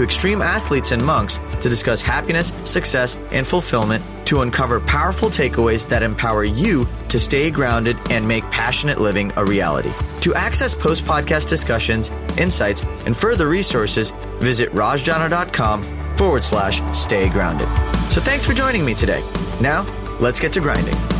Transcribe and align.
to 0.00 0.04
extreme 0.04 0.40
athletes 0.40 0.92
and 0.92 1.04
monks 1.04 1.38
to 1.60 1.68
discuss 1.68 2.00
happiness, 2.00 2.54
success, 2.64 3.18
and 3.32 3.46
fulfillment 3.46 4.02
to 4.24 4.40
uncover 4.40 4.80
powerful 4.80 5.28
takeaways 5.28 5.86
that 5.90 6.02
empower 6.02 6.42
you 6.42 6.86
to 7.10 7.20
stay 7.20 7.50
grounded 7.50 7.98
and 8.08 8.26
make 8.26 8.42
passionate 8.44 8.98
living 8.98 9.30
a 9.36 9.44
reality. 9.44 9.92
To 10.22 10.34
access 10.34 10.74
post 10.74 11.04
podcast 11.04 11.50
discussions, 11.50 12.08
insights, 12.38 12.82
and 13.04 13.14
further 13.14 13.46
resources, 13.46 14.12
visit 14.38 14.70
rajjana.com 14.70 16.16
forward 16.16 16.44
slash 16.44 16.80
stay 16.96 17.28
grounded. 17.28 17.68
So 18.10 18.22
thanks 18.22 18.46
for 18.46 18.54
joining 18.54 18.86
me 18.86 18.94
today. 18.94 19.22
Now, 19.60 19.84
let's 20.18 20.40
get 20.40 20.52
to 20.54 20.60
grinding. 20.60 21.19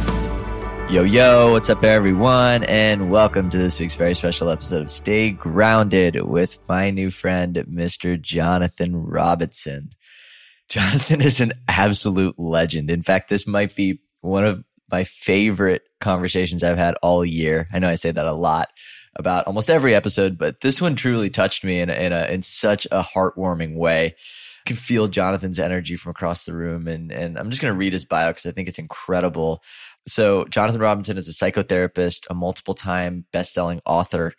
Yo, 0.91 1.05
yo, 1.05 1.53
what's 1.53 1.71
up, 1.71 1.85
everyone? 1.85 2.65
And 2.65 3.12
welcome 3.12 3.49
to 3.51 3.57
this 3.57 3.79
week's 3.79 3.95
very 3.95 4.12
special 4.12 4.51
episode 4.51 4.83
of 4.83 4.91
Stay 4.91 5.30
Grounded 5.30 6.21
with 6.21 6.59
my 6.69 6.91
new 6.91 7.13
friend, 7.13 7.55
Mr. 7.71 8.21
Jonathan 8.21 8.97
Robinson. 8.97 9.95
Jonathan 10.69 11.21
is 11.21 11.41
an 11.41 11.53
absolute 11.69 12.37
legend. 12.41 12.91
In 12.91 13.03
fact, 13.03 13.29
this 13.29 13.47
might 13.47 13.77
be 13.77 14.01
one 14.23 14.45
of 14.45 14.65
my 14.91 15.05
favorite 15.05 15.83
conversations 16.01 16.65
I've 16.65 16.77
had 16.77 16.97
all 17.02 17.25
year. 17.25 17.69
I 17.73 17.79
know 17.79 17.88
I 17.88 17.95
say 17.95 18.11
that 18.11 18.27
a 18.27 18.33
lot 18.33 18.71
about 19.15 19.47
almost 19.47 19.71
every 19.71 19.95
episode, 19.95 20.38
but 20.38 20.60
this 20.60 20.82
one 20.82 20.97
truly 20.97 21.30
touched 21.30 21.63
me 21.63 21.79
in, 21.79 21.88
in, 21.88 22.13
a, 22.13 22.25
in 22.25 22.43
such 22.43 22.88
a 22.91 23.04
heartwarming 23.04 23.77
way 23.77 24.16
I 24.60 24.69
can 24.69 24.77
feel 24.77 25.09
Jonathan's 25.09 25.59
energy 25.59 25.97
from 25.97 26.10
across 26.10 26.45
the 26.45 26.54
room. 26.54 26.87
And, 26.87 27.10
and 27.10 27.38
I'm 27.38 27.51
just 27.51 27.63
going 27.63 27.73
to 27.73 27.79
read 27.79 27.93
his 27.93 28.04
bio 28.04 28.29
because 28.29 28.47
I 28.47 28.52
think 28.52 28.69
it's 28.69 28.79
incredible. 28.79 29.63
So, 30.06 30.45
Jonathan 30.46 30.80
Robinson 30.80 31.16
is 31.16 31.29
a 31.29 31.32
psychotherapist, 31.32 32.26
a 32.30 32.34
multiple 32.34 32.74
time 32.74 33.26
best 33.32 33.52
selling 33.52 33.80
author 33.84 34.34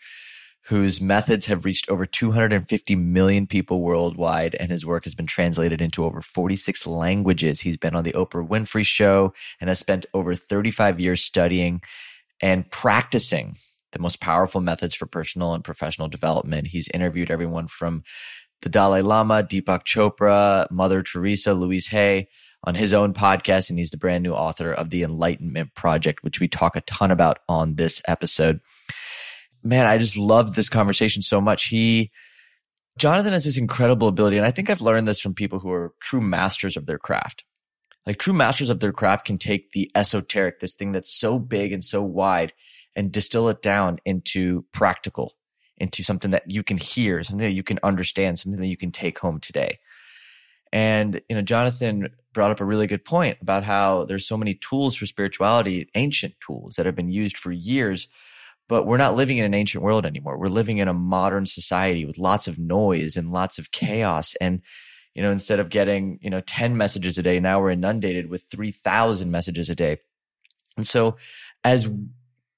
whose 0.66 1.02
methods 1.02 1.48
have 1.48 1.66
reached 1.66 1.90
over 1.90 2.06
250 2.06 2.96
million 2.96 3.48
people 3.48 3.82
worldwide, 3.82 4.56
and 4.56 4.70
his 4.70 4.86
work 4.86 5.06
has 5.06 5.16
been 5.16 5.26
translated 5.26 5.82
into 5.82 6.06
over 6.06 6.22
46 6.22 6.86
languages. 6.86 7.62
He's 7.62 7.78
been 7.78 7.96
on 7.96 8.04
the 8.04 8.14
Oprah 8.14 8.48
Winfrey 8.48 8.86
Show 8.86 9.34
and 9.60 9.70
has 9.70 9.80
spent 9.80 10.06
over 10.14 10.36
35 10.36 11.00
years 11.00 11.24
studying 11.24 11.82
and 12.42 12.70
practicing 12.70 13.58
the 13.92 14.00
most 14.00 14.20
powerful 14.20 14.62
methods 14.62 14.96
for 14.96 15.06
personal 15.06 15.54
and 15.54 15.64
professional 15.64 16.08
development. 16.08 16.68
He's 16.68 16.88
interviewed 16.90 17.32
everyone 17.32 17.68
from 17.68 18.04
the 18.62 18.70
Dalai 18.70 19.02
Lama, 19.02 19.44
Deepak 19.44 19.84
Chopra, 19.84 20.70
Mother 20.70 21.02
Teresa, 21.02 21.54
Louise 21.54 21.88
Hay 21.88 22.28
on 22.64 22.76
his 22.76 22.94
own 22.94 23.14
podcast. 23.14 23.70
And 23.70 23.80
he's 23.80 23.92
the 23.92 23.98
brand 23.98 24.24
new 24.24 24.34
author 24.34 24.72
of 24.72 24.90
The 24.90 25.04
Enlightenment 25.04 25.74
Project, 25.74 26.24
which 26.24 26.40
we 26.40 26.48
talk 26.48 26.76
a 26.76 26.82
ton 26.82 27.12
about 27.12 27.40
on 27.48 27.76
this 27.76 28.02
episode. 28.08 28.60
Man, 29.64 29.86
I 29.86 29.98
just 29.98 30.18
loved 30.18 30.56
this 30.56 30.70
conversation 30.70 31.22
so 31.22 31.40
much. 31.40 31.66
He, 31.66 32.12
Jonathan 32.98 33.34
has 33.34 33.46
this 33.46 33.58
incredible 33.58 34.08
ability. 34.08 34.38
And 34.38 34.46
I 34.46 34.52
think 34.52 34.70
I've 34.70 34.82
learned 34.82 35.08
this 35.08 35.20
from 35.20 35.34
people 35.34 35.60
who 35.60 35.72
are 35.72 35.94
true 36.02 36.22
masters 36.22 36.78
of 36.78 36.86
their 36.86 37.00
craft. 37.00 37.44
Like 38.06 38.18
true 38.18 38.34
masters 38.34 38.70
of 38.70 38.80
their 38.80 38.92
craft 38.92 39.26
can 39.26 39.38
take 39.38 39.72
the 39.72 39.92
esoteric, 39.94 40.60
this 40.60 40.76
thing 40.76 40.92
that's 40.92 41.14
so 41.14 41.38
big 41.38 41.72
and 41.72 41.84
so 41.84 42.02
wide 42.02 42.54
and 42.96 43.12
distill 43.12 43.48
it 43.50 43.62
down 43.62 44.00
into 44.06 44.66
practical 44.72 45.36
into 45.82 46.04
something 46.04 46.32
that 46.32 46.44
you 46.50 46.64
can 46.64 46.78
hear, 46.78 47.24
something 47.24 47.48
that 47.48 47.56
you 47.56 47.64
can 47.64 47.80
understand, 47.82 48.38
something 48.38 48.62
that 48.62 48.68
you 48.68 48.78
can 48.78 48.92
take 48.92 49.18
home 49.18 49.40
today. 49.40 49.80
And, 50.72 51.22
you 51.28 51.36
know, 51.36 51.42
Jonathan 51.42 52.10
brought 52.34 52.52
up 52.52 52.62
a 52.62 52.66
really 52.66 52.88
good 52.88 53.04
point 53.04 53.38
about 53.42 53.64
how 53.64 54.06
there's 54.06 54.28
so 54.28 54.38
many 54.38 54.54
tools 54.54 54.96
for 54.96 55.06
spirituality, 55.06 55.90
ancient 55.96 56.36
tools 56.46 56.76
that 56.76 56.86
have 56.86 56.96
been 56.96 57.12
used 57.12 57.38
for 57.38 57.52
years, 57.52 58.08
but 58.70 58.86
we're 58.86 58.98
not 58.98 59.16
living 59.16 59.38
in 59.38 59.46
an 59.46 59.54
ancient 59.54 59.84
world 59.84 60.06
anymore. 60.06 60.38
We're 60.38 60.48
living 60.48 60.78
in 60.78 60.88
a 60.88 60.94
modern 60.94 61.46
society 61.46 62.06
with 62.06 62.18
lots 62.18 62.48
of 62.48 62.58
noise 62.58 63.18
and 63.18 63.32
lots 63.32 63.60
of 63.60 63.66
hmm. 63.66 63.86
chaos. 63.86 64.36
And, 64.40 64.62
you 65.14 65.22
know, 65.22 65.32
instead 65.32 65.60
of 65.60 65.70
getting, 65.70 66.20
you 66.22 66.30
know, 66.30 66.42
10 66.42 66.78
messages 66.78 67.18
a 67.18 67.24
day, 67.24 67.40
now 67.40 67.60
we're 67.60 67.72
inundated 67.72 68.30
with 68.30 68.44
3,000 68.50 69.30
messages 69.30 69.70
a 69.70 69.76
day. 69.76 69.98
And 70.78 70.88
so 70.88 71.18
as 71.66 71.92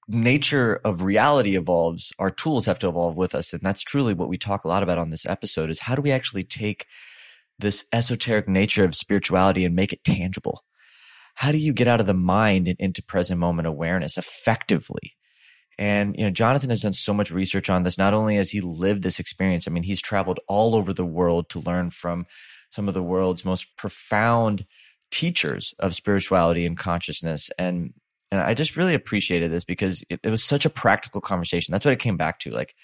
nature 0.06 0.80
of 0.84 1.02
reality 1.02 1.56
evolves, 1.56 2.12
our 2.18 2.30
tools 2.30 2.66
have 2.66 2.78
to 2.78 2.88
evolve 2.88 3.16
with 3.16 3.34
us. 3.34 3.52
And 3.52 3.62
that's 3.62 3.82
truly 3.82 4.14
what 4.14 4.28
we 4.28 4.38
talk 4.38 4.64
a 4.64 4.68
lot 4.68 4.82
about 4.82 4.98
on 4.98 5.10
this 5.10 5.26
episode 5.26 5.70
is 5.70 5.80
how 5.80 5.96
do 5.96 6.02
we 6.02 6.12
actually 6.12 6.44
take 6.44 6.86
this 7.58 7.84
esoteric 7.92 8.48
nature 8.48 8.84
of 8.84 8.94
spirituality 8.94 9.64
and 9.64 9.74
make 9.74 9.92
it 9.92 10.04
tangible? 10.04 10.64
How 11.34 11.52
do 11.52 11.58
you 11.58 11.72
get 11.72 11.88
out 11.88 12.00
of 12.00 12.06
the 12.06 12.14
mind 12.14 12.68
and 12.68 12.78
into 12.78 13.02
present 13.02 13.40
moment 13.40 13.66
awareness 13.66 14.16
effectively? 14.16 15.16
And, 15.78 16.14
you 16.16 16.24
know, 16.24 16.30
Jonathan 16.30 16.70
has 16.70 16.82
done 16.82 16.92
so 16.92 17.12
much 17.12 17.32
research 17.32 17.68
on 17.68 17.82
this. 17.82 17.98
Not 17.98 18.14
only 18.14 18.36
has 18.36 18.50
he 18.50 18.60
lived 18.60 19.02
this 19.02 19.18
experience, 19.18 19.66
I 19.66 19.72
mean, 19.72 19.82
he's 19.82 20.00
traveled 20.00 20.38
all 20.46 20.76
over 20.76 20.92
the 20.92 21.04
world 21.04 21.48
to 21.50 21.60
learn 21.60 21.90
from 21.90 22.26
some 22.70 22.86
of 22.86 22.94
the 22.94 23.02
world's 23.02 23.44
most 23.44 23.76
profound 23.76 24.66
teachers 25.10 25.74
of 25.78 25.94
spirituality 25.94 26.66
and 26.66 26.78
consciousness. 26.78 27.50
And 27.58 27.92
and 28.30 28.40
I 28.40 28.54
just 28.54 28.76
really 28.76 28.94
appreciated 28.94 29.52
this 29.52 29.64
because 29.64 30.02
it, 30.10 30.18
it 30.24 30.30
was 30.30 30.42
such 30.42 30.64
a 30.64 30.70
practical 30.70 31.20
conversation. 31.20 31.70
That's 31.70 31.84
what 31.84 31.92
it 31.92 32.00
came 32.00 32.16
back 32.16 32.40
to. 32.40 32.50
Like, 32.50 32.74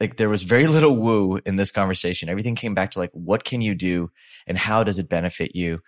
like 0.00 0.16
there 0.16 0.28
was 0.28 0.42
very 0.42 0.66
little 0.66 0.96
woo 0.96 1.40
in 1.46 1.56
this 1.56 1.70
conversation. 1.70 2.28
Everything 2.28 2.54
came 2.54 2.74
back 2.74 2.90
to 2.92 2.98
like, 2.98 3.10
what 3.12 3.44
can 3.44 3.60
you 3.60 3.74
do 3.74 4.10
and 4.46 4.58
how 4.58 4.84
does 4.84 4.98
it 4.98 5.08
benefit 5.08 5.54
you? 5.54 5.80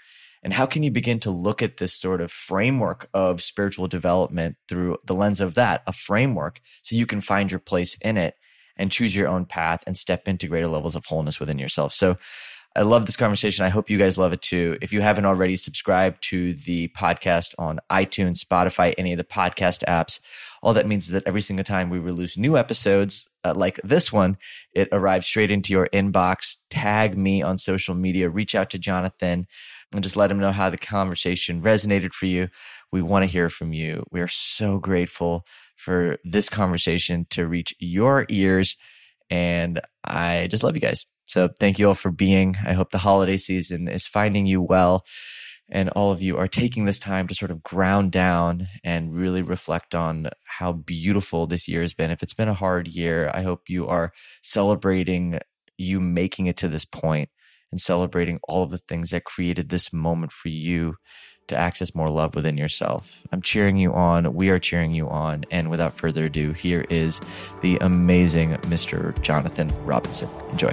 And 0.42 0.52
how 0.52 0.64
can 0.64 0.82
you 0.82 0.90
begin 0.90 1.20
to 1.20 1.30
look 1.30 1.60
at 1.60 1.76
this 1.76 1.92
sort 1.92 2.22
of 2.22 2.32
framework 2.32 3.08
of 3.12 3.42
spiritual 3.42 3.88
development 3.88 4.56
through 4.68 4.96
the 5.04 5.14
lens 5.14 5.40
of 5.40 5.54
that, 5.54 5.82
a 5.86 5.92
framework, 5.92 6.60
so 6.82 6.96
you 6.96 7.04
can 7.04 7.20
find 7.20 7.50
your 7.50 7.60
place 7.60 7.96
in 8.00 8.16
it 8.16 8.34
and 8.76 8.90
choose 8.90 9.14
your 9.14 9.28
own 9.28 9.44
path 9.44 9.84
and 9.86 9.98
step 9.98 10.26
into 10.26 10.46
greater 10.46 10.68
levels 10.68 10.96
of 10.96 11.04
wholeness 11.04 11.38
within 11.38 11.58
yourself. 11.58 11.92
So 11.92 12.16
I 12.76 12.82
love 12.82 13.06
this 13.06 13.16
conversation. 13.16 13.64
I 13.64 13.69
hope 13.69 13.91
you 13.91 13.98
guys 13.98 14.16
love 14.16 14.32
it 14.32 14.42
too. 14.42 14.78
If 14.81 14.92
you 14.92 15.00
haven't 15.00 15.25
already, 15.25 15.56
subscribe 15.56 16.20
to 16.22 16.54
the 16.54 16.86
podcast 16.88 17.53
on 17.58 17.81
iTunes, 17.91 18.44
Spotify, 18.44 18.94
any 18.97 19.12
of 19.12 19.19
the 19.19 19.25
podcast 19.25 19.82
apps. 19.88 20.20
All 20.62 20.72
that 20.75 20.86
means 20.86 21.06
is 21.06 21.12
that 21.12 21.26
every 21.26 21.41
single 21.41 21.64
time 21.64 21.91
we 21.91 21.98
release 21.98 22.36
new 22.36 22.56
episodes 22.56 23.28
uh, 23.44 23.54
like 23.56 23.81
this 23.82 24.12
one, 24.12 24.38
it 24.72 24.88
arrives 24.92 25.26
straight 25.26 25.50
into 25.50 25.72
your 25.72 25.88
inbox. 25.92 26.58
Tag 26.70 27.19
me 27.19 27.42
on 27.42 27.58
social 27.58 27.97
media, 27.97 28.31
reach 28.31 28.54
out 28.54 28.70
to 28.70 28.78
Jonathan, 28.78 29.48
and 29.92 30.04
just 30.04 30.16
let 30.16 30.31
him 30.31 30.38
know 30.38 30.52
how 30.52 30.70
the 30.70 30.78
conversation 30.78 31.62
resonated 31.62 32.12
for 32.12 32.26
you. 32.26 32.48
We 32.92 33.02
want 33.02 33.25
to 33.25 33.31
hear 33.31 33.48
from 33.48 33.72
you. 33.72 34.04
We 34.12 34.20
are 34.20 34.28
so 34.28 34.78
grateful 34.78 35.44
for 35.75 36.19
this 36.22 36.48
conversation 36.48 37.26
to 37.31 37.48
reach 37.48 37.75
your 37.81 38.26
ears. 38.28 38.76
And 39.30 39.80
I 40.04 40.48
just 40.50 40.64
love 40.64 40.74
you 40.74 40.80
guys. 40.80 41.06
So 41.24 41.48
thank 41.60 41.78
you 41.78 41.88
all 41.88 41.94
for 41.94 42.10
being. 42.10 42.56
I 42.66 42.72
hope 42.72 42.91
the 42.91 42.98
holiday 42.98 43.36
season 43.36 43.88
is 43.88 44.06
finding 44.06 44.46
you 44.46 44.60
well 44.60 45.04
and 45.70 45.88
all 45.91 46.10
of 46.10 46.20
you 46.20 46.36
are 46.36 46.48
taking 46.48 46.84
this 46.84 46.98
time 46.98 47.28
to 47.28 47.34
sort 47.34 47.50
of 47.50 47.62
ground 47.62 48.10
down 48.10 48.66
and 48.82 49.14
really 49.14 49.42
reflect 49.42 49.94
on 49.94 50.28
how 50.44 50.72
beautiful 50.72 51.46
this 51.46 51.69
year 51.69 51.82
has 51.82 51.94
been. 51.94 52.10
If 52.10 52.22
it's 52.22 52.34
been 52.34 52.48
a 52.48 52.54
hard 52.54 52.88
year, 52.88 53.30
I 53.32 53.42
hope 53.42 53.69
you 53.69 53.86
are 53.86 54.12
celebrating 54.42 55.38
you 55.78 56.00
making 56.00 56.46
it 56.46 56.56
to 56.58 56.69
this 56.69 56.84
point 56.84 57.30
and 57.70 57.80
celebrating 57.80 58.40
all 58.48 58.64
of 58.64 58.70
the 58.70 58.78
things 58.78 59.10
that 59.10 59.24
created 59.24 59.69
this 59.69 59.92
moment 59.92 60.32
for 60.32 60.48
you 60.48 60.96
to 61.50 61.56
access 61.56 61.94
more 61.94 62.09
love 62.09 62.34
within 62.34 62.56
yourself. 62.56 63.21
I'm 63.31 63.43
cheering 63.43 63.77
you 63.77 63.93
on. 63.93 64.34
We 64.34 64.49
are 64.50 64.59
cheering 64.59 64.93
you 64.93 65.08
on. 65.08 65.44
And 65.50 65.69
without 65.69 65.97
further 65.97 66.25
ado, 66.25 66.52
here 66.52 66.87
is 66.88 67.20
the 67.61 67.76
amazing 67.79 68.55
Mr. 68.62 69.20
Jonathan 69.20 69.70
Robinson. 69.85 70.29
Enjoy. 70.50 70.73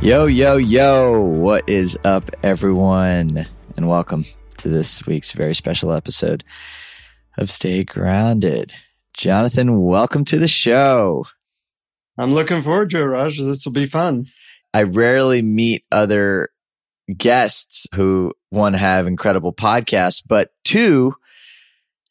Yo, 0.00 0.26
yo, 0.26 0.56
yo. 0.56 1.18
What 1.18 1.66
is 1.68 1.98
up, 2.04 2.30
everyone? 2.42 3.46
And 3.76 3.88
welcome 3.88 4.26
to 4.58 4.68
this 4.68 5.06
week's 5.06 5.32
very 5.32 5.54
special 5.54 5.92
episode 5.92 6.44
of 7.38 7.48
Stay 7.48 7.84
Grounded. 7.84 8.74
Jonathan, 9.14 9.82
welcome 9.82 10.24
to 10.26 10.38
the 10.38 10.48
show. 10.48 11.24
I'm 12.18 12.34
looking 12.34 12.60
forward 12.60 12.90
to 12.90 13.00
it, 13.00 13.06
Raj. 13.06 13.38
This 13.38 13.64
will 13.64 13.72
be 13.72 13.86
fun. 13.86 14.26
I 14.74 14.82
rarely 14.82 15.40
meet 15.40 15.84
other 15.92 16.50
guests 17.16 17.86
who 17.94 18.32
one 18.50 18.74
have 18.74 19.06
incredible 19.06 19.52
podcasts, 19.52 20.20
but 20.26 20.50
two 20.64 21.14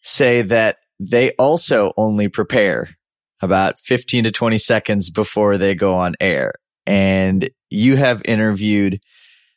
say 0.02 0.44
that 0.44 0.78
they 1.00 1.32
also 1.32 1.92
only 1.98 2.30
prepare 2.30 2.96
about 3.42 3.80
15 3.80 4.24
to 4.24 4.32
20 4.32 4.58
seconds 4.58 5.10
before 5.10 5.58
they 5.58 5.76
go 5.76 5.96
on 5.96 6.16
air. 6.22 6.54
And 6.86 7.50
you 7.70 7.98
have 7.98 8.22
interviewed 8.24 9.02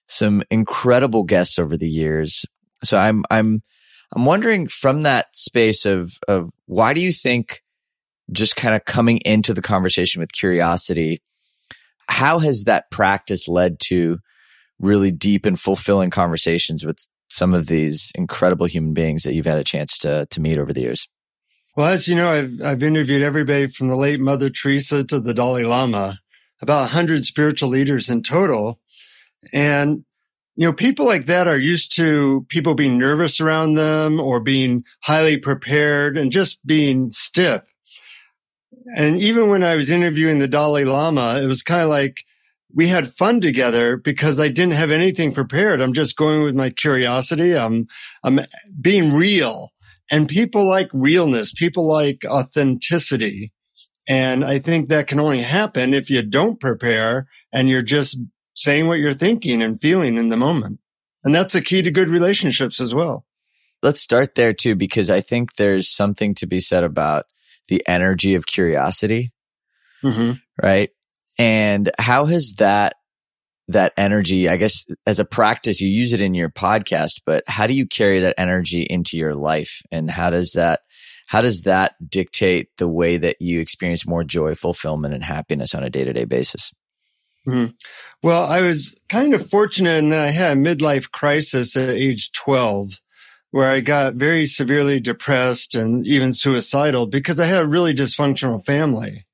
some 0.08 0.42
incredible 0.50 1.22
guests 1.22 1.60
over 1.60 1.76
the 1.76 1.88
years. 1.88 2.44
So 2.82 2.98
I'm, 2.98 3.24
I'm, 3.30 3.62
I'm 4.14 4.24
wondering 4.24 4.66
from 4.66 5.02
that 5.02 5.26
space 5.36 5.86
of, 5.86 6.18
of 6.26 6.50
why 6.66 6.94
do 6.94 7.00
you 7.00 7.12
think 7.12 7.62
just 8.32 8.56
kind 8.56 8.74
of 8.74 8.84
coming 8.84 9.18
into 9.18 9.54
the 9.54 9.62
conversation 9.62 10.20
with 10.20 10.32
curiosity, 10.32 11.22
how 12.08 12.38
has 12.38 12.64
that 12.64 12.90
practice 12.90 13.48
led 13.48 13.78
to 13.80 14.18
really 14.78 15.10
deep 15.10 15.46
and 15.46 15.58
fulfilling 15.58 16.10
conversations 16.10 16.84
with 16.84 16.98
some 17.28 17.54
of 17.54 17.66
these 17.66 18.12
incredible 18.14 18.66
human 18.66 18.92
beings 18.92 19.22
that 19.22 19.34
you've 19.34 19.46
had 19.46 19.58
a 19.58 19.64
chance 19.64 19.98
to, 19.98 20.26
to 20.26 20.40
meet 20.40 20.58
over 20.58 20.72
the 20.72 20.82
years? 20.82 21.08
Well, 21.76 21.88
as 21.88 22.08
you 22.08 22.14
know, 22.14 22.32
I've, 22.32 22.62
I've 22.62 22.82
interviewed 22.82 23.22
everybody 23.22 23.66
from 23.66 23.88
the 23.88 23.96
late 23.96 24.20
Mother 24.20 24.48
Teresa 24.48 25.04
to 25.04 25.20
the 25.20 25.34
Dalai 25.34 25.64
Lama, 25.64 26.20
about 26.62 26.80
100 26.82 27.24
spiritual 27.24 27.68
leaders 27.68 28.08
in 28.08 28.22
total. 28.22 28.80
And 29.52 30.04
you 30.56 30.66
know, 30.66 30.72
people 30.72 31.04
like 31.04 31.26
that 31.26 31.46
are 31.46 31.58
used 31.58 31.94
to 31.96 32.46
people 32.48 32.74
being 32.74 32.98
nervous 32.98 33.40
around 33.42 33.74
them 33.74 34.18
or 34.18 34.40
being 34.40 34.84
highly 35.02 35.36
prepared 35.36 36.16
and 36.16 36.32
just 36.32 36.66
being 36.66 37.10
stiff. 37.10 37.62
And 38.94 39.18
even 39.18 39.48
when 39.48 39.64
I 39.64 39.74
was 39.74 39.90
interviewing 39.90 40.38
the 40.38 40.48
Dalai 40.48 40.84
Lama, 40.84 41.40
it 41.42 41.46
was 41.46 41.62
kind 41.62 41.82
of 41.82 41.88
like 41.88 42.22
we 42.72 42.88
had 42.88 43.10
fun 43.10 43.40
together 43.40 43.96
because 43.96 44.38
I 44.38 44.48
didn't 44.48 44.74
have 44.74 44.90
anything 44.90 45.32
prepared. 45.32 45.80
I'm 45.80 45.92
just 45.92 46.16
going 46.16 46.42
with 46.42 46.54
my 46.54 46.70
curiosity. 46.70 47.56
I'm, 47.56 47.86
I'm 48.22 48.40
being 48.80 49.12
real 49.12 49.72
and 50.10 50.28
people 50.28 50.68
like 50.68 50.88
realness. 50.92 51.52
People 51.52 51.86
like 51.88 52.24
authenticity. 52.26 53.52
And 54.08 54.44
I 54.44 54.58
think 54.60 54.88
that 54.88 55.08
can 55.08 55.18
only 55.18 55.40
happen 55.40 55.94
if 55.94 56.10
you 56.10 56.22
don't 56.22 56.60
prepare 56.60 57.26
and 57.52 57.68
you're 57.68 57.82
just 57.82 58.18
saying 58.54 58.86
what 58.86 58.98
you're 58.98 59.12
thinking 59.12 59.62
and 59.62 59.80
feeling 59.80 60.16
in 60.16 60.28
the 60.28 60.36
moment. 60.36 60.78
And 61.24 61.34
that's 61.34 61.56
a 61.56 61.60
key 61.60 61.82
to 61.82 61.90
good 61.90 62.08
relationships 62.08 62.80
as 62.80 62.94
well. 62.94 63.24
Let's 63.82 64.00
start 64.00 64.36
there 64.36 64.52
too, 64.52 64.74
because 64.76 65.10
I 65.10 65.20
think 65.20 65.54
there's 65.54 65.88
something 65.88 66.34
to 66.36 66.46
be 66.46 66.60
said 66.60 66.84
about 66.84 67.26
the 67.68 67.82
energy 67.86 68.34
of 68.34 68.46
curiosity. 68.46 69.32
Mm-hmm. 70.02 70.32
Right. 70.62 70.90
And 71.38 71.90
how 71.98 72.26
has 72.26 72.54
that, 72.58 72.94
that 73.68 73.92
energy, 73.96 74.48
I 74.48 74.56
guess 74.56 74.86
as 75.06 75.18
a 75.18 75.24
practice, 75.24 75.80
you 75.80 75.88
use 75.88 76.12
it 76.12 76.20
in 76.20 76.34
your 76.34 76.48
podcast, 76.48 77.22
but 77.26 77.42
how 77.46 77.66
do 77.66 77.74
you 77.74 77.86
carry 77.86 78.20
that 78.20 78.34
energy 78.38 78.82
into 78.82 79.16
your 79.16 79.34
life? 79.34 79.82
And 79.90 80.10
how 80.10 80.30
does 80.30 80.52
that, 80.52 80.80
how 81.26 81.40
does 81.40 81.62
that 81.62 81.94
dictate 82.08 82.68
the 82.78 82.88
way 82.88 83.16
that 83.16 83.36
you 83.40 83.60
experience 83.60 84.06
more 84.06 84.22
joy, 84.22 84.54
fulfillment, 84.54 85.14
and 85.14 85.24
happiness 85.24 85.74
on 85.74 85.82
a 85.82 85.90
day 85.90 86.04
to 86.04 86.12
day 86.12 86.24
basis? 86.24 86.72
Mm-hmm. 87.46 87.72
Well, 88.22 88.44
I 88.44 88.60
was 88.60 88.94
kind 89.08 89.34
of 89.34 89.48
fortunate 89.48 89.98
in 89.98 90.08
that 90.10 90.28
I 90.28 90.30
had 90.30 90.56
a 90.56 90.60
midlife 90.60 91.10
crisis 91.10 91.76
at 91.76 91.90
age 91.90 92.32
12 92.32 93.00
where 93.56 93.70
I 93.70 93.80
got 93.80 94.16
very 94.16 94.46
severely 94.46 95.00
depressed 95.00 95.74
and 95.74 96.06
even 96.06 96.34
suicidal 96.34 97.06
because 97.06 97.40
I 97.40 97.46
had 97.46 97.62
a 97.62 97.66
really 97.66 97.94
dysfunctional 97.94 98.62
family. 98.62 99.24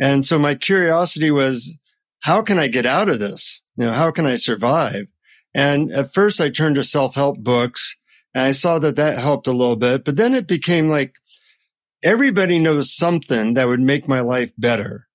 And 0.00 0.26
so 0.26 0.40
my 0.40 0.56
curiosity 0.56 1.30
was, 1.30 1.78
how 2.18 2.42
can 2.42 2.58
I 2.58 2.66
get 2.66 2.84
out 2.84 3.08
of 3.08 3.20
this? 3.20 3.62
You 3.76 3.84
know, 3.84 3.92
how 3.92 4.10
can 4.10 4.26
I 4.26 4.34
survive? 4.34 5.06
And 5.54 5.92
at 5.92 6.12
first 6.12 6.40
I 6.40 6.50
turned 6.50 6.74
to 6.74 6.82
self-help 6.82 7.44
books 7.44 7.96
and 8.34 8.42
I 8.42 8.50
saw 8.50 8.80
that 8.80 8.96
that 8.96 9.18
helped 9.18 9.46
a 9.46 9.52
little 9.52 9.76
bit, 9.76 10.04
but 10.04 10.16
then 10.16 10.34
it 10.34 10.48
became 10.48 10.88
like 10.88 11.14
everybody 12.02 12.58
knows 12.58 12.92
something 12.92 13.54
that 13.54 13.68
would 13.68 13.78
make 13.78 14.08
my 14.08 14.18
life 14.18 14.50
better. 14.58 15.06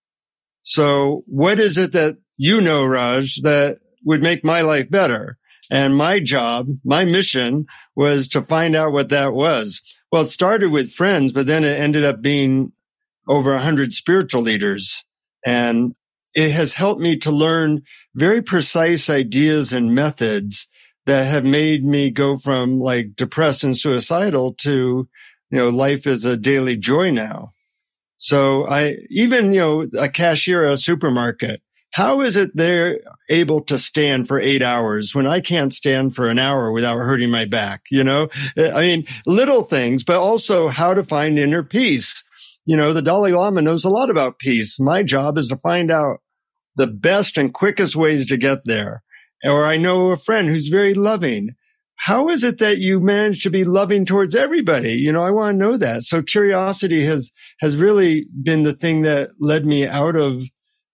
So 0.61 1.25
what 1.27 1.59
is 1.59 1.77
it 1.77 1.91
that 1.91 2.19
you 2.37 2.61
know, 2.61 2.85
Raj, 2.85 3.41
that 3.41 3.79
would 4.05 4.23
make 4.23 4.45
my 4.45 4.61
life 4.61 4.89
better? 4.89 5.38
And 5.69 5.95
my 5.95 6.19
job, 6.19 6.67
my 6.83 7.05
mission 7.05 7.65
was 7.95 8.27
to 8.29 8.41
find 8.41 8.75
out 8.75 8.91
what 8.91 9.09
that 9.09 9.33
was. 9.33 9.81
Well, 10.11 10.23
it 10.23 10.27
started 10.27 10.71
with 10.71 10.91
friends, 10.91 11.31
but 11.31 11.45
then 11.45 11.63
it 11.63 11.79
ended 11.79 12.03
up 12.03 12.21
being 12.21 12.73
over 13.27 13.53
a 13.53 13.59
hundred 13.59 13.93
spiritual 13.93 14.41
leaders. 14.41 15.05
And 15.45 15.95
it 16.35 16.51
has 16.51 16.75
helped 16.75 17.01
me 17.01 17.17
to 17.17 17.31
learn 17.31 17.83
very 18.15 18.41
precise 18.41 19.09
ideas 19.09 19.71
and 19.71 19.93
methods 19.93 20.67
that 21.05 21.25
have 21.25 21.45
made 21.45 21.83
me 21.83 22.11
go 22.11 22.37
from 22.37 22.79
like 22.79 23.15
depressed 23.15 23.63
and 23.63 23.77
suicidal 23.77 24.53
to, 24.53 25.07
you 25.49 25.57
know, 25.57 25.69
life 25.69 26.05
is 26.05 26.25
a 26.25 26.37
daily 26.37 26.75
joy 26.75 27.11
now. 27.11 27.53
So 28.17 28.67
I, 28.67 28.97
even, 29.09 29.53
you 29.53 29.59
know, 29.59 29.87
a 29.97 30.09
cashier 30.09 30.65
at 30.65 30.73
a 30.73 30.77
supermarket, 30.77 31.61
how 31.91 32.21
is 32.21 32.35
it 32.35 32.51
they're 32.55 32.99
able 33.29 33.61
to 33.61 33.79
stand 33.79 34.27
for 34.27 34.39
eight 34.39 34.61
hours 34.61 35.15
when 35.15 35.25
I 35.25 35.39
can't 35.39 35.73
stand 35.73 36.15
for 36.15 36.29
an 36.29 36.37
hour 36.37 36.71
without 36.71 36.97
hurting 36.97 37.31
my 37.31 37.45
back? 37.45 37.83
You 37.89 38.03
know, 38.03 38.29
uh, 38.57 38.69
I 38.69 38.81
mean, 38.81 39.05
little 39.25 39.63
things, 39.63 40.03
but 40.03 40.19
also 40.19 40.67
how 40.67 40.93
to 40.93 41.03
find 41.03 41.39
inner 41.39 41.63
peace. 41.63 42.23
You 42.65 42.77
know, 42.77 42.93
the 42.93 43.01
Dalai 43.01 43.31
Lama 43.31 43.61
knows 43.61 43.85
a 43.85 43.89
lot 43.89 44.09
about 44.09 44.39
peace. 44.39 44.79
My 44.79 45.01
job 45.01 45.37
is 45.37 45.47
to 45.47 45.55
find 45.55 45.91
out 45.91 46.17
the 46.75 46.87
best 46.87 47.37
and 47.37 47.53
quickest 47.53 47.95
ways 47.95 48.27
to 48.27 48.37
get 48.37 48.65
there. 48.65 49.01
Or 49.43 49.65
I 49.65 49.77
know 49.77 50.11
a 50.11 50.17
friend 50.17 50.47
who's 50.47 50.67
very 50.67 50.93
loving 50.93 51.55
how 52.01 52.29
is 52.29 52.45
it 52.45 52.59
that 52.59 52.77
you 52.77 53.01
manage 53.01 53.43
to 53.43 53.49
be 53.49 53.65
loving 53.65 54.05
towards 54.05 54.33
everybody? 54.33 54.93
You 54.93 55.11
know, 55.11 55.21
I 55.21 55.31
want 55.31 55.55
to 55.55 55.57
know 55.57 55.75
that. 55.75 56.03
So 56.03 56.21
curiosity 56.21 57.03
has, 57.03 57.33
has 57.59 57.75
really 57.75 58.25
been 58.41 58.63
the 58.63 58.71
thing 58.71 59.01
that 59.01 59.31
led 59.37 59.65
me 59.65 59.85
out 59.85 60.15
of 60.15 60.43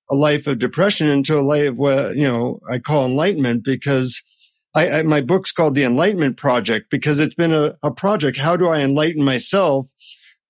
a 0.10 0.16
life 0.16 0.48
of 0.48 0.60
depression 0.60 1.08
into 1.08 1.38
a 1.38 1.42
life 1.42 1.70
of 1.70 1.78
what, 1.78 2.16
you 2.16 2.28
know, 2.28 2.60
I 2.70 2.80
call 2.80 3.06
enlightenment 3.06 3.64
because 3.64 4.22
I, 4.74 5.00
I 5.00 5.04
my 5.04 5.22
book's 5.22 5.52
called 5.52 5.76
the 5.76 5.84
Enlightenment 5.84 6.38
Project 6.38 6.88
because 6.90 7.20
it's 7.20 7.36
been 7.36 7.54
a, 7.54 7.76
a 7.82 7.92
project. 7.92 8.38
How 8.38 8.58
do 8.58 8.68
I 8.68 8.80
enlighten 8.80 9.24
myself, 9.24 9.88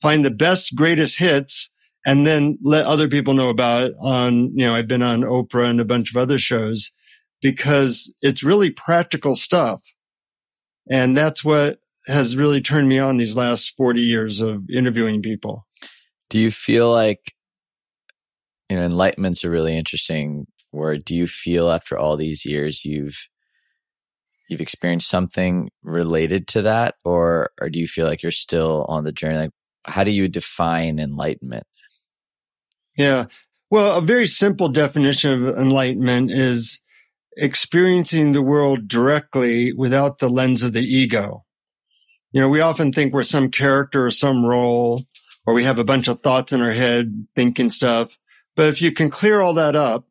find 0.01 0.25
the 0.25 0.31
best, 0.31 0.75
greatest 0.75 1.19
hits, 1.19 1.69
and 2.05 2.25
then 2.25 2.57
let 2.61 2.85
other 2.85 3.07
people 3.07 3.33
know 3.33 3.49
about 3.49 3.83
it 3.83 3.95
on, 3.99 4.55
you 4.55 4.65
know, 4.65 4.75
I've 4.75 4.87
been 4.87 5.01
on 5.01 5.21
Oprah 5.21 5.69
and 5.69 5.79
a 5.79 5.85
bunch 5.85 6.11
of 6.11 6.17
other 6.17 6.37
shows 6.37 6.91
because 7.41 8.13
it's 8.21 8.43
really 8.43 8.71
practical 8.71 9.35
stuff 9.35 9.81
and 10.89 11.15
that's 11.17 11.43
what 11.43 11.79
has 12.07 12.35
really 12.35 12.61
turned 12.61 12.87
me 12.87 12.99
on 12.99 13.17
these 13.17 13.35
last 13.35 13.71
40 13.75 14.01
years 14.01 14.41
of 14.41 14.69
interviewing 14.69 15.21
people. 15.21 15.65
Do 16.29 16.39
you 16.39 16.51
feel 16.51 16.91
like, 16.91 17.33
you 18.69 18.75
know, 18.75 18.83
enlightenment's 18.83 19.43
a 19.43 19.49
really 19.49 19.77
interesting 19.77 20.47
word. 20.71 21.05
Do 21.05 21.15
you 21.15 21.27
feel 21.27 21.69
after 21.69 21.97
all 21.97 22.17
these 22.17 22.45
years 22.45 22.83
you've, 22.85 23.27
you've 24.49 24.61
experienced 24.61 25.09
something 25.09 25.69
related 25.83 26.47
to 26.49 26.63
that 26.63 26.95
or, 27.03 27.51
or 27.59 27.69
do 27.69 27.79
you 27.79 27.87
feel 27.87 28.05
like 28.05 28.23
you're 28.23 28.31
still 28.31 28.85
on 28.87 29.03
the 29.03 29.11
journey? 29.11 29.37
Like, 29.37 29.51
how 29.85 30.03
do 30.03 30.11
you 30.11 30.27
define 30.27 30.99
enlightenment? 30.99 31.65
Yeah. 32.97 33.25
Well, 33.69 33.97
a 33.97 34.01
very 34.01 34.27
simple 34.27 34.69
definition 34.69 35.33
of 35.33 35.57
enlightenment 35.57 36.31
is 36.31 36.81
experiencing 37.37 38.31
the 38.31 38.41
world 38.41 38.87
directly 38.87 39.73
without 39.73 40.19
the 40.19 40.29
lens 40.29 40.63
of 40.63 40.73
the 40.73 40.83
ego. 40.83 41.43
You 42.31 42.41
know, 42.41 42.49
we 42.49 42.61
often 42.61 42.91
think 42.91 43.13
we're 43.13 43.23
some 43.23 43.49
character 43.49 44.05
or 44.05 44.11
some 44.11 44.45
role, 44.45 45.03
or 45.45 45.53
we 45.53 45.63
have 45.63 45.79
a 45.79 45.83
bunch 45.83 46.07
of 46.07 46.19
thoughts 46.19 46.53
in 46.53 46.61
our 46.61 46.71
head 46.71 47.27
thinking 47.35 47.69
stuff. 47.69 48.17
But 48.55 48.67
if 48.67 48.81
you 48.81 48.91
can 48.91 49.09
clear 49.09 49.41
all 49.41 49.53
that 49.53 49.75
up 49.75 50.05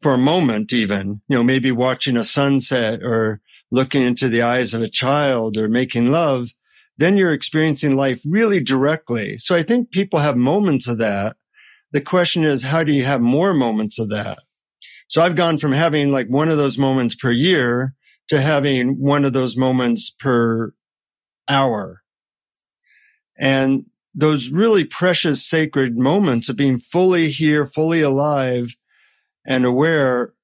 for 0.00 0.12
a 0.12 0.18
moment, 0.18 0.72
even, 0.72 1.20
you 1.28 1.36
know, 1.36 1.44
maybe 1.44 1.70
watching 1.70 2.16
a 2.16 2.24
sunset 2.24 3.00
or 3.02 3.40
looking 3.70 4.02
into 4.02 4.28
the 4.28 4.42
eyes 4.42 4.74
of 4.74 4.82
a 4.82 4.88
child 4.88 5.56
or 5.56 5.68
making 5.68 6.10
love, 6.10 6.50
then 6.98 7.16
you're 7.16 7.32
experiencing 7.32 7.96
life 7.96 8.20
really 8.24 8.62
directly. 8.62 9.38
So 9.38 9.54
I 9.54 9.62
think 9.62 9.90
people 9.90 10.18
have 10.18 10.36
moments 10.36 10.88
of 10.88 10.98
that. 10.98 11.36
The 11.92 12.00
question 12.00 12.44
is, 12.44 12.64
how 12.64 12.84
do 12.84 12.92
you 12.92 13.04
have 13.04 13.20
more 13.20 13.54
moments 13.54 13.98
of 13.98 14.10
that? 14.10 14.38
So 15.08 15.22
I've 15.22 15.36
gone 15.36 15.58
from 15.58 15.72
having 15.72 16.12
like 16.12 16.28
one 16.28 16.48
of 16.48 16.56
those 16.56 16.78
moments 16.78 17.14
per 17.14 17.30
year 17.30 17.94
to 18.28 18.40
having 18.40 19.00
one 19.00 19.24
of 19.24 19.32
those 19.32 19.56
moments 19.56 20.10
per 20.10 20.72
hour. 21.48 22.02
And 23.38 23.86
those 24.14 24.50
really 24.50 24.84
precious 24.84 25.44
sacred 25.44 25.96
moments 25.96 26.48
of 26.48 26.56
being 26.56 26.78
fully 26.78 27.28
here, 27.28 27.66
fully 27.66 28.00
alive 28.00 28.76
and 29.46 29.64
aware 29.64 30.34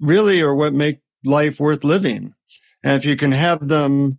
really 0.00 0.40
are 0.40 0.54
what 0.54 0.74
make 0.74 1.00
life 1.24 1.60
worth 1.60 1.84
living. 1.84 2.34
And 2.82 2.94
if 2.94 3.04
you 3.04 3.16
can 3.16 3.32
have 3.32 3.68
them 3.68 4.18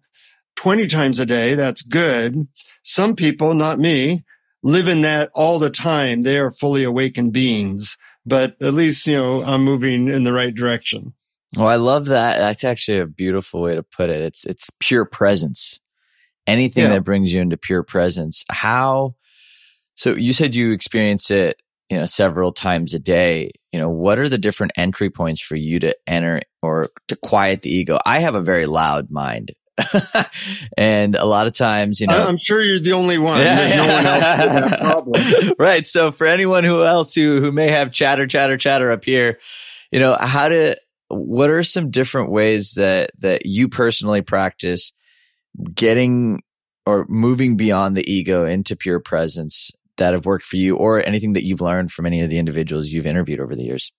20 0.56 0.88
times 0.88 1.20
a 1.20 1.26
day, 1.26 1.56
that's 1.56 1.82
good. 1.82 2.48
Some 2.84 3.16
people, 3.16 3.54
not 3.54 3.80
me, 3.80 4.26
live 4.64 4.88
in 4.88 5.02
that 5.02 5.32
all 5.34 5.60
the 5.60 5.70
time. 5.70 6.24
They 6.24 6.38
are 6.38 6.52
fully 6.52 6.84
awakened 6.84 7.34
beings 7.34 7.98
but 8.30 8.56
at 8.62 8.74
least, 8.74 9.08
you 9.08 9.18
know, 9.18 9.44
I'm 9.44 9.64
moving 9.64 10.08
in 10.08 10.24
the 10.24 10.34
right 10.34 10.54
direction. 10.54 11.14
Well, 11.56 11.68
I 11.68 11.76
love 11.76 12.06
that. 12.06 12.38
That's 12.38 12.64
actually 12.64 13.00
a 13.00 13.08
beautiful 13.08 13.62
way 13.62 13.76
to 13.76 13.84
put 13.84 14.10
it. 14.12 14.22
It's, 14.22 14.46
it's 14.46 14.70
pure 14.80 15.04
presence. 15.04 15.80
Anything 16.50 16.84
yeah. 16.84 16.90
that 16.90 17.04
brings 17.04 17.32
you 17.32 17.42
into 17.42 17.58
pure 17.58 17.84
presence. 17.84 18.44
How, 18.50 19.16
so 19.96 20.16
you 20.16 20.34
said 20.34 20.56
you 20.56 20.72
experience 20.72 21.30
it, 21.30 21.62
you 21.90 21.98
know, 21.98 22.06
several 22.06 22.52
times 22.52 22.96
a 22.96 23.00
day. 23.00 23.52
You 23.72 23.80
know, 23.80 23.90
what 23.90 24.18
are 24.18 24.28
the 24.28 24.40
different 24.40 24.74
entry 24.76 25.12
points 25.12 25.42
for 25.42 25.56
you 25.56 25.80
to 25.80 25.96
enter 26.08 26.42
or 26.64 26.90
to 27.08 27.16
quiet 27.16 27.62
the 27.62 27.72
ego? 27.72 28.00
I 28.04 28.20
have 28.20 28.34
a 28.34 28.42
very 28.42 28.66
loud 28.66 29.12
mind. 29.12 29.52
and 30.78 31.16
a 31.16 31.26
lot 31.26 31.46
of 31.46 31.54
times, 31.54 32.02
you 32.02 32.08
know, 32.08 32.28
I'm 32.28 32.36
sure 32.36 32.62
you're 32.62 32.80
the 32.80 32.94
only 32.94 33.20
one. 33.20 33.42
There's 33.42 33.76
no 33.76 33.88
one 33.88 34.06
else 34.06 34.76
problem. 34.82 35.54
right. 35.60 35.86
So 35.86 36.12
for 36.12 36.26
anyone 36.26 36.64
who 36.64 36.84
else 36.84 37.14
who, 37.14 37.40
who 37.42 37.52
may 37.52 37.70
have 37.70 37.92
chatter, 37.92 38.26
chatter, 38.26 38.58
chatter 38.58 38.92
up 38.92 39.06
here, 39.06 39.40
you 39.92 40.00
know, 40.00 40.18
how 40.20 40.50
to, 40.50 40.76
what 41.10 41.52
are 41.52 41.64
some 41.64 41.92
different 41.92 42.32
ways 42.32 42.74
that, 42.74 43.12
that 43.20 43.46
you 43.46 43.70
personally 43.70 44.22
practice 44.22 44.94
getting 45.74 46.42
or 46.86 47.06
moving 47.08 47.58
beyond 47.58 47.96
the 47.96 48.12
ego 48.12 48.46
into 48.46 48.76
pure 48.76 49.00
presence 49.00 49.72
that 49.98 50.14
have 50.14 50.26
worked 50.26 50.46
for 50.46 50.58
you 50.58 50.76
or 50.76 51.06
anything 51.06 51.34
that 51.34 51.46
you've 51.46 51.62
learned 51.62 51.92
from 51.92 52.06
any 52.06 52.22
of 52.22 52.30
the 52.30 52.40
individuals 52.40 52.90
you've 52.90 53.06
interviewed 53.06 53.40
over 53.40 53.56
the 53.56 53.64
years? 53.64 53.92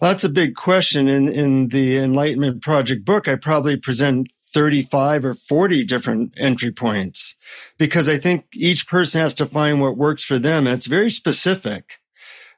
Well, 0.00 0.10
that's 0.10 0.24
a 0.24 0.30
big 0.30 0.54
question. 0.54 1.08
In, 1.08 1.28
in 1.28 1.68
the 1.68 1.98
Enlightenment 1.98 2.62
Project 2.62 3.04
book, 3.04 3.28
I 3.28 3.36
probably 3.36 3.76
present 3.76 4.28
35 4.52 5.24
or 5.24 5.34
40 5.34 5.84
different 5.84 6.34
entry 6.36 6.72
points 6.72 7.36
because 7.78 8.08
I 8.08 8.18
think 8.18 8.46
each 8.52 8.88
person 8.88 9.20
has 9.20 9.34
to 9.36 9.46
find 9.46 9.80
what 9.80 9.96
works 9.96 10.24
for 10.24 10.38
them. 10.38 10.66
It's 10.66 10.86
very 10.86 11.10
specific. 11.10 11.98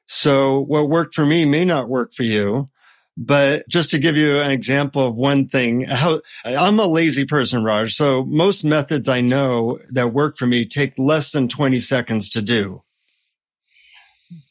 So 0.07 0.61
what 0.61 0.89
worked 0.89 1.15
for 1.15 1.27
me 1.27 1.45
may 1.45 1.65
not 1.65 1.89
work 1.89 2.13
for 2.13 2.23
you. 2.23 2.69
But 3.17 3.65
just 3.69 3.91
to 3.91 3.99
give 3.99 4.17
you 4.17 4.41
an 4.41 4.51
example 4.51 5.07
of 5.07 5.17
one 5.17 5.47
thing, 5.49 5.83
how 5.83 6.23
I'm 6.45 6.79
a 6.79 6.87
lazy 6.87 7.27
person, 7.27 7.63
Raj. 7.63 7.93
So 7.93 8.25
most 8.25 8.65
methods 8.65 9.09
I 9.09 9.21
know 9.21 9.79
that 9.91 10.15
work 10.15 10.37
for 10.37 10.47
me 10.47 10.65
take 10.65 10.95
less 10.97 11.31
than 11.31 11.49
20 11.49 11.79
seconds 11.79 12.29
to 12.31 12.41
do. 12.41 12.83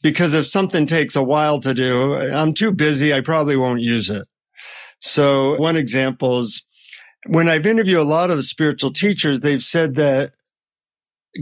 Because 0.00 0.32
if 0.32 0.46
something 0.46 0.86
takes 0.86 1.16
a 1.16 1.24
while 1.24 1.58
to 1.60 1.74
do, 1.74 2.14
I'm 2.14 2.54
too 2.54 2.70
busy. 2.70 3.12
I 3.12 3.20
probably 3.20 3.56
won't 3.56 3.80
use 3.80 4.08
it. 4.08 4.28
So 5.00 5.56
one 5.56 5.76
example 5.76 6.38
is 6.38 6.64
when 7.26 7.48
I've 7.48 7.66
interviewed 7.66 7.98
a 7.98 8.04
lot 8.04 8.30
of 8.30 8.44
spiritual 8.44 8.92
teachers, 8.92 9.40
they've 9.40 9.62
said 9.62 9.96
that 9.96 10.34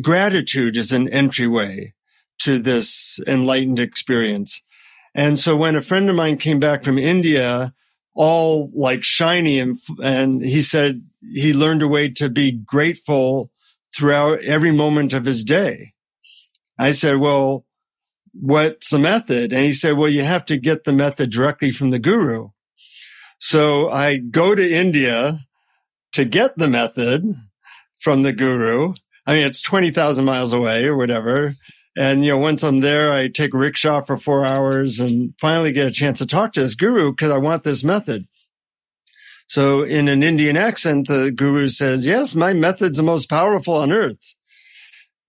gratitude 0.02 0.78
is 0.78 0.92
an 0.92 1.08
entryway 1.10 1.92
to 2.40 2.58
this 2.58 3.20
enlightened 3.26 3.78
experience. 3.78 4.62
And 5.14 5.38
so 5.38 5.56
when 5.56 5.76
a 5.76 5.82
friend 5.82 6.08
of 6.08 6.16
mine 6.16 6.36
came 6.36 6.60
back 6.60 6.84
from 6.84 6.98
India, 6.98 7.74
all 8.14 8.70
like 8.74 9.02
shiny 9.02 9.58
and, 9.58 9.74
and 10.02 10.44
he 10.44 10.62
said 10.62 11.02
he 11.32 11.52
learned 11.52 11.82
a 11.82 11.88
way 11.88 12.08
to 12.08 12.28
be 12.28 12.52
grateful 12.52 13.50
throughout 13.96 14.40
every 14.42 14.70
moment 14.70 15.12
of 15.12 15.24
his 15.24 15.44
day. 15.44 15.92
I 16.78 16.92
said, 16.92 17.18
well, 17.18 17.66
what's 18.32 18.90
the 18.90 18.98
method? 18.98 19.52
And 19.52 19.64
he 19.64 19.72
said, 19.72 19.96
well, 19.96 20.08
you 20.08 20.22
have 20.22 20.44
to 20.46 20.56
get 20.56 20.84
the 20.84 20.92
method 20.92 21.30
directly 21.30 21.70
from 21.70 21.90
the 21.90 21.98
guru. 21.98 22.48
So 23.38 23.90
I 23.90 24.18
go 24.18 24.54
to 24.54 24.74
India 24.74 25.40
to 26.12 26.24
get 26.24 26.56
the 26.56 26.68
method 26.68 27.34
from 28.00 28.22
the 28.22 28.32
guru. 28.32 28.92
I 29.26 29.34
mean, 29.34 29.46
it's 29.46 29.62
20,000 29.62 30.24
miles 30.24 30.52
away 30.52 30.84
or 30.84 30.96
whatever. 30.96 31.54
And, 32.00 32.24
you 32.24 32.30
know, 32.30 32.38
once 32.38 32.62
I'm 32.62 32.80
there, 32.80 33.12
I 33.12 33.28
take 33.28 33.52
rickshaw 33.52 34.00
for 34.00 34.16
four 34.16 34.42
hours 34.42 35.00
and 35.00 35.34
finally 35.38 35.70
get 35.70 35.86
a 35.86 35.90
chance 35.90 36.18
to 36.20 36.26
talk 36.26 36.54
to 36.54 36.62
this 36.62 36.74
guru 36.74 37.10
because 37.10 37.30
I 37.30 37.36
want 37.36 37.62
this 37.62 37.84
method. 37.84 38.26
So 39.48 39.82
in 39.82 40.08
an 40.08 40.22
Indian 40.22 40.56
accent, 40.56 41.08
the 41.08 41.30
guru 41.30 41.68
says, 41.68 42.06
yes, 42.06 42.34
my 42.34 42.54
method's 42.54 42.96
the 42.96 43.02
most 43.02 43.28
powerful 43.28 43.74
on 43.74 43.92
earth. 43.92 44.34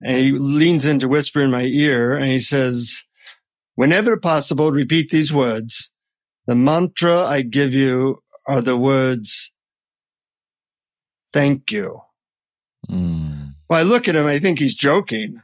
And 0.02 0.16
he 0.16 0.32
leans 0.32 0.86
in 0.86 0.98
to 1.00 1.08
whisper 1.08 1.42
in 1.42 1.50
my 1.50 1.64
ear 1.64 2.14
and 2.14 2.30
he 2.30 2.38
says, 2.38 3.04
whenever 3.74 4.16
possible, 4.16 4.72
repeat 4.72 5.10
these 5.10 5.30
words. 5.30 5.90
The 6.46 6.54
mantra 6.54 7.20
I 7.22 7.42
give 7.42 7.74
you 7.74 8.22
are 8.46 8.62
the 8.62 8.78
words, 8.78 9.52
thank 11.34 11.70
you. 11.70 12.00
Mm. 12.88 13.50
Well, 13.68 13.78
I 13.78 13.82
look 13.82 14.08
at 14.08 14.16
him, 14.16 14.26
I 14.26 14.38
think 14.38 14.58
he's 14.58 14.74
joking 14.74 15.41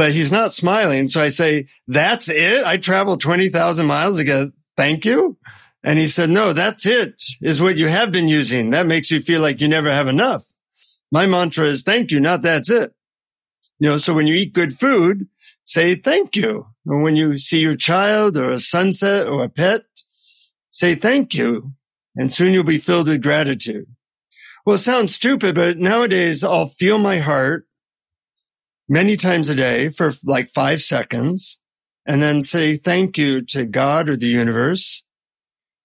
but 0.00 0.14
he's 0.14 0.32
not 0.32 0.50
smiling. 0.50 1.08
So 1.08 1.20
I 1.20 1.28
say, 1.28 1.66
that's 1.86 2.30
it. 2.30 2.64
I 2.64 2.78
traveled 2.78 3.20
20,000 3.20 3.84
miles 3.84 4.16
to 4.16 4.24
get 4.24 4.48
thank 4.74 5.04
you. 5.04 5.36
And 5.84 5.98
he 5.98 6.06
said, 6.06 6.30
no, 6.30 6.54
that's 6.54 6.86
it 6.86 7.22
is 7.42 7.60
what 7.60 7.76
you 7.76 7.86
have 7.88 8.10
been 8.10 8.26
using. 8.26 8.70
That 8.70 8.86
makes 8.86 9.10
you 9.10 9.20
feel 9.20 9.42
like 9.42 9.60
you 9.60 9.68
never 9.68 9.92
have 9.92 10.08
enough. 10.08 10.46
My 11.12 11.26
mantra 11.26 11.66
is 11.66 11.82
thank 11.82 12.10
you, 12.10 12.18
not 12.18 12.40
that's 12.40 12.70
it. 12.70 12.94
You 13.78 13.90
know, 13.90 13.98
so 13.98 14.14
when 14.14 14.26
you 14.26 14.32
eat 14.32 14.54
good 14.54 14.72
food, 14.72 15.28
say 15.66 15.96
thank 15.96 16.34
you. 16.34 16.68
Or 16.86 17.02
when 17.02 17.16
you 17.16 17.36
see 17.36 17.60
your 17.60 17.76
child 17.76 18.38
or 18.38 18.48
a 18.48 18.58
sunset 18.58 19.28
or 19.28 19.44
a 19.44 19.50
pet, 19.50 19.82
say 20.70 20.94
thank 20.94 21.34
you. 21.34 21.74
And 22.16 22.32
soon 22.32 22.54
you'll 22.54 22.64
be 22.64 22.78
filled 22.78 23.08
with 23.08 23.22
gratitude. 23.22 23.84
Well, 24.64 24.76
it 24.76 24.78
sounds 24.78 25.14
stupid, 25.14 25.54
but 25.54 25.76
nowadays 25.76 26.42
I'll 26.42 26.68
feel 26.68 26.96
my 26.96 27.18
heart 27.18 27.66
many 28.90 29.16
times 29.16 29.48
a 29.48 29.54
day 29.54 29.88
for 29.88 30.12
like 30.24 30.48
five 30.48 30.82
seconds 30.82 31.60
and 32.04 32.20
then 32.20 32.42
say 32.42 32.76
thank 32.76 33.16
you 33.16 33.40
to 33.40 33.64
God 33.64 34.10
or 34.10 34.16
the 34.16 34.26
universe. 34.26 35.04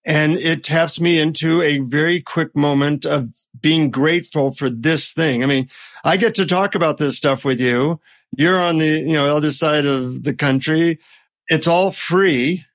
And 0.07 0.33
it 0.33 0.63
taps 0.63 0.99
me 0.99 1.19
into 1.19 1.61
a 1.61 1.79
very 1.79 2.19
quick 2.19 2.55
moment 2.55 3.05
of 3.05 3.29
being 3.59 3.91
grateful 3.91 4.51
for 4.51 4.69
this 4.71 5.13
thing. 5.13 5.43
I 5.43 5.45
mean, 5.45 5.69
I 6.03 6.17
get 6.17 6.33
to 6.35 6.45
talk 6.45 6.73
about 6.73 6.97
this 6.97 7.15
stuff 7.15 7.45
with 7.45 7.61
you. 7.61 7.99
You're 8.35 8.59
on 8.59 8.79
the, 8.79 8.85
you 8.87 9.13
know, 9.13 9.35
other 9.35 9.51
side 9.51 9.85
of 9.85 10.23
the 10.23 10.33
country. 10.33 10.99
It's 11.47 11.67
all 11.67 11.91
free. 11.91 12.65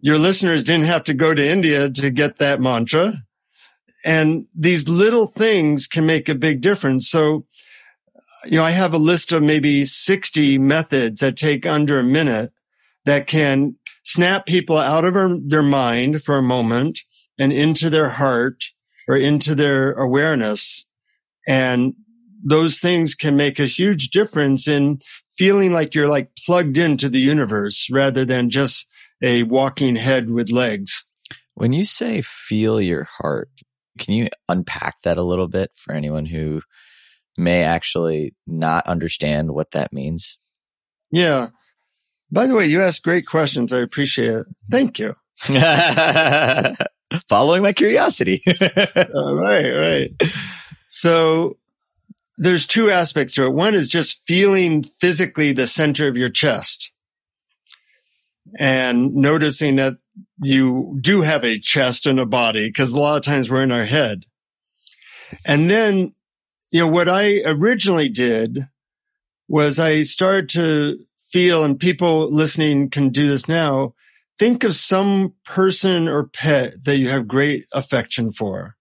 Your 0.00 0.18
listeners 0.18 0.62
didn't 0.62 0.86
have 0.86 1.04
to 1.04 1.14
go 1.14 1.34
to 1.34 1.46
India 1.46 1.90
to 1.90 2.10
get 2.10 2.38
that 2.38 2.60
mantra. 2.60 3.24
And 4.04 4.46
these 4.54 4.88
little 4.88 5.26
things 5.26 5.88
can 5.88 6.06
make 6.06 6.28
a 6.28 6.34
big 6.34 6.60
difference. 6.60 7.08
So 7.08 7.46
you 8.46 8.56
know, 8.56 8.64
I 8.64 8.72
have 8.72 8.94
a 8.94 8.98
list 8.98 9.32
of 9.32 9.42
maybe 9.42 9.84
60 9.84 10.58
methods 10.58 11.20
that 11.20 11.36
take 11.36 11.66
under 11.66 11.98
a 11.98 12.04
minute 12.04 12.52
that 13.04 13.26
can 13.26 13.76
snap 14.02 14.46
people 14.46 14.78
out 14.78 15.04
of 15.04 15.14
their 15.48 15.62
mind 15.62 16.22
for 16.22 16.36
a 16.36 16.42
moment 16.42 17.00
and 17.38 17.52
into 17.52 17.90
their 17.90 18.10
heart 18.10 18.64
or 19.08 19.16
into 19.16 19.54
their 19.54 19.92
awareness. 19.92 20.86
And 21.46 21.94
those 22.44 22.78
things 22.78 23.14
can 23.14 23.36
make 23.36 23.58
a 23.58 23.66
huge 23.66 24.10
difference 24.10 24.68
in 24.68 25.00
feeling 25.36 25.72
like 25.72 25.94
you're 25.94 26.08
like 26.08 26.30
plugged 26.44 26.78
into 26.78 27.08
the 27.08 27.20
universe 27.20 27.88
rather 27.90 28.24
than 28.24 28.50
just 28.50 28.88
a 29.22 29.42
walking 29.42 29.96
head 29.96 30.30
with 30.30 30.50
legs. 30.50 31.06
When 31.54 31.72
you 31.72 31.84
say 31.84 32.22
feel 32.22 32.80
your 32.80 33.04
heart, 33.18 33.50
can 33.98 34.14
you 34.14 34.28
unpack 34.48 35.00
that 35.02 35.16
a 35.16 35.22
little 35.22 35.48
bit 35.48 35.70
for 35.76 35.94
anyone 35.94 36.26
who 36.26 36.62
may 37.36 37.62
actually 37.62 38.34
not 38.46 38.86
understand 38.86 39.52
what 39.52 39.72
that 39.72 39.92
means. 39.92 40.38
Yeah. 41.10 41.48
By 42.30 42.46
the 42.46 42.54
way, 42.54 42.66
you 42.66 42.82
asked 42.82 43.02
great 43.02 43.26
questions. 43.26 43.72
I 43.72 43.80
appreciate 43.80 44.32
it. 44.32 44.46
Thank 44.70 44.98
you. 44.98 45.14
Following 47.28 47.62
my 47.62 47.72
curiosity. 47.72 48.42
All 49.14 49.34
right, 49.34 49.70
right. 49.70 50.10
So 50.88 51.56
there's 52.36 52.66
two 52.66 52.90
aspects 52.90 53.34
to 53.34 53.44
it. 53.44 53.52
One 53.52 53.74
is 53.74 53.88
just 53.88 54.26
feeling 54.26 54.82
physically 54.82 55.52
the 55.52 55.66
center 55.66 56.08
of 56.08 56.16
your 56.16 56.30
chest 56.30 56.92
and 58.58 59.14
noticing 59.14 59.76
that 59.76 59.94
you 60.42 60.98
do 61.00 61.22
have 61.22 61.44
a 61.44 61.58
chest 61.58 62.06
and 62.06 62.18
a 62.18 62.26
body 62.26 62.68
because 62.68 62.92
a 62.92 62.98
lot 62.98 63.16
of 63.16 63.22
times 63.22 63.48
we're 63.48 63.62
in 63.62 63.72
our 63.72 63.84
head. 63.84 64.24
And 65.44 65.70
then 65.70 66.14
you 66.74 66.80
know, 66.80 66.88
what 66.88 67.08
I 67.08 67.40
originally 67.46 68.08
did 68.08 68.66
was 69.46 69.78
I 69.78 70.02
started 70.02 70.48
to 70.50 70.98
feel, 71.16 71.62
and 71.62 71.78
people 71.78 72.28
listening 72.28 72.90
can 72.90 73.10
do 73.10 73.28
this 73.28 73.46
now, 73.46 73.94
think 74.40 74.64
of 74.64 74.74
some 74.74 75.34
person 75.44 76.08
or 76.08 76.26
pet 76.26 76.82
that 76.82 76.98
you 76.98 77.10
have 77.10 77.28
great 77.28 77.66
affection 77.72 78.32
for. 78.32 78.74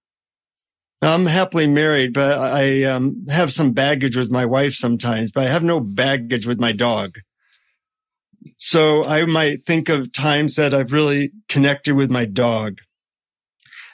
I'm 1.04 1.28
happily 1.28 1.68
married, 1.68 2.14
but 2.14 2.40
I 2.40 2.82
um, 2.82 3.28
have 3.30 3.54
some 3.54 3.74
baggage 3.74 4.16
with 4.16 4.32
my 4.32 4.48
wife 4.48 4.74
sometimes, 4.74 5.30
but 5.32 5.44
I 5.44 5.50
have 5.50 5.64
no 5.64 5.80
baggage 5.80 6.48
with 6.48 6.60
my 6.60 6.72
dog. 6.72 7.20
So 8.58 9.04
I 9.04 9.24
might 9.26 9.66
think 9.66 9.90
of 9.90 10.12
times 10.12 10.56
that 10.56 10.74
I've 10.74 10.94
really 10.94 11.32
connected 11.48 11.94
with 11.94 12.10
my 12.10 12.26
dog. 12.26 12.80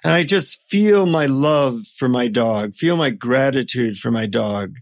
And 0.04 0.14
I 0.14 0.24
just 0.24 0.62
feel 0.64 1.06
my 1.06 1.26
love 1.26 1.82
for 1.98 2.08
my 2.08 2.28
dog, 2.28 2.74
feel 2.76 2.96
my 2.96 3.10
gratitude 3.10 3.98
for 3.98 4.12
my 4.12 4.26
dog, 4.26 4.76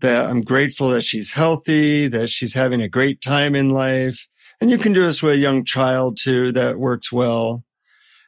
that 0.00 0.26
I'm 0.26 0.42
grateful 0.42 0.88
that 0.90 1.02
she's 1.02 1.32
healthy, 1.32 2.08
that 2.08 2.30
she's 2.30 2.54
having 2.54 2.80
a 2.80 2.88
great 2.88 3.20
time 3.20 3.54
in 3.54 3.70
life. 3.70 4.28
And 4.60 4.70
you 4.70 4.78
can 4.78 4.92
do 4.92 5.02
this 5.02 5.22
with 5.22 5.34
a 5.34 5.38
young 5.38 5.64
child 5.64 6.18
too. 6.20 6.50
That 6.52 6.78
works 6.78 7.12
well. 7.12 7.64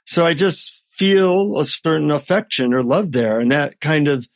So 0.04 0.26
I 0.26 0.34
just 0.34 0.82
feel 0.88 1.58
a 1.58 1.64
certain 1.64 2.10
affection 2.10 2.74
or 2.74 2.82
love 2.82 3.12
there. 3.12 3.40
And 3.40 3.50
that 3.50 3.80
kind 3.80 4.08
of 4.08 4.28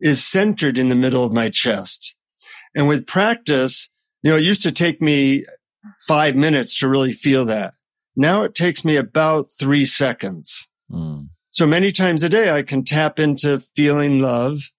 is 0.00 0.24
centered 0.24 0.78
in 0.78 0.88
the 0.88 0.94
middle 0.94 1.24
of 1.24 1.32
my 1.32 1.50
chest. 1.50 2.16
And 2.74 2.88
with 2.88 3.06
practice, 3.06 3.90
you 4.22 4.30
know, 4.30 4.36
it 4.36 4.44
used 4.44 4.62
to 4.62 4.72
take 4.72 5.00
me 5.00 5.44
five 6.06 6.36
minutes 6.36 6.78
to 6.78 6.88
really 6.88 7.12
feel 7.12 7.44
that. 7.46 7.74
Now 8.16 8.42
it 8.42 8.54
takes 8.54 8.84
me 8.84 8.96
about 8.96 9.50
three 9.52 9.84
seconds. 9.84 10.69
Mm. 10.90 11.28
So 11.50 11.66
many 11.66 11.92
times 11.92 12.22
a 12.22 12.28
day, 12.28 12.50
I 12.50 12.62
can 12.62 12.84
tap 12.84 13.18
into 13.18 13.58
feeling 13.58 14.20
love 14.20 14.70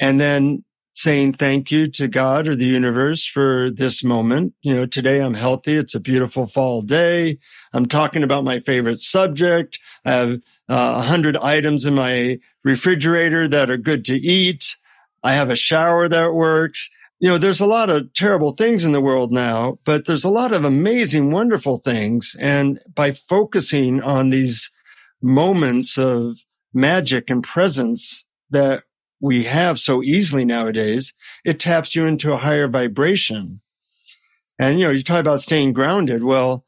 and 0.00 0.20
then 0.20 0.64
saying 0.98 1.32
thank 1.32 1.70
you 1.70 1.88
to 1.88 2.08
God 2.08 2.48
or 2.48 2.56
the 2.56 2.64
universe 2.64 3.24
for 3.24 3.70
this 3.70 4.02
moment. 4.02 4.54
You 4.62 4.74
know, 4.74 4.86
today 4.86 5.20
I'm 5.22 5.34
healthy. 5.34 5.76
It's 5.76 5.94
a 5.94 6.00
beautiful 6.00 6.46
fall 6.46 6.82
day. 6.82 7.38
I'm 7.72 7.86
talking 7.86 8.24
about 8.24 8.42
my 8.42 8.58
favorite 8.58 8.98
subject. 8.98 9.78
I 10.04 10.10
have 10.10 10.32
uh, 10.32 10.38
a 10.68 10.74
uh, 10.74 11.02
hundred 11.02 11.36
items 11.36 11.86
in 11.86 11.94
my 11.94 12.40
refrigerator 12.64 13.46
that 13.46 13.70
are 13.70 13.78
good 13.78 14.04
to 14.06 14.14
eat. 14.14 14.76
I 15.22 15.34
have 15.34 15.50
a 15.50 15.56
shower 15.56 16.08
that 16.08 16.34
works. 16.34 16.90
You 17.20 17.28
know, 17.28 17.38
there's 17.38 17.60
a 17.60 17.66
lot 17.66 17.90
of 17.90 18.12
terrible 18.14 18.52
things 18.52 18.84
in 18.84 18.92
the 18.92 19.00
world 19.00 19.32
now, 19.32 19.78
but 19.84 20.06
there's 20.06 20.24
a 20.24 20.30
lot 20.30 20.52
of 20.52 20.64
amazing, 20.64 21.30
wonderful 21.30 21.78
things. 21.78 22.36
And 22.40 22.80
by 22.92 23.12
focusing 23.12 24.02
on 24.02 24.30
these 24.30 24.70
moments 25.22 25.98
of 25.98 26.38
magic 26.72 27.30
and 27.30 27.42
presence 27.42 28.24
that 28.50 28.84
we 29.20 29.44
have 29.44 29.78
so 29.78 30.02
easily 30.02 30.44
nowadays, 30.44 31.12
it 31.44 31.58
taps 31.58 31.96
you 31.96 32.06
into 32.06 32.32
a 32.32 32.38
higher 32.38 32.68
vibration. 32.68 33.60
And, 34.58 34.78
you 34.78 34.86
know, 34.86 34.90
you 34.90 35.02
talk 35.02 35.20
about 35.20 35.40
staying 35.40 35.72
grounded. 35.72 36.22
Well, 36.22 36.64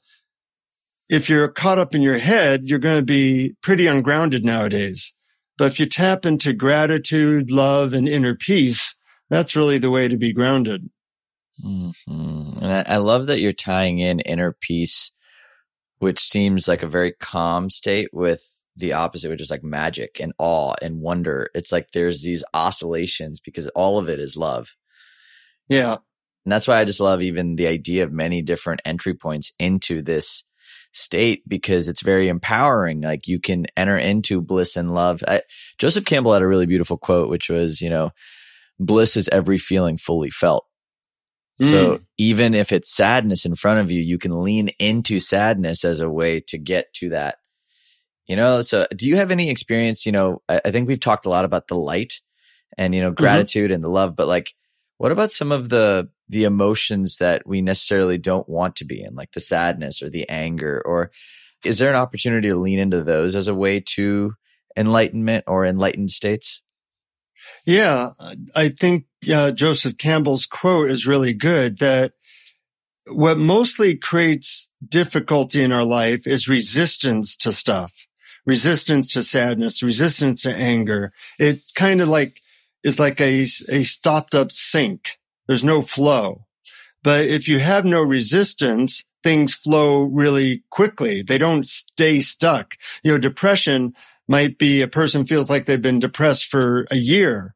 if 1.09 1.29
you're 1.29 1.49
caught 1.49 1.79
up 1.79 1.95
in 1.95 2.03
your 2.03 2.19
head, 2.19 2.69
you're 2.69 2.79
going 2.79 2.99
to 2.99 3.05
be 3.05 3.57
pretty 3.63 3.87
ungrounded 3.87 4.45
nowadays. 4.45 5.13
But 5.59 5.67
if 5.67 5.81
you 5.81 5.87
tap 5.87 6.25
into 6.25 6.53
gratitude, 6.53 7.51
love, 7.51 7.93
and 7.93 8.09
inner 8.09 8.35
peace, 8.35 8.97
that's 9.29 9.57
really 9.57 9.79
the 9.79 9.91
way 9.91 10.09
to 10.09 10.17
be 10.17 10.33
grounded. 10.33 10.89
Mm-hmm. 11.65 12.59
And 12.63 12.73
I, 12.73 12.95
I 12.95 12.97
love 12.97 13.27
that 13.27 13.41
you're 13.41 13.53
tying 13.53 13.99
in 13.99 14.21
inner 14.21 14.57
peace, 14.59 15.11
which 16.01 16.19
seems 16.19 16.67
like 16.67 16.83
a 16.83 16.89
very 16.89 17.13
calm 17.13 17.71
state 17.71 18.09
with 18.13 18.43
the 18.77 18.95
opposite, 18.95 19.31
which 19.31 19.43
is 19.43 19.51
like 19.51 19.63
magic 19.63 20.19
and 20.21 20.33
awe 20.39 20.75
and 20.83 21.01
wonder. 21.01 21.51
It's 21.55 21.71
like 21.71 21.93
there's 21.93 22.23
these 22.23 22.43
oscillations 22.53 23.41
because 23.41 23.69
all 23.69 23.99
of 23.99 24.09
it 24.09 24.19
is 24.19 24.37
love. 24.37 24.75
Yeah. 25.69 25.99
And 26.45 26.53
that's 26.53 26.67
why 26.67 26.79
I 26.79 26.85
just 26.85 27.01
love 27.01 27.21
even 27.23 27.57
the 27.57 27.67
idea 27.67 28.05
of 28.05 28.13
many 28.13 28.43
different 28.43 28.81
entry 28.85 29.15
points 29.15 29.53
into 29.59 30.03
this 30.03 30.43
state 30.93 31.43
because 31.47 31.87
it's 31.87 32.03
very 32.03 32.29
empowering. 32.29 33.03
Like 33.03 33.29
you 33.29 33.39
can 33.39 33.67
enter 33.77 33.99
into 33.99 34.41
bliss 34.41 34.77
and 34.77 34.95
love. 34.95 35.23
I, 35.29 35.43
Joseph 35.79 36.07
Campbell 36.07 36.33
had 36.33 36.43
a 36.43 36.49
really 36.49 36.67
beautiful 36.67 36.97
quote, 36.97 37.29
which 37.29 37.51
was, 37.51 37.83
you 37.83 37.91
know, 37.91 38.11
bliss 38.79 39.17
is 39.17 39.29
every 39.29 39.59
feeling 39.59 39.99
fully 39.99 40.31
felt. 40.31 40.65
So 41.61 41.97
mm. 41.97 42.01
even 42.17 42.55
if 42.55 42.73
it's 42.73 42.95
sadness 42.95 43.45
in 43.45 43.55
front 43.55 43.81
of 43.81 43.91
you, 43.91 44.01
you 44.01 44.19
can 44.19 44.43
lean 44.43 44.71
into 44.79 45.21
sadness 45.21 45.85
as 45.85 46.01
a 46.01 46.09
way 46.09 46.41
to 46.49 46.59
get 46.59 46.93
to 46.95 47.11
that 47.11 47.37
you 48.31 48.37
know, 48.37 48.63
so 48.63 48.87
do 48.95 49.09
you 49.09 49.17
have 49.17 49.33
any 49.33 49.51
experience? 49.51 50.07
You 50.07 50.13
know, 50.13 50.41
I, 50.49 50.61
I 50.65 50.71
think 50.71 50.87
we've 50.87 51.01
talked 51.01 51.27
a 51.27 51.31
lot 51.31 51.45
about 51.45 51.67
the 51.67 51.75
light 51.75 52.21
and, 52.79 52.95
you 52.95 53.01
know, 53.01 53.09
mm-hmm. 53.09 53.21
gratitude 53.25 53.71
mm-hmm. 53.71 53.75
and 53.75 53.83
the 53.83 53.89
love, 53.89 54.15
but 54.15 54.29
like, 54.29 54.55
what 54.99 55.11
about 55.11 55.33
some 55.33 55.51
of 55.51 55.69
the, 55.69 56.09
the 56.29 56.45
emotions 56.45 57.17
that 57.17 57.45
we 57.45 57.61
necessarily 57.61 58.19
don't 58.19 58.49
want 58.49 58.77
to 58.77 58.85
be 58.85 59.03
in, 59.03 59.17
like 59.17 59.33
the 59.33 59.41
sadness 59.41 60.01
or 60.01 60.11
the 60.11 60.29
anger? 60.29 60.81
Or 60.87 61.11
is 61.65 61.81
there 61.81 61.91
an 61.91 62.01
opportunity 62.01 62.51
to 62.51 62.55
lean 62.55 62.79
into 62.79 63.03
those 63.03 63.35
as 63.35 63.49
a 63.49 63.55
way 63.55 63.83
to 63.97 64.35
enlightenment 64.77 65.43
or 65.49 65.67
enlightened 65.67 66.11
states? 66.11 66.63
Yeah, 67.67 68.11
I 68.55 68.69
think 68.69 69.07
uh, 69.29 69.51
Joseph 69.53 69.99
Campbell's 69.99 70.47
quote 70.47 70.91
is 70.91 71.07
really 71.07 71.35
good 71.35 71.79
that 71.79 72.13
what 73.07 73.39
mostly 73.39 73.97
creates 73.97 74.71
difficulty 74.87 75.63
in 75.63 75.73
our 75.73 75.85
life 75.85 76.27
is 76.27 76.49
resistance 76.49 77.37
to 77.37 77.53
stuff 77.53 78.07
resistance 78.47 79.07
to 79.09 79.23
sadness, 79.23 79.83
resistance 79.83 80.43
to 80.43 80.55
anger. 80.55 81.13
It 81.39 81.73
kind 81.75 82.01
of 82.01 82.09
like 82.09 82.41
is 82.83 82.99
like 82.99 83.21
a, 83.21 83.43
a 83.69 83.85
stopped 83.85 84.35
up 84.35 84.53
sink. 84.53 85.19
There's 85.47 85.65
no 85.65 85.83
flow. 85.83 86.47
But 87.03 87.27
if 87.27 87.49
you 87.49 87.59
have 87.59 87.85
no 87.85 88.03
resistance, 88.03 89.05
things 89.23 89.55
flow 89.55 90.03
really 90.03 90.65
quickly. 90.71 91.23
They 91.23 91.39
don't 91.39 91.67
stay 91.67 92.21
stuck. 92.21 92.75
You 93.03 93.13
know, 93.13 93.19
depression 93.19 93.95
might 94.29 94.59
be 94.59 94.81
a 94.81 94.89
person 94.89 95.25
feels 95.25 95.51
like 95.51 95.67
they've 95.67 95.81
been 95.81 95.99
depressed 95.99 96.47
for 96.47 96.87
a 96.91 96.97
year. 96.97 97.55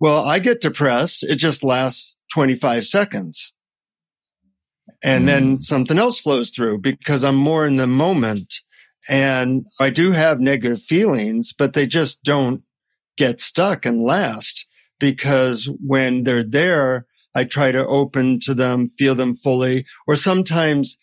Well, 0.00 0.24
I 0.24 0.38
get 0.38 0.62
depressed. 0.62 1.22
It 1.22 1.36
just 1.36 1.62
lasts 1.62 2.16
25 2.32 2.86
seconds. 2.86 3.54
And 5.02 5.24
mm. 5.24 5.26
then 5.26 5.62
something 5.62 5.98
else 5.98 6.18
flows 6.18 6.50
through 6.50 6.78
because 6.78 7.22
I'm 7.22 7.36
more 7.36 7.66
in 7.66 7.76
the 7.76 7.86
moment. 7.86 8.60
And 9.08 9.66
I 9.78 9.90
do 9.90 10.12
have 10.12 10.40
negative 10.40 10.82
feelings, 10.82 11.52
but 11.52 11.74
they 11.74 11.86
just 11.86 12.22
don't 12.22 12.64
get 13.16 13.40
stuck 13.40 13.84
and 13.84 14.02
last 14.02 14.66
because 14.98 15.68
when 15.84 16.24
they're 16.24 16.44
there, 16.44 17.06
I 17.34 17.44
try 17.44 17.72
to 17.72 17.86
open 17.86 18.40
to 18.40 18.54
them, 18.54 18.88
feel 18.88 19.14
them 19.14 19.34
fully, 19.34 19.84
or 20.06 20.16
sometimes 20.16 20.98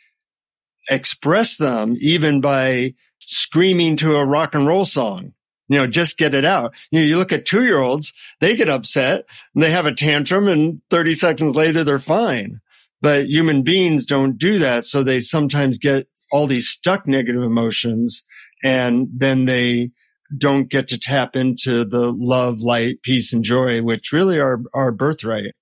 express 0.89 1.57
them 1.57 1.95
even 1.99 2.41
by 2.41 2.93
screaming 3.19 3.97
to 3.97 4.15
a 4.15 4.25
rock 4.25 4.55
and 4.55 4.67
roll 4.67 4.85
song. 4.85 5.33
You 5.67 5.77
know, 5.77 5.87
just 5.87 6.17
get 6.17 6.33
it 6.33 6.45
out. 6.45 6.73
You 6.91 6.99
know, 6.99 7.05
you 7.05 7.17
look 7.17 7.33
at 7.33 7.45
two 7.45 7.65
year 7.65 7.79
olds, 7.79 8.13
they 8.39 8.55
get 8.55 8.69
upset 8.69 9.25
and 9.53 9.63
they 9.63 9.71
have 9.71 9.85
a 9.85 9.93
tantrum 9.93 10.47
and 10.47 10.81
30 10.89 11.13
seconds 11.13 11.55
later 11.55 11.83
they're 11.83 11.99
fine. 11.99 12.61
But 13.01 13.27
human 13.27 13.61
beings 13.61 14.05
don't 14.05 14.37
do 14.37 14.59
that. 14.59 14.85
So 14.85 15.03
they 15.03 15.19
sometimes 15.19 15.77
get 15.77 16.07
all 16.31 16.47
these 16.47 16.69
stuck 16.69 17.07
negative 17.07 17.43
emotions 17.43 18.23
and 18.63 19.07
then 19.13 19.45
they 19.45 19.91
don't 20.35 20.69
get 20.69 20.87
to 20.89 20.97
tap 20.97 21.35
into 21.35 21.85
the 21.85 22.11
love, 22.11 22.61
light, 22.61 23.01
peace, 23.03 23.31
and 23.33 23.43
joy, 23.43 23.81
which 23.81 24.11
really 24.11 24.39
are 24.39 24.59
our 24.73 24.91
birthright. 24.91 25.53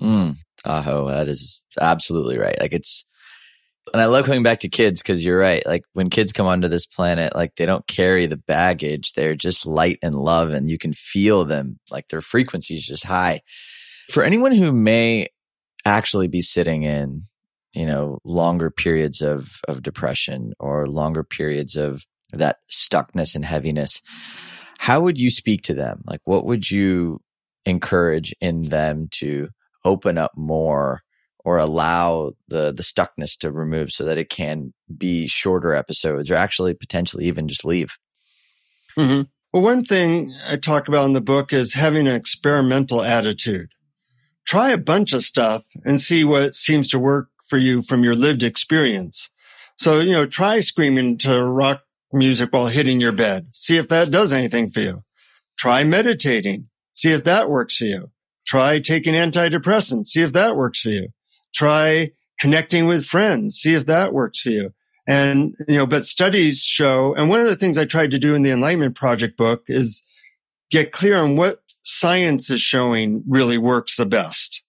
Mm, 0.00 0.36
Aho, 0.64 1.08
that 1.08 1.28
is 1.28 1.64
absolutely 1.80 2.38
right. 2.38 2.58
Like 2.60 2.72
it's, 2.72 3.06
and 3.92 4.00
I 4.00 4.06
love 4.06 4.26
coming 4.26 4.42
back 4.42 4.60
to 4.60 4.68
kids 4.68 5.02
because 5.02 5.24
you're 5.24 5.38
right. 5.38 5.64
Like 5.66 5.82
when 5.92 6.10
kids 6.10 6.32
come 6.32 6.46
onto 6.46 6.68
this 6.68 6.86
planet, 6.86 7.34
like 7.34 7.56
they 7.56 7.66
don't 7.66 7.86
carry 7.86 8.26
the 8.26 8.36
baggage. 8.36 9.12
They're 9.12 9.34
just 9.34 9.66
light 9.66 9.98
and 10.02 10.14
love, 10.14 10.50
and 10.50 10.68
you 10.68 10.78
can 10.78 10.92
feel 10.92 11.44
them. 11.44 11.78
Like 11.90 12.08
their 12.08 12.20
frequency 12.20 12.74
is 12.74 12.86
just 12.86 13.04
high. 13.04 13.40
For 14.10 14.22
anyone 14.22 14.52
who 14.52 14.72
may 14.72 15.28
actually 15.84 16.28
be 16.28 16.40
sitting 16.40 16.82
in 16.82 17.24
you 17.72 17.86
know, 17.86 18.18
longer 18.24 18.70
periods 18.70 19.20
of, 19.20 19.60
of 19.68 19.82
depression 19.82 20.52
or 20.58 20.88
longer 20.88 21.22
periods 21.22 21.76
of 21.76 22.04
that 22.32 22.58
stuckness 22.70 23.34
and 23.34 23.44
heaviness, 23.44 24.02
how 24.78 25.00
would 25.00 25.18
you 25.18 25.30
speak 25.30 25.62
to 25.62 25.74
them? 25.74 26.02
Like, 26.06 26.20
what 26.24 26.44
would 26.46 26.70
you 26.70 27.20
encourage 27.64 28.34
in 28.40 28.62
them 28.62 29.08
to 29.12 29.48
open 29.84 30.18
up 30.18 30.32
more 30.36 31.02
or 31.44 31.58
allow 31.58 32.32
the, 32.48 32.72
the 32.72 32.82
stuckness 32.82 33.36
to 33.38 33.50
remove 33.50 33.92
so 33.92 34.04
that 34.04 34.18
it 34.18 34.28
can 34.28 34.72
be 34.96 35.26
shorter 35.26 35.74
episodes 35.74 36.30
or 36.30 36.34
actually 36.34 36.74
potentially 36.74 37.26
even 37.26 37.48
just 37.48 37.64
leave? 37.64 37.96
Mm-hmm. 38.96 39.22
Well, 39.52 39.62
one 39.62 39.84
thing 39.84 40.30
I 40.48 40.56
talk 40.56 40.86
about 40.86 41.06
in 41.06 41.12
the 41.12 41.20
book 41.20 41.52
is 41.52 41.74
having 41.74 42.06
an 42.06 42.14
experimental 42.14 43.02
attitude. 43.02 43.70
Try 44.46 44.70
a 44.70 44.78
bunch 44.78 45.12
of 45.12 45.22
stuff 45.22 45.64
and 45.84 46.00
see 46.00 46.24
what 46.24 46.54
seems 46.54 46.88
to 46.88 46.98
work 46.98 47.28
for 47.48 47.58
you 47.58 47.82
from 47.82 48.04
your 48.04 48.14
lived 48.14 48.42
experience. 48.42 49.30
So, 49.76 50.00
you 50.00 50.12
know, 50.12 50.26
try 50.26 50.60
screaming 50.60 51.18
to 51.18 51.44
rock 51.44 51.82
music 52.12 52.52
while 52.52 52.66
hitting 52.66 53.00
your 53.00 53.12
bed. 53.12 53.54
See 53.54 53.76
if 53.76 53.88
that 53.88 54.10
does 54.10 54.32
anything 54.32 54.68
for 54.68 54.80
you. 54.80 55.04
Try 55.58 55.84
meditating. 55.84 56.68
See 56.92 57.10
if 57.10 57.24
that 57.24 57.50
works 57.50 57.76
for 57.76 57.84
you. 57.84 58.10
Try 58.46 58.80
taking 58.80 59.14
antidepressants. 59.14 60.08
See 60.08 60.22
if 60.22 60.32
that 60.32 60.56
works 60.56 60.80
for 60.80 60.90
you. 60.90 61.08
Try 61.54 62.12
connecting 62.38 62.86
with 62.86 63.04
friends. 63.04 63.56
See 63.56 63.74
if 63.74 63.86
that 63.86 64.12
works 64.12 64.40
for 64.40 64.50
you. 64.50 64.72
And, 65.06 65.54
you 65.66 65.76
know, 65.76 65.86
but 65.86 66.04
studies 66.04 66.62
show, 66.62 67.14
and 67.14 67.28
one 67.28 67.40
of 67.40 67.46
the 67.46 67.56
things 67.56 67.76
I 67.76 67.84
tried 67.84 68.12
to 68.12 68.18
do 68.18 68.34
in 68.34 68.42
the 68.42 68.50
Enlightenment 68.50 68.94
Project 68.94 69.36
book 69.36 69.64
is 69.66 70.02
get 70.70 70.92
clear 70.92 71.16
on 71.16 71.36
what 71.36 71.56
science 71.82 72.50
is 72.50 72.60
showing 72.60 73.24
really 73.26 73.58
works 73.58 73.96
the 73.96 74.06
best. 74.06 74.62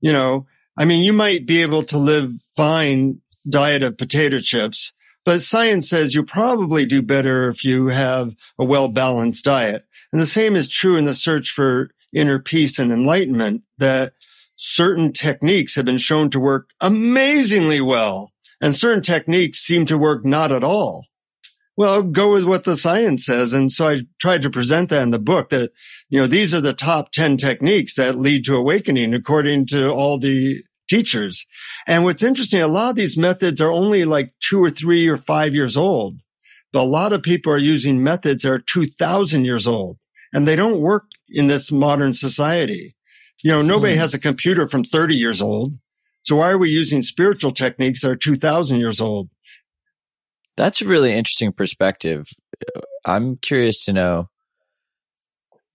You 0.00 0.12
know, 0.12 0.46
I 0.76 0.84
mean, 0.84 1.02
you 1.02 1.12
might 1.12 1.46
be 1.46 1.62
able 1.62 1.82
to 1.84 1.98
live 1.98 2.32
fine 2.56 3.20
diet 3.48 3.82
of 3.82 3.98
potato 3.98 4.38
chips, 4.40 4.92
but 5.24 5.42
science 5.42 5.88
says 5.88 6.14
you 6.14 6.22
probably 6.24 6.84
do 6.84 7.02
better 7.02 7.48
if 7.48 7.64
you 7.64 7.88
have 7.88 8.34
a 8.58 8.64
well 8.64 8.88
balanced 8.88 9.44
diet. 9.44 9.84
And 10.12 10.20
the 10.20 10.26
same 10.26 10.56
is 10.56 10.68
true 10.68 10.96
in 10.96 11.04
the 11.04 11.14
search 11.14 11.50
for 11.50 11.90
inner 12.12 12.38
peace 12.38 12.78
and 12.78 12.90
enlightenment 12.90 13.62
that 13.76 14.14
certain 14.58 15.12
techniques 15.12 15.76
have 15.76 15.84
been 15.84 15.98
shown 15.98 16.28
to 16.30 16.40
work 16.40 16.70
amazingly 16.80 17.80
well 17.80 18.32
and 18.60 18.74
certain 18.74 19.02
techniques 19.02 19.60
seem 19.60 19.86
to 19.86 19.96
work 19.96 20.24
not 20.24 20.50
at 20.50 20.64
all. 20.64 21.06
Well, 21.76 22.02
go 22.02 22.34
with 22.34 22.42
what 22.42 22.64
the 22.64 22.76
science 22.76 23.24
says. 23.24 23.52
And 23.52 23.70
so 23.70 23.88
I 23.88 24.00
tried 24.20 24.42
to 24.42 24.50
present 24.50 24.88
that 24.88 25.02
in 25.02 25.10
the 25.10 25.20
book 25.20 25.50
that, 25.50 25.70
you 26.10 26.20
know, 26.20 26.26
these 26.26 26.52
are 26.52 26.60
the 26.60 26.72
top 26.72 27.12
10 27.12 27.36
techniques 27.36 27.94
that 27.94 28.18
lead 28.18 28.44
to 28.46 28.56
awakening 28.56 29.14
according 29.14 29.66
to 29.68 29.88
all 29.90 30.18
the 30.18 30.64
teachers. 30.90 31.46
And 31.86 32.02
what's 32.02 32.24
interesting, 32.24 32.60
a 32.60 32.66
lot 32.66 32.90
of 32.90 32.96
these 32.96 33.16
methods 33.16 33.60
are 33.60 33.70
only 33.70 34.04
like 34.04 34.32
two 34.40 34.62
or 34.62 34.70
three 34.70 35.06
or 35.06 35.16
five 35.16 35.54
years 35.54 35.76
old. 35.76 36.18
But 36.72 36.82
a 36.82 36.82
lot 36.82 37.12
of 37.12 37.22
people 37.22 37.52
are 37.52 37.58
using 37.58 38.02
methods 38.02 38.42
that 38.42 38.50
are 38.50 38.58
2000 38.58 39.44
years 39.44 39.68
old 39.68 39.98
and 40.32 40.48
they 40.48 40.56
don't 40.56 40.80
work 40.80 41.04
in 41.28 41.46
this 41.46 41.70
modern 41.70 42.12
society. 42.12 42.96
You 43.42 43.52
know, 43.52 43.62
nobody 43.62 43.94
mm. 43.94 43.98
has 43.98 44.14
a 44.14 44.18
computer 44.18 44.66
from 44.66 44.84
30 44.84 45.14
years 45.14 45.40
old. 45.40 45.76
So 46.22 46.36
why 46.36 46.50
are 46.50 46.58
we 46.58 46.70
using 46.70 47.02
spiritual 47.02 47.52
techniques 47.52 48.02
that 48.02 48.10
are 48.10 48.16
2000 48.16 48.78
years 48.78 49.00
old? 49.00 49.30
That's 50.56 50.82
a 50.82 50.86
really 50.86 51.14
interesting 51.14 51.52
perspective. 51.52 52.26
I'm 53.04 53.36
curious 53.36 53.84
to 53.84 53.92
know. 53.92 54.28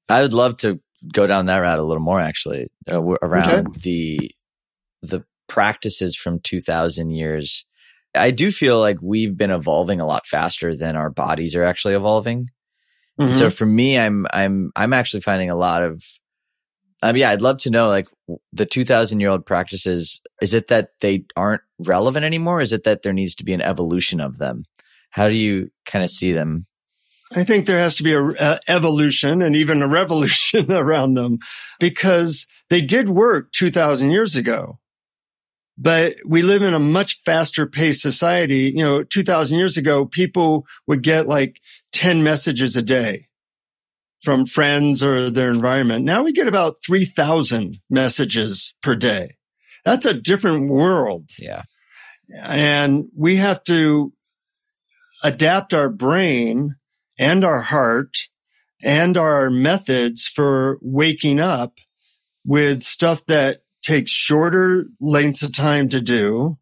I 0.09 0.21
would 0.21 0.33
love 0.33 0.57
to 0.57 0.81
go 1.11 1.25
down 1.25 1.45
that 1.45 1.57
route 1.57 1.79
a 1.79 1.83
little 1.83 2.03
more 2.03 2.19
actually 2.19 2.67
uh, 2.91 3.01
around 3.01 3.67
okay. 3.67 3.79
the 3.81 4.31
the 5.01 5.23
practices 5.47 6.15
from 6.15 6.39
2000 6.39 7.11
years. 7.11 7.65
I 8.15 8.31
do 8.31 8.51
feel 8.51 8.79
like 8.79 8.97
we've 9.01 9.35
been 9.35 9.51
evolving 9.51 9.99
a 9.99 10.05
lot 10.05 10.25
faster 10.25 10.75
than 10.75 10.95
our 10.95 11.09
bodies 11.09 11.55
are 11.55 11.63
actually 11.63 11.95
evolving. 11.95 12.49
Mm-hmm. 13.19 13.33
So 13.33 13.49
for 13.49 13.65
me, 13.65 13.97
I'm, 13.97 14.25
I'm, 14.31 14.71
I'm 14.75 14.93
actually 14.93 15.21
finding 15.21 15.49
a 15.49 15.55
lot 15.55 15.83
of, 15.83 16.03
um, 17.03 17.17
yeah, 17.17 17.31
I'd 17.31 17.41
love 17.41 17.57
to 17.59 17.69
know 17.69 17.89
like 17.89 18.07
the 18.53 18.65
2000 18.65 19.19
year 19.19 19.29
old 19.29 19.45
practices. 19.45 20.21
Is 20.41 20.53
it 20.53 20.69
that 20.69 20.91
they 21.01 21.25
aren't 21.35 21.61
relevant 21.77 22.23
anymore? 22.23 22.61
Is 22.61 22.71
it 22.71 22.85
that 22.85 23.01
there 23.01 23.11
needs 23.11 23.35
to 23.35 23.43
be 23.43 23.51
an 23.51 23.61
evolution 23.61 24.21
of 24.21 24.37
them? 24.37 24.63
How 25.09 25.27
do 25.27 25.35
you 25.35 25.69
kind 25.85 26.05
of 26.05 26.09
see 26.09 26.31
them? 26.31 26.65
I 27.35 27.43
think 27.43 27.65
there 27.65 27.79
has 27.79 27.95
to 27.95 28.03
be 28.03 28.13
a, 28.13 28.23
a, 28.23 28.59
evolution 28.69 29.41
and 29.41 29.53
even 29.53 29.81
a 29.81 29.87
revolution 30.01 30.71
around 30.71 31.15
them 31.15 31.39
because 31.77 32.47
they 32.69 32.79
did 32.79 33.09
work 33.09 33.51
2000 33.51 34.09
years 34.09 34.37
ago. 34.37 34.79
But 35.77 36.13
we 36.25 36.41
live 36.41 36.61
in 36.61 36.73
a 36.73 36.79
much 36.79 37.17
faster 37.25 37.65
paced 37.65 38.01
society. 38.01 38.71
You 38.73 38.83
know, 38.83 39.03
2000 39.03 39.57
years 39.57 39.75
ago, 39.75 40.05
people 40.05 40.65
would 40.87 41.03
get 41.03 41.27
like 41.27 41.59
10 41.91 42.23
messages 42.23 42.77
a 42.77 42.81
day 42.81 43.27
from 44.23 44.45
friends 44.45 45.03
or 45.03 45.29
their 45.29 45.51
environment. 45.51 46.05
Now 46.05 46.23
we 46.23 46.31
get 46.31 46.47
about 46.47 46.75
3000 46.85 47.79
messages 47.89 48.73
per 48.81 48.95
day. 48.95 49.35
That's 49.83 50.05
a 50.05 50.19
different 50.19 50.69
world. 50.69 51.29
Yeah. 51.37 51.63
And 52.41 53.09
we 53.15 53.35
have 53.35 53.63
to 53.65 54.13
adapt 55.23 55.73
our 55.73 55.89
brain 55.89 56.75
and 57.19 57.43
our 57.43 57.61
heart 57.61 58.15
and 58.81 59.17
our 59.17 59.49
methods 59.49 60.25
for 60.25 60.77
waking 60.81 61.39
up 61.39 61.79
with 62.45 62.83
stuff 62.83 63.25
that 63.25 63.59
takes 63.81 64.11
shorter 64.11 64.85
lengths 65.01 65.43
of 65.43 65.53
time 65.53 65.89
to 65.89 65.99
do 65.99 66.57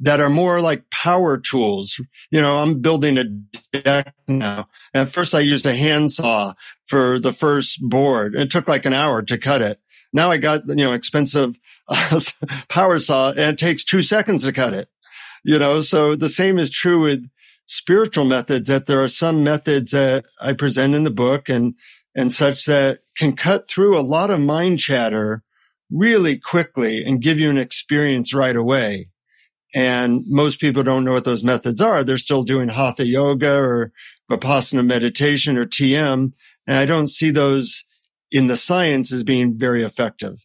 that 0.00 0.20
are 0.20 0.30
more 0.30 0.60
like 0.60 0.90
power 0.90 1.38
tools. 1.38 2.00
You 2.30 2.40
know, 2.40 2.62
I'm 2.62 2.80
building 2.80 3.18
a 3.18 3.24
deck 3.24 4.14
now. 4.26 4.68
At 4.92 5.08
first 5.08 5.34
I 5.34 5.40
used 5.40 5.66
a 5.66 5.74
handsaw 5.74 6.54
for 6.86 7.18
the 7.18 7.32
first 7.32 7.80
board. 7.80 8.34
It 8.34 8.50
took 8.50 8.66
like 8.66 8.84
an 8.84 8.92
hour 8.92 9.22
to 9.22 9.38
cut 9.38 9.62
it. 9.62 9.80
Now 10.12 10.30
I 10.30 10.38
got, 10.38 10.68
you 10.68 10.74
know, 10.76 10.92
expensive 10.92 11.56
power 12.68 12.98
saw 12.98 13.30
and 13.30 13.40
it 13.40 13.58
takes 13.58 13.84
two 13.84 14.02
seconds 14.02 14.44
to 14.44 14.52
cut 14.52 14.74
it. 14.74 14.88
You 15.44 15.58
know, 15.58 15.80
so 15.80 16.16
the 16.16 16.28
same 16.28 16.58
is 16.58 16.70
true 16.70 17.02
with 17.02 17.28
spiritual 17.66 18.24
methods 18.24 18.68
that 18.68 18.86
there 18.86 19.02
are 19.02 19.08
some 19.08 19.44
methods 19.44 19.92
that 19.92 20.24
I 20.40 20.52
present 20.52 20.94
in 20.94 21.04
the 21.04 21.10
book 21.10 21.48
and, 21.48 21.74
and 22.14 22.32
such 22.32 22.64
that 22.66 22.98
can 23.16 23.36
cut 23.36 23.68
through 23.68 23.96
a 23.96 24.02
lot 24.02 24.30
of 24.30 24.40
mind 24.40 24.80
chatter 24.80 25.44
really 25.90 26.36
quickly 26.36 27.04
and 27.04 27.22
give 27.22 27.38
you 27.38 27.48
an 27.48 27.58
experience 27.58 28.34
right 28.34 28.56
away. 28.56 29.10
And 29.74 30.24
most 30.26 30.60
people 30.60 30.82
don't 30.82 31.04
know 31.04 31.12
what 31.12 31.24
those 31.24 31.44
methods 31.44 31.80
are. 31.80 32.02
They're 32.02 32.18
still 32.18 32.42
doing 32.42 32.68
hatha 32.68 33.06
yoga 33.06 33.54
or 33.56 33.92
vipassana 34.30 34.84
meditation 34.84 35.56
or 35.56 35.64
TM. 35.64 36.32
And 36.66 36.76
I 36.76 36.86
don't 36.86 37.08
see 37.08 37.30
those 37.30 37.84
in 38.32 38.46
the 38.46 38.56
science 38.56 39.12
as 39.12 39.22
being 39.22 39.56
very 39.56 39.82
effective. 39.82 40.44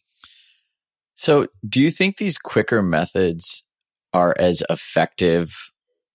So 1.16 1.48
do 1.66 1.80
you 1.80 1.90
think 1.90 2.16
these 2.16 2.38
quicker 2.38 2.82
methods 2.82 3.64
are 4.12 4.34
as 4.38 4.62
effective, 4.68 5.72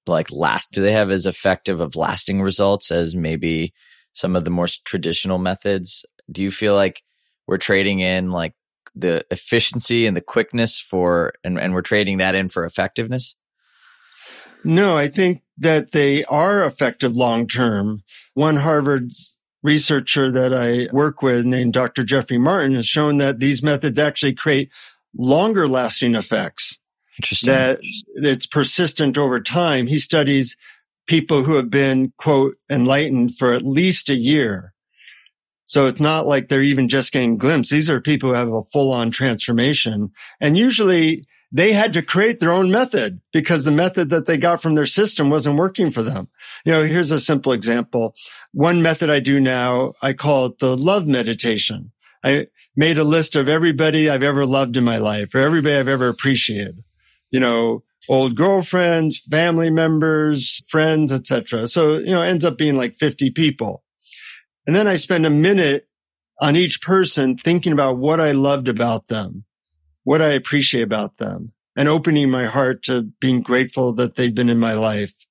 like 0.08 0.32
last, 0.32 0.72
do 0.72 0.82
they 0.82 0.94
have 0.94 1.12
as 1.12 1.26
effective 1.26 1.82
of 1.82 1.96
lasting 1.96 2.42
results 2.42 2.92
as 2.92 3.16
maybe 3.16 3.74
some 4.14 4.36
of 4.36 4.46
the 4.46 4.52
more 4.52 4.68
traditional 4.86 5.38
methods? 5.38 6.06
Do 6.32 6.44
you 6.44 6.52
feel 6.52 6.76
like 6.76 7.04
we're 7.48 7.58
trading 7.58 8.00
in 8.00 8.32
like 8.32 8.54
the 8.96 9.26
efficiency 9.32 10.06
and 10.06 10.16
the 10.16 10.22
quickness 10.22 10.80
for, 10.80 11.34
and, 11.44 11.60
and 11.60 11.74
we're 11.74 11.82
trading 11.82 12.18
that 12.18 12.36
in 12.36 12.48
for 12.48 12.66
effectiveness? 12.66 13.36
No, 14.64 14.98
I 14.98 15.08
think 15.08 15.42
that 15.58 15.92
they 15.92 16.24
are 16.26 16.64
effective 16.64 17.16
long 17.16 17.48
term. 17.48 18.04
One 18.34 18.58
Harvard 18.58 19.12
researcher 19.64 20.32
that 20.32 20.54
I 20.54 20.94
work 20.94 21.22
with 21.22 21.46
named 21.46 21.74
Dr. 21.74 22.04
Jeffrey 22.04 22.38
Martin 22.38 22.76
has 22.76 22.88
shown 22.88 23.18
that 23.18 23.40
these 23.40 23.62
methods 23.62 24.00
actually 24.00 24.34
create 24.34 24.72
longer 25.16 25.68
lasting 25.68 26.16
effects. 26.16 26.80
Interesting. 27.18 27.50
That 27.50 27.80
it's 28.16 28.46
persistent 28.46 29.18
over 29.18 29.40
time. 29.40 29.88
He 29.88 30.00
studies 30.00 30.58
people 31.08 31.44
who 31.44 31.56
have 31.56 31.70
been 31.70 32.14
quote 32.18 32.56
enlightened 32.70 33.36
for 33.36 33.54
at 33.54 33.64
least 33.64 34.10
a 34.10 34.16
year. 34.16 34.71
So 35.72 35.86
it's 35.86 36.02
not 36.02 36.28
like 36.28 36.50
they're 36.50 36.62
even 36.62 36.90
just 36.90 37.14
getting 37.14 37.38
glimpses. 37.38 37.72
These 37.72 37.90
are 37.90 38.02
people 38.02 38.28
who 38.28 38.36
have 38.36 38.52
a 38.52 38.62
full 38.62 38.92
on 38.92 39.10
transformation. 39.10 40.12
And 40.42 40.58
usually 40.58 41.26
they 41.50 41.72
had 41.72 41.94
to 41.94 42.02
create 42.02 42.42
their 42.42 42.52
own 42.52 42.70
method 42.70 43.22
because 43.32 43.64
the 43.64 43.72
method 43.72 44.10
that 44.10 44.26
they 44.26 44.36
got 44.36 44.62
from 44.62 44.76
their 44.76 44.86
system 44.86 45.30
wasn't 45.30 45.56
working 45.56 45.90
for 45.90 46.04
them. 46.04 46.28
You 46.66 46.74
know, 46.74 46.84
here's 46.84 47.12
a 47.12 47.20
simple 47.20 47.54
example. 47.54 48.16
One 48.52 48.82
method 48.82 49.10
I 49.10 49.22
do 49.22 49.40
now, 49.40 49.94
I 50.02 50.12
call 50.12 50.48
it 50.48 50.60
the 50.60 50.76
love 50.76 51.08
meditation. 51.08 51.94
I 52.22 52.48
made 52.76 52.98
a 52.98 53.06
list 53.06 53.38
of 53.38 53.48
everybody 53.48 54.10
I've 54.10 54.24
ever 54.24 54.46
loved 54.46 54.76
in 54.76 54.84
my 54.84 54.98
life 54.98 55.34
or 55.34 55.38
everybody 55.38 55.76
I've 55.76 55.88
ever 55.88 56.10
appreciated. 56.10 56.82
You 57.30 57.40
know, 57.40 57.84
old 58.10 58.36
girlfriends, 58.36 59.20
family 59.20 59.70
members, 59.70 60.66
friends, 60.68 61.14
etc. 61.14 61.70
So, 61.70 61.94
you 61.94 62.12
know, 62.12 62.24
ends 62.24 62.44
up 62.44 62.58
being 62.58 62.76
like 62.76 62.98
50 62.98 63.32
people. 63.32 63.84
And 64.66 64.76
then 64.76 64.88
I 64.88 64.96
spend 64.96 65.26
a 65.26 65.32
minute 65.32 65.88
on 66.40 66.56
each 66.56 66.82
person 66.82 67.38
thinking 67.38 67.72
about 67.72 67.98
what 67.98 68.20
I 68.20 68.32
loved 68.32 68.68
about 68.68 69.08
them, 69.08 69.46
what 70.04 70.22
I 70.22 70.30
appreciate 70.30 70.84
about 70.84 71.18
them 71.18 71.54
and 71.76 71.88
opening 71.88 72.30
my 72.30 72.46
heart 72.46 72.84
to 72.84 73.04
being 73.20 73.42
grateful 73.42 73.94
that 73.94 74.16
they've 74.16 74.36
been 74.36 74.50
in 74.50 74.60
my 74.60 74.74
life. 74.74 75.26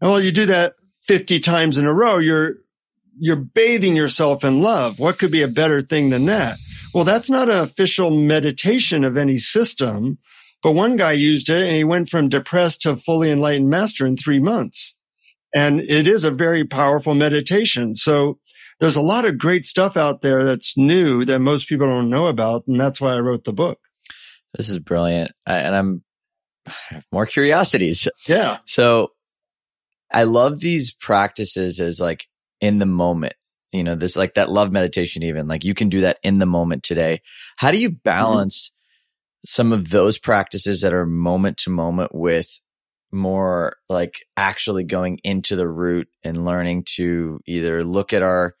And 0.00 0.10
while 0.10 0.20
you 0.20 0.32
do 0.32 0.46
that 0.46 0.74
50 1.06 1.38
times 1.40 1.78
in 1.78 1.86
a 1.86 1.94
row, 1.94 2.18
you're, 2.18 2.56
you're 3.18 3.36
bathing 3.36 3.94
yourself 3.94 4.44
in 4.44 4.60
love. 4.60 4.98
What 4.98 5.18
could 5.18 5.30
be 5.30 5.42
a 5.42 5.48
better 5.48 5.80
thing 5.80 6.10
than 6.10 6.26
that? 6.26 6.56
Well, 6.92 7.04
that's 7.04 7.30
not 7.30 7.48
an 7.48 7.58
official 7.58 8.10
meditation 8.10 9.04
of 9.04 9.16
any 9.16 9.36
system, 9.36 10.18
but 10.62 10.72
one 10.72 10.96
guy 10.96 11.12
used 11.12 11.48
it 11.48 11.66
and 11.66 11.76
he 11.76 11.84
went 11.84 12.08
from 12.08 12.28
depressed 12.28 12.82
to 12.82 12.96
fully 12.96 13.30
enlightened 13.30 13.70
master 13.70 14.06
in 14.06 14.16
three 14.16 14.40
months. 14.40 14.95
And 15.54 15.80
it 15.80 16.06
is 16.06 16.24
a 16.24 16.30
very 16.30 16.64
powerful 16.64 17.14
meditation. 17.14 17.94
So 17.94 18.38
there's 18.80 18.96
a 18.96 19.02
lot 19.02 19.24
of 19.24 19.38
great 19.38 19.64
stuff 19.64 19.96
out 19.96 20.22
there 20.22 20.44
that's 20.44 20.76
new 20.76 21.24
that 21.24 21.38
most 21.38 21.68
people 21.68 21.86
don't 21.86 22.10
know 22.10 22.26
about. 22.26 22.64
And 22.66 22.78
that's 22.78 23.00
why 23.00 23.14
I 23.14 23.20
wrote 23.20 23.44
the 23.44 23.52
book. 23.52 23.78
This 24.54 24.68
is 24.68 24.78
brilliant. 24.78 25.32
and 25.46 25.74
I'm 25.74 26.02
I 26.66 26.94
have 26.94 27.06
more 27.12 27.26
curiosities. 27.26 28.08
Yeah. 28.26 28.58
So 28.66 29.12
I 30.12 30.24
love 30.24 30.60
these 30.60 30.92
practices 30.92 31.80
as 31.80 32.00
like 32.00 32.26
in 32.60 32.78
the 32.78 32.86
moment. 32.86 33.34
You 33.72 33.84
know, 33.84 33.94
this 33.94 34.16
like 34.16 34.34
that 34.34 34.50
love 34.50 34.72
meditation, 34.72 35.22
even 35.22 35.48
like 35.48 35.64
you 35.64 35.74
can 35.74 35.88
do 35.88 36.00
that 36.02 36.18
in 36.22 36.38
the 36.38 36.46
moment 36.46 36.82
today. 36.82 37.20
How 37.56 37.70
do 37.70 37.78
you 37.78 37.90
mm-hmm. 37.90 37.98
balance 38.04 38.70
mm-hmm. 38.70 39.46
some 39.46 39.72
of 39.72 39.90
those 39.90 40.18
practices 40.18 40.80
that 40.80 40.94
are 40.94 41.06
moment 41.06 41.58
to 41.58 41.70
moment 41.70 42.14
with 42.14 42.60
more 43.16 43.76
like 43.88 44.24
actually 44.36 44.84
going 44.84 45.18
into 45.24 45.56
the 45.56 45.68
root 45.68 46.08
and 46.22 46.44
learning 46.44 46.84
to 46.96 47.40
either 47.46 47.84
look 47.84 48.12
at 48.12 48.22
our 48.22 48.54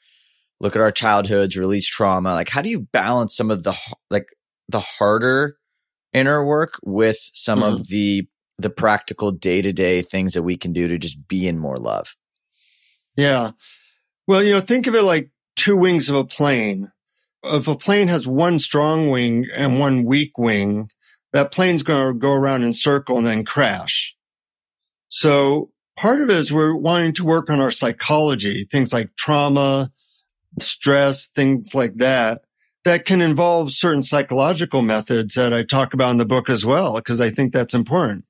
look 0.60 0.74
at 0.74 0.82
our 0.82 0.90
childhoods 0.90 1.56
release 1.56 1.86
trauma 1.86 2.34
like 2.34 2.48
how 2.48 2.62
do 2.62 2.68
you 2.68 2.80
balance 2.80 3.36
some 3.36 3.50
of 3.50 3.62
the 3.62 3.76
like 4.10 4.26
the 4.68 4.80
harder 4.80 5.56
inner 6.12 6.44
work 6.44 6.74
with 6.82 7.18
some 7.32 7.60
mm. 7.60 7.66
of 7.66 7.74
mm-hmm. 7.80 7.90
the 7.90 8.28
the 8.58 8.70
practical 8.70 9.30
day-to-day 9.30 10.00
things 10.00 10.32
that 10.32 10.42
we 10.42 10.56
can 10.56 10.72
do 10.72 10.88
to 10.88 10.98
just 10.98 11.28
be 11.28 11.46
in 11.46 11.58
more 11.58 11.76
love 11.76 12.16
yeah 13.16 13.50
well 14.26 14.42
you 14.42 14.52
know 14.52 14.60
think 14.60 14.86
of 14.86 14.94
it 14.94 15.02
like 15.02 15.30
two 15.56 15.76
wings 15.76 16.08
of 16.08 16.16
a 16.16 16.24
plane 16.24 16.90
if 17.44 17.68
a 17.68 17.76
plane 17.76 18.08
has 18.08 18.26
one 18.26 18.58
strong 18.58 19.10
wing 19.10 19.46
and 19.54 19.78
one 19.78 20.04
weak 20.04 20.36
wing 20.38 20.88
that 21.32 21.52
plane's 21.52 21.82
going 21.82 22.14
to 22.14 22.18
go 22.18 22.32
around 22.32 22.62
in 22.62 22.72
circle 22.72 23.18
and 23.18 23.26
then 23.26 23.44
crash 23.44 24.15
so 25.16 25.70
part 25.98 26.20
of 26.20 26.28
it 26.28 26.36
is 26.36 26.52
we're 26.52 26.76
wanting 26.76 27.14
to 27.14 27.24
work 27.24 27.48
on 27.48 27.58
our 27.58 27.70
psychology, 27.70 28.64
things 28.64 28.92
like 28.92 29.16
trauma, 29.16 29.90
stress, 30.60 31.26
things 31.26 31.74
like 31.74 31.94
that, 31.96 32.42
that 32.84 33.06
can 33.06 33.22
involve 33.22 33.72
certain 33.72 34.02
psychological 34.02 34.82
methods 34.82 35.32
that 35.32 35.54
I 35.54 35.62
talk 35.62 35.94
about 35.94 36.10
in 36.10 36.18
the 36.18 36.26
book 36.26 36.50
as 36.50 36.66
well, 36.66 36.96
because 36.96 37.18
I 37.18 37.30
think 37.30 37.54
that's 37.54 37.72
important. 37.72 38.26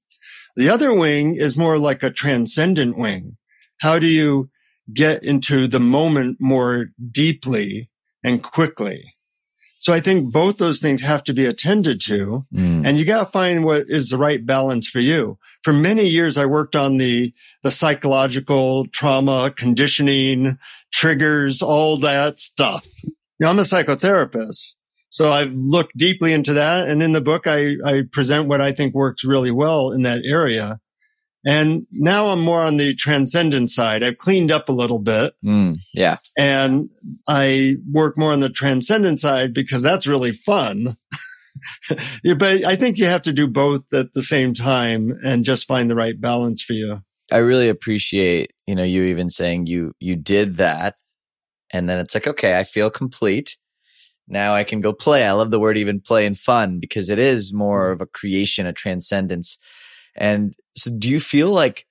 The 0.54 0.68
other 0.68 0.94
wing 0.94 1.34
is 1.34 1.56
more 1.56 1.76
like 1.76 2.04
a 2.04 2.10
transcendent 2.10 2.96
wing. 2.96 3.36
how 3.78 3.98
do 3.98 4.06
you 4.06 4.48
get 4.94 5.24
into 5.24 5.66
the 5.66 5.80
moment 5.80 6.36
more 6.38 6.90
deeply 7.10 7.90
and 8.22 8.44
quickly? 8.44 9.15
So 9.86 9.92
I 9.92 10.00
think 10.00 10.32
both 10.32 10.58
those 10.58 10.80
things 10.80 11.02
have 11.02 11.22
to 11.22 11.32
be 11.32 11.44
attended 11.44 12.00
to 12.06 12.44
mm. 12.52 12.84
and 12.84 12.98
you 12.98 13.04
got 13.04 13.20
to 13.20 13.24
find 13.24 13.64
what 13.64 13.84
is 13.86 14.08
the 14.08 14.18
right 14.18 14.44
balance 14.44 14.88
for 14.88 14.98
you. 14.98 15.38
For 15.62 15.72
many 15.72 16.08
years, 16.08 16.36
I 16.36 16.44
worked 16.44 16.74
on 16.74 16.96
the, 16.96 17.32
the 17.62 17.70
psychological 17.70 18.88
trauma, 18.88 19.52
conditioning, 19.56 20.58
triggers, 20.92 21.62
all 21.62 21.98
that 21.98 22.40
stuff. 22.40 22.84
You 23.04 23.12
know, 23.38 23.50
I'm 23.50 23.60
a 23.60 23.62
psychotherapist. 23.62 24.74
So 25.08 25.30
I've 25.30 25.52
looked 25.54 25.96
deeply 25.96 26.32
into 26.32 26.52
that. 26.54 26.88
And 26.88 27.00
in 27.00 27.12
the 27.12 27.20
book, 27.20 27.46
I, 27.46 27.76
I 27.84 28.02
present 28.10 28.48
what 28.48 28.60
I 28.60 28.72
think 28.72 28.92
works 28.92 29.24
really 29.24 29.52
well 29.52 29.92
in 29.92 30.02
that 30.02 30.22
area. 30.24 30.80
And 31.46 31.86
now 31.92 32.30
I'm 32.30 32.40
more 32.40 32.60
on 32.60 32.76
the 32.76 32.92
transcendent 32.92 33.70
side. 33.70 34.02
I've 34.02 34.18
cleaned 34.18 34.50
up 34.50 34.68
a 34.68 34.72
little 34.72 34.98
bit. 34.98 35.34
Mm, 35.44 35.78
yeah. 35.94 36.16
And 36.36 36.90
I 37.28 37.76
work 37.88 38.18
more 38.18 38.32
on 38.32 38.40
the 38.40 38.50
transcendent 38.50 39.20
side 39.20 39.54
because 39.54 39.80
that's 39.80 40.08
really 40.08 40.32
fun. 40.32 40.96
but 42.36 42.64
I 42.64 42.74
think 42.74 42.98
you 42.98 43.04
have 43.04 43.22
to 43.22 43.32
do 43.32 43.46
both 43.46 43.82
at 43.94 44.12
the 44.12 44.24
same 44.24 44.54
time 44.54 45.16
and 45.24 45.44
just 45.44 45.66
find 45.66 45.88
the 45.88 45.94
right 45.94 46.20
balance 46.20 46.62
for 46.62 46.72
you. 46.72 47.02
I 47.30 47.38
really 47.38 47.68
appreciate, 47.68 48.52
you 48.66 48.74
know, 48.74 48.84
you 48.84 49.04
even 49.04 49.30
saying 49.30 49.66
you, 49.66 49.92
you 50.00 50.16
did 50.16 50.56
that. 50.56 50.96
And 51.70 51.88
then 51.88 52.00
it's 52.00 52.14
like, 52.14 52.26
okay, 52.26 52.58
I 52.58 52.64
feel 52.64 52.90
complete. 52.90 53.56
Now 54.26 54.54
I 54.54 54.64
can 54.64 54.80
go 54.80 54.92
play. 54.92 55.24
I 55.24 55.32
love 55.32 55.52
the 55.52 55.60
word 55.60 55.76
even 55.76 56.00
play 56.00 56.26
and 56.26 56.36
fun 56.36 56.80
because 56.80 57.08
it 57.08 57.20
is 57.20 57.52
more 57.52 57.92
of 57.92 58.00
a 58.00 58.06
creation, 58.06 58.66
a 58.66 58.72
transcendence. 58.72 59.58
And 60.16 60.54
so 60.76 60.90
do 60.90 61.10
you 61.10 61.20
feel 61.20 61.50
like 61.52 61.86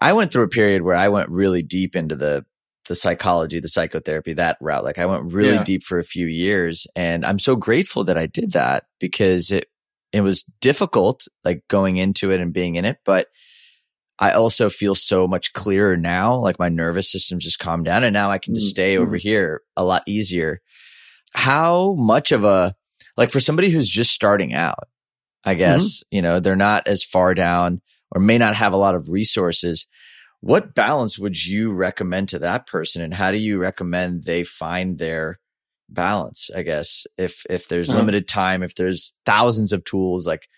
I 0.00 0.12
went 0.12 0.32
through 0.32 0.44
a 0.44 0.48
period 0.48 0.82
where 0.82 0.96
I 0.96 1.08
went 1.08 1.28
really 1.28 1.62
deep 1.62 1.96
into 1.96 2.16
the 2.16 2.44
the 2.88 2.94
psychology, 2.94 3.60
the 3.60 3.68
psychotherapy, 3.68 4.32
that 4.32 4.56
route. 4.60 4.82
Like 4.82 4.98
I 4.98 5.04
went 5.06 5.32
really 5.32 5.56
yeah. 5.56 5.64
deep 5.64 5.82
for 5.82 5.98
a 5.98 6.04
few 6.04 6.26
years 6.26 6.86
and 6.96 7.24
I'm 7.24 7.38
so 7.38 7.54
grateful 7.54 8.04
that 8.04 8.16
I 8.16 8.26
did 8.26 8.52
that 8.52 8.84
because 8.98 9.50
it 9.50 9.66
it 10.10 10.22
was 10.22 10.44
difficult 10.60 11.28
like 11.44 11.62
going 11.68 11.98
into 11.98 12.30
it 12.30 12.40
and 12.40 12.52
being 12.52 12.76
in 12.76 12.86
it, 12.86 12.98
but 13.04 13.28
I 14.18 14.32
also 14.32 14.68
feel 14.70 14.94
so 14.94 15.28
much 15.28 15.52
clearer 15.52 15.96
now. 15.96 16.36
Like 16.36 16.58
my 16.58 16.70
nervous 16.70 17.12
system 17.12 17.38
just 17.38 17.58
calmed 17.58 17.84
down 17.84 18.04
and 18.04 18.14
now 18.14 18.30
I 18.30 18.38
can 18.38 18.54
just 18.54 18.68
mm, 18.68 18.70
stay 18.70 18.94
mm-hmm. 18.94 19.02
over 19.02 19.16
here 19.16 19.62
a 19.76 19.84
lot 19.84 20.02
easier. 20.06 20.60
How 21.34 21.94
much 21.98 22.32
of 22.32 22.44
a 22.44 22.74
like 23.18 23.30
for 23.30 23.40
somebody 23.40 23.68
who's 23.68 23.88
just 23.88 24.12
starting 24.12 24.54
out, 24.54 24.88
I 25.44 25.52
mm-hmm. 25.52 25.58
guess, 25.58 25.98
mm-hmm. 25.98 26.16
you 26.16 26.22
know, 26.22 26.40
they're 26.40 26.56
not 26.56 26.86
as 26.86 27.02
far 27.02 27.34
down 27.34 27.80
or 28.10 28.20
may 28.20 28.38
not 28.38 28.56
have 28.56 28.72
a 28.72 28.78
lot 28.78 28.94
of 28.94 29.10
resources. 29.10 29.86
What 30.40 30.74
balance 30.74 31.18
would 31.18 31.44
you 31.44 31.72
recommend 31.72 32.28
to 32.30 32.38
that 32.40 32.66
person? 32.66 33.02
And 33.02 33.12
how 33.12 33.30
do 33.30 33.38
you 33.38 33.58
recommend 33.58 34.24
they 34.24 34.44
find 34.44 34.98
their 34.98 35.40
balance? 35.88 36.50
I 36.54 36.62
guess 36.62 37.06
if, 37.16 37.44
if 37.50 37.68
there's 37.68 37.90
uh-huh. 37.90 37.98
limited 37.98 38.28
time, 38.28 38.62
if 38.62 38.74
there's 38.74 39.14
thousands 39.26 39.72
of 39.72 39.84
tools, 39.84 40.26
like, 40.26 40.48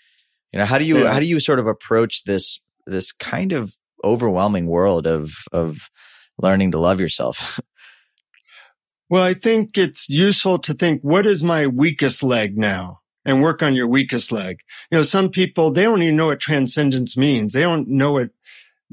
you 0.52 0.58
know, 0.58 0.64
how 0.64 0.78
do 0.78 0.84
you, 0.84 1.04
yeah. 1.04 1.12
how 1.12 1.20
do 1.20 1.26
you 1.26 1.40
sort 1.40 1.60
of 1.60 1.66
approach 1.66 2.24
this, 2.24 2.60
this 2.86 3.12
kind 3.12 3.52
of 3.52 3.74
overwhelming 4.04 4.66
world 4.66 5.06
of, 5.06 5.32
of 5.52 5.90
learning 6.38 6.72
to 6.72 6.78
love 6.78 7.00
yourself? 7.00 7.60
well, 9.08 9.22
I 9.22 9.34
think 9.34 9.78
it's 9.78 10.08
useful 10.08 10.58
to 10.58 10.74
think, 10.74 11.02
what 11.02 11.26
is 11.26 11.42
my 11.42 11.66
weakest 11.66 12.22
leg 12.22 12.58
now? 12.58 12.99
And 13.24 13.42
work 13.42 13.62
on 13.62 13.74
your 13.74 13.86
weakest 13.86 14.32
leg. 14.32 14.60
You 14.90 14.98
know, 14.98 15.04
some 15.04 15.28
people, 15.28 15.70
they 15.70 15.82
don't 15.82 16.02
even 16.02 16.16
know 16.16 16.26
what 16.26 16.40
transcendence 16.40 17.16
means. 17.16 17.52
They 17.52 17.62
don't 17.62 17.88
know 17.88 18.12
what 18.12 18.30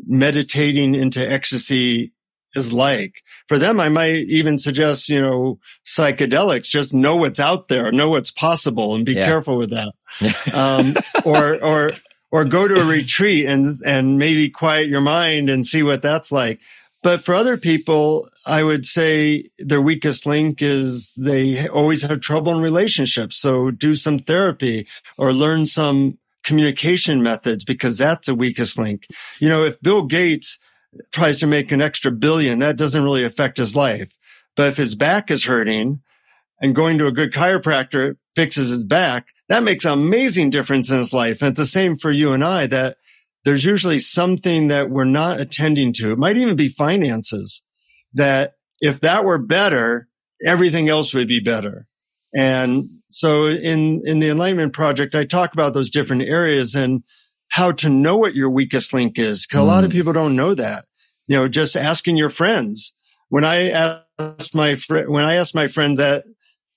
meditating 0.06 0.96
into 0.96 1.20
ecstasy 1.30 2.14
is 2.56 2.74
like. 2.74 3.24
For 3.48 3.58
them, 3.58 3.80
I 3.80 3.90
might 3.90 4.26
even 4.28 4.58
suggest, 4.58 5.10
you 5.10 5.22
know, 5.22 5.60
psychedelics, 5.86 6.70
just 6.70 6.94
know 6.94 7.16
what's 7.16 7.40
out 7.40 7.68
there, 7.68 7.92
know 7.92 8.10
what's 8.10 8.32
possible 8.32 8.96
and 8.96 9.06
be 9.06 9.14
yeah. 9.14 9.26
careful 9.26 9.58
with 9.58 9.72
that. 9.72 9.94
um, 10.54 10.94
or, 11.26 11.64
or, 11.64 11.92
or 12.32 12.46
go 12.46 12.68
to 12.68 12.82
a 12.82 12.86
retreat 12.86 13.46
and, 13.46 13.66
and 13.86 14.18
maybe 14.18 14.50
quiet 14.50 14.88
your 14.88 15.02
mind 15.02 15.50
and 15.50 15.66
see 15.66 15.84
what 15.84 16.02
that's 16.02 16.32
like. 16.32 16.60
But 17.04 17.24
for 17.24 17.36
other 17.36 17.58
people, 17.58 18.28
I 18.46 18.64
would 18.64 18.86
say 18.86 19.50
their 19.60 19.82
weakest 19.82 20.26
link 20.26 20.62
is 20.62 21.14
they 21.16 21.68
always 21.68 22.02
have 22.02 22.20
trouble 22.22 22.56
in 22.56 22.62
relationships. 22.62 23.38
So 23.38 23.72
do 23.72 23.94
some 23.94 24.20
therapy 24.20 24.88
or 25.18 25.32
learn 25.32 25.68
some 25.68 26.18
communication 26.44 27.22
methods 27.22 27.64
because 27.64 27.98
that's 27.98 28.28
a 28.28 28.36
weakest 28.36 28.80
link. 28.80 29.06
You 29.40 29.50
know, 29.50 29.64
if 29.64 29.82
Bill 29.82 30.04
Gates 30.04 30.60
tries 31.12 31.40
to 31.40 31.48
make 31.48 31.72
an 31.72 31.82
extra 31.82 32.12
billion, 32.12 32.60
that 32.60 32.78
doesn't 32.78 33.04
really 33.04 33.24
affect 33.24 33.58
his 33.58 33.76
life. 33.76 34.16
But 34.56 34.70
if 34.70 34.78
his 34.78 34.96
back 34.96 35.30
is 35.30 35.46
hurting 35.46 36.02
and 36.60 36.74
going 36.74 36.98
to 36.98 37.08
a 37.08 37.12
good 37.12 37.32
chiropractor 37.32 38.18
fixes 38.34 38.70
his 38.72 38.84
back, 38.84 39.28
that 39.50 39.64
makes 39.64 39.86
an 39.86 39.94
amazing 39.94 40.50
difference 40.50 40.90
in 40.90 40.98
his 40.98 41.14
life. 41.14 41.42
And 41.42 41.52
it's 41.52 41.60
the 41.60 41.66
same 41.66 41.96
for 41.96 42.12
you 42.12 42.34
and 42.34 42.44
I 42.44 42.66
that 42.68 42.98
there's 43.46 43.66
usually 43.66 44.00
something 44.00 44.68
that 44.68 44.90
we're 44.90 45.06
not 45.06 45.40
attending 45.40 45.94
to. 45.94 46.12
It 46.12 46.18
might 46.18 46.38
even 46.38 46.56
be 46.56 46.70
finances 46.70 47.64
that 48.14 48.54
if 48.80 49.00
that 49.02 49.24
were 49.24 49.38
better, 49.38 50.08
everything 50.46 50.90
else 50.90 51.14
would 51.14 51.28
be 51.28 51.40
better. 51.40 51.88
And 52.36 52.90
so 53.08 53.48
in, 53.48 54.02
in 54.06 54.20
the 54.20 54.30
enlightenment 54.30 54.74
project, 54.74 55.16
I 55.16 55.24
talk 55.24 55.54
about 55.54 55.74
those 55.74 55.90
different 55.90 56.24
areas 56.24 56.76
and 56.76 57.04
how 57.50 57.72
to 57.72 57.90
know 57.90 58.18
what 58.18 58.36
your 58.36 58.50
weakest 58.50 58.94
link 58.94 59.18
is. 59.18 59.46
Cause 59.46 59.60
mm. 59.60 59.64
a 59.64 59.68
lot 59.68 59.84
of 59.84 59.92
mm. 59.92 59.94
people 59.94 60.14
don't 60.14 60.36
know 60.36 60.54
that, 60.54 60.86
you 61.28 61.38
know, 61.38 61.48
just 61.48 61.76
asking 61.76 62.18
your 62.18 62.30
friends. 62.30 62.94
When 63.30 63.44
I 63.44 63.70
asked 63.70 64.56
my 64.56 64.76
friend, 64.76 65.10
when 65.10 65.26
I 65.26 65.36
asked 65.36 65.56
my 65.56 65.68
friends 65.68 65.98
that, 65.98 66.24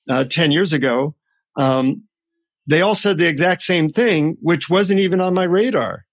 uh, 0.09 0.25
10 0.25 0.51
years 0.51 0.73
ago, 0.73 1.14
um, 1.57 2.05
they 2.66 2.81
all 2.83 2.94
said 2.94 3.18
the 3.18 3.29
exact 3.29 3.62
same 3.62 3.88
thing, 3.88 4.37
which 4.40 4.68
wasn't 4.68 5.01
even 5.01 5.20
on 5.20 5.35
my 5.35 5.44
radar. 5.44 6.05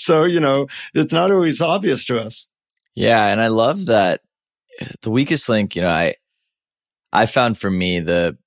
So, 0.00 0.24
you 0.24 0.40
know, 0.40 0.66
it's 0.94 1.12
not 1.12 1.30
always 1.30 1.60
obvious 1.60 2.06
to 2.06 2.18
us. 2.18 2.48
Yeah. 2.94 3.26
And 3.26 3.38
I 3.38 3.48
love 3.48 3.86
that 3.86 4.22
the 5.02 5.10
weakest 5.10 5.46
link, 5.50 5.76
you 5.76 5.82
know, 5.82 5.90
I, 5.90 6.14
I 7.12 7.26
found 7.26 7.58
for 7.58 7.70
me 7.70 8.00
the 8.00 8.38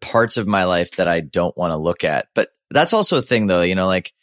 parts 0.00 0.38
of 0.38 0.46
my 0.46 0.64
life 0.64 0.92
that 0.92 1.08
I 1.08 1.20
don't 1.20 1.56
want 1.58 1.72
to 1.72 1.76
look 1.76 2.04
at. 2.04 2.28
But 2.34 2.48
that's 2.70 2.94
also 2.94 3.18
a 3.18 3.22
thing 3.22 3.48
though, 3.48 3.60
you 3.60 3.74
know, 3.74 3.86
like 3.86 4.14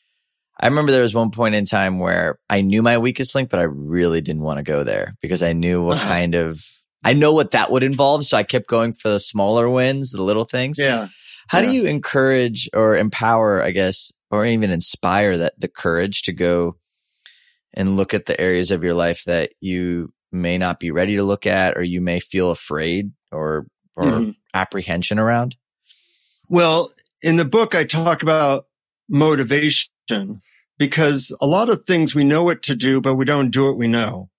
I 0.59 0.65
remember 0.65 0.91
there 0.91 1.03
was 1.03 1.13
one 1.13 1.29
point 1.29 1.53
in 1.53 1.65
time 1.65 1.99
where 1.99 2.39
I 2.49 2.61
knew 2.61 2.81
my 2.81 2.97
weakest 2.97 3.35
link, 3.35 3.51
but 3.51 3.59
I 3.59 3.63
really 3.63 4.21
didn't 4.21 4.41
want 4.41 4.57
to 4.57 4.63
go 4.63 4.83
there 4.83 5.15
because 5.21 5.43
I 5.43 5.53
knew 5.53 5.83
what 5.83 5.97
kind 5.99 6.33
of, 6.33 6.65
I 7.03 7.13
know 7.13 7.31
what 7.31 7.51
that 7.51 7.69
would 7.69 7.83
involve. 7.83 8.25
So 8.25 8.37
I 8.37 8.43
kept 8.43 8.67
going 8.67 8.93
for 8.93 9.09
the 9.09 9.19
smaller 9.19 9.69
wins, 9.69 10.09
the 10.09 10.23
little 10.23 10.45
things. 10.45 10.79
Yeah. 10.79 11.09
How 11.49 11.59
yeah. 11.59 11.65
do 11.65 11.71
you 11.71 11.85
encourage 11.85 12.69
or 12.75 12.95
empower, 12.95 13.63
I 13.63 13.71
guess, 13.71 14.11
or 14.29 14.45
even 14.45 14.69
inspire 14.69 15.39
that 15.39 15.59
the 15.59 15.67
courage 15.67 16.21
to 16.23 16.31
go 16.31 16.75
and 17.73 17.97
look 17.97 18.13
at 18.13 18.27
the 18.27 18.39
areas 18.39 18.69
of 18.69 18.83
your 18.83 18.93
life 18.93 19.23
that 19.25 19.53
you 19.59 20.13
may 20.31 20.59
not 20.59 20.79
be 20.79 20.91
ready 20.91 21.15
to 21.15 21.23
look 21.23 21.47
at 21.47 21.75
or 21.75 21.81
you 21.81 22.01
may 22.01 22.19
feel 22.19 22.51
afraid 22.51 23.11
or 23.31 23.65
or 23.95 24.05
mm-hmm. 24.05 24.31
apprehension 24.53 25.17
around? 25.17 25.55
Well, 26.47 26.91
in 27.23 27.37
the 27.37 27.45
book 27.45 27.73
I 27.73 27.83
talk 27.83 28.21
about 28.21 28.67
motivation 29.09 29.89
because 30.77 31.35
a 31.41 31.47
lot 31.47 31.69
of 31.69 31.85
things 31.85 32.13
we 32.13 32.23
know 32.23 32.43
what 32.43 32.61
to 32.63 32.75
do 32.75 33.01
but 33.01 33.15
we 33.15 33.25
don't 33.25 33.49
do 33.49 33.65
what 33.65 33.77
we 33.77 33.87
know. 33.87 34.29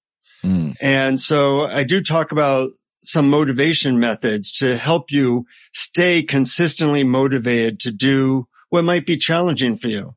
Mm. 0.45 0.77
And 0.81 1.21
so 1.21 1.67
I 1.67 1.83
do 1.83 2.01
talk 2.01 2.31
about 2.31 2.71
some 3.03 3.31
motivation 3.31 3.99
methods 3.99 4.53
to 4.53 4.77
help 4.77 5.11
you 5.11 5.47
stay 5.73 6.23
consistently 6.23 7.05
motivated 7.05 7.81
to 7.81 7.91
do 7.91 8.47
what 8.69 8.85
might 8.85 9.07
be 9.07 9.17
challenging 9.17 9.75
for 9.75 9.89
you. 9.89 10.15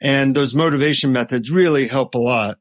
And 0.00 0.34
those 0.34 0.54
motivation 0.54 1.12
methods 1.12 1.50
really 1.50 1.88
help 1.88 2.14
a 2.14 2.18
lot. 2.18 2.58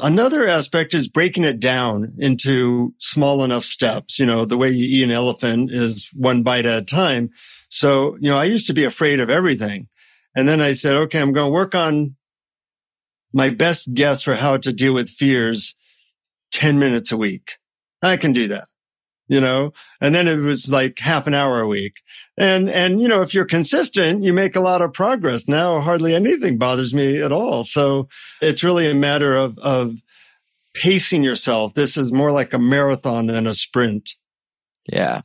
Another 0.00 0.46
aspect 0.46 0.94
is 0.94 1.08
breaking 1.08 1.44
it 1.44 1.58
down 1.58 2.14
into 2.18 2.94
small 2.98 3.42
enough 3.42 3.64
steps. 3.64 4.18
You 4.18 4.26
know, 4.26 4.44
the 4.44 4.56
way 4.56 4.70
you 4.70 4.86
eat 4.86 5.04
an 5.04 5.10
elephant 5.10 5.72
is 5.72 6.08
one 6.14 6.42
bite 6.42 6.66
at 6.66 6.82
a 6.82 6.84
time. 6.84 7.30
So, 7.68 8.16
you 8.20 8.30
know, 8.30 8.38
I 8.38 8.44
used 8.44 8.68
to 8.68 8.74
be 8.74 8.84
afraid 8.84 9.18
of 9.18 9.30
everything. 9.30 9.88
And 10.36 10.48
then 10.48 10.60
I 10.60 10.72
said, 10.72 10.94
okay, 10.94 11.20
I'm 11.20 11.32
going 11.32 11.48
to 11.48 11.52
work 11.52 11.74
on 11.74 12.14
my 13.32 13.50
best 13.50 13.92
guess 13.92 14.22
for 14.22 14.34
how 14.34 14.56
to 14.58 14.72
deal 14.72 14.94
with 14.94 15.08
fears 15.08 15.74
10 16.52 16.78
minutes 16.78 17.12
a 17.12 17.16
week. 17.16 17.57
I 18.02 18.16
can 18.16 18.32
do 18.32 18.48
that 18.48 18.64
you 19.28 19.40
know, 19.40 19.72
and 20.00 20.14
then 20.14 20.26
it 20.26 20.38
was 20.38 20.68
like 20.68 20.98
half 20.98 21.26
an 21.26 21.34
hour 21.34 21.60
a 21.60 21.66
week. 21.66 22.00
And, 22.38 22.68
and, 22.70 23.00
you 23.00 23.06
know, 23.06 23.20
if 23.20 23.34
you're 23.34 23.44
consistent, 23.44 24.24
you 24.24 24.32
make 24.32 24.56
a 24.56 24.60
lot 24.60 24.80
of 24.80 24.94
progress. 24.94 25.46
Now 25.46 25.80
hardly 25.80 26.14
anything 26.14 26.56
bothers 26.56 26.94
me 26.94 27.20
at 27.20 27.30
all. 27.30 27.62
So 27.62 28.08
it's 28.40 28.64
really 28.64 28.90
a 28.90 28.94
matter 28.94 29.36
of, 29.36 29.58
of 29.58 29.96
pacing 30.74 31.22
yourself. 31.22 31.74
This 31.74 31.96
is 31.96 32.10
more 32.10 32.32
like 32.32 32.54
a 32.54 32.58
marathon 32.58 33.26
than 33.26 33.46
a 33.46 33.54
sprint. 33.54 34.12
Yeah. 34.90 35.20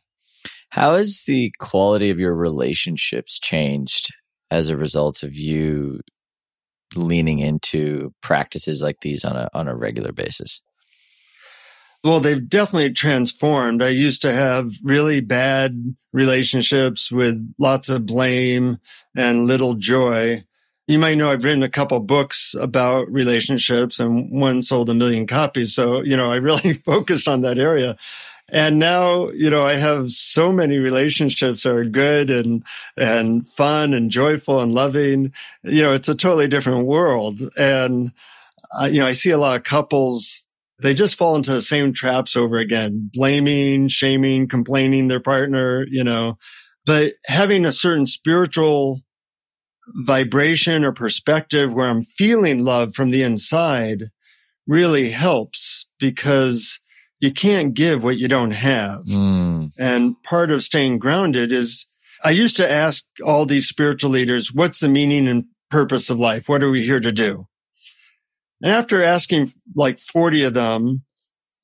How 0.70 0.96
has 0.96 1.24
the 1.26 1.54
quality 1.60 2.10
of 2.10 2.20
your 2.20 2.36
relationships 2.36 3.40
changed 3.40 4.10
as 4.52 4.68
a 4.68 4.78
result 4.78 5.24
of 5.24 5.34
you 5.34 6.02
leaning 6.96 7.40
into 7.40 8.14
practices 8.22 8.82
like 8.82 8.98
these 9.02 9.24
on 9.24 9.36
a 9.36 9.50
on 9.54 9.68
a 9.68 9.76
regular 9.76 10.12
basis? 10.12 10.62
Well, 12.04 12.20
they've 12.20 12.50
definitely 12.50 12.92
transformed. 12.92 13.82
I 13.82 13.90
used 13.90 14.22
to 14.24 14.34
have 14.34 14.72
really 14.84 15.22
bad 15.22 15.96
relationships 16.12 17.10
with 17.10 17.54
lots 17.58 17.88
of 17.88 18.06
blame 18.06 18.80
and 19.16 19.46
little 19.46 19.76
joy. 19.76 20.44
You 20.86 21.00
might 21.00 21.16
know 21.16 21.32
I've 21.32 21.46
written 21.46 21.64
a 21.64 21.70
couple 21.70 22.02
books 22.02 22.56
about 22.60 23.10
relationships 23.10 24.02
and 24.02 24.30
one 24.30 24.62
sold 24.62 24.90
a 24.90 24.94
million 24.94 25.26
copies. 25.26 25.74
So, 25.74 26.02
you 26.02 26.18
know, 26.18 26.30
I 26.30 26.38
really 26.38 26.74
focused 26.86 27.30
on 27.30 27.42
that 27.42 27.58
area. 27.58 27.96
And 28.50 28.80
now, 28.80 29.30
you 29.30 29.50
know, 29.50 29.66
I 29.66 29.76
have 29.76 30.12
so 30.12 30.52
many 30.52 30.80
relationships 30.80 31.64
that 31.64 31.74
are 31.74 31.86
good 31.86 32.30
and, 32.30 32.66
and 32.98 33.48
fun 33.48 33.94
and 33.94 34.12
joyful 34.12 34.60
and 34.60 34.74
loving. 34.74 35.32
You 35.64 35.84
know, 35.84 35.94
it's 35.94 36.10
a 36.10 36.16
totally 36.16 36.50
different 36.50 36.86
world. 36.86 37.40
And, 37.58 38.12
uh, 38.78 38.90
you 38.92 39.00
know, 39.00 39.08
I 39.08 39.14
see 39.14 39.32
a 39.32 39.38
lot 39.38 39.56
of 39.56 39.64
couples 39.64 40.46
they 40.84 40.94
just 40.94 41.16
fall 41.16 41.36
into 41.36 41.54
the 41.54 41.62
same 41.62 41.94
traps 41.94 42.36
over 42.36 42.58
again, 42.58 43.10
blaming, 43.14 43.88
shaming, 43.88 44.48
complaining 44.48 45.08
their 45.08 45.22
partner, 45.22 45.86
you 45.90 46.04
know, 46.04 46.38
but 46.86 47.14
having 47.26 47.66
a 47.66 47.72
certain 47.72 48.06
spiritual 48.06 49.02
vibration 49.88 50.84
or 50.84 50.92
perspective 50.92 51.74
where 51.74 51.88
I'm 51.88 52.04
feeling 52.04 52.64
love 52.64 52.94
from 52.94 53.12
the 53.12 53.24
inside 53.24 54.10
really 54.68 55.10
helps 55.10 55.88
because 56.00 56.80
you 57.20 57.32
can't 57.32 57.74
give 57.74 58.04
what 58.04 58.18
you 58.18 58.28
don't 58.28 58.52
have. 58.52 59.06
Mm. 59.06 59.72
And 59.80 60.22
part 60.24 60.52
of 60.52 60.64
staying 60.64 61.00
grounded 61.00 61.54
is 61.54 61.88
I 62.26 62.32
used 62.32 62.58
to 62.58 62.70
ask 62.70 63.06
all 63.26 63.46
these 63.46 63.68
spiritual 63.68 64.12
leaders, 64.12 64.54
what's 64.54 64.82
the 64.82 64.90
meaning 64.90 65.28
and 65.30 65.46
purpose 65.70 66.10
of 66.10 66.20
life? 66.20 66.50
What 66.50 66.64
are 66.64 66.72
we 66.72 66.84
here 66.84 67.00
to 67.00 67.12
do? 67.12 67.48
And 68.64 68.72
after 68.72 69.04
asking 69.04 69.52
like 69.76 70.00
40 70.00 70.46
of 70.46 70.54
them, 70.54 71.04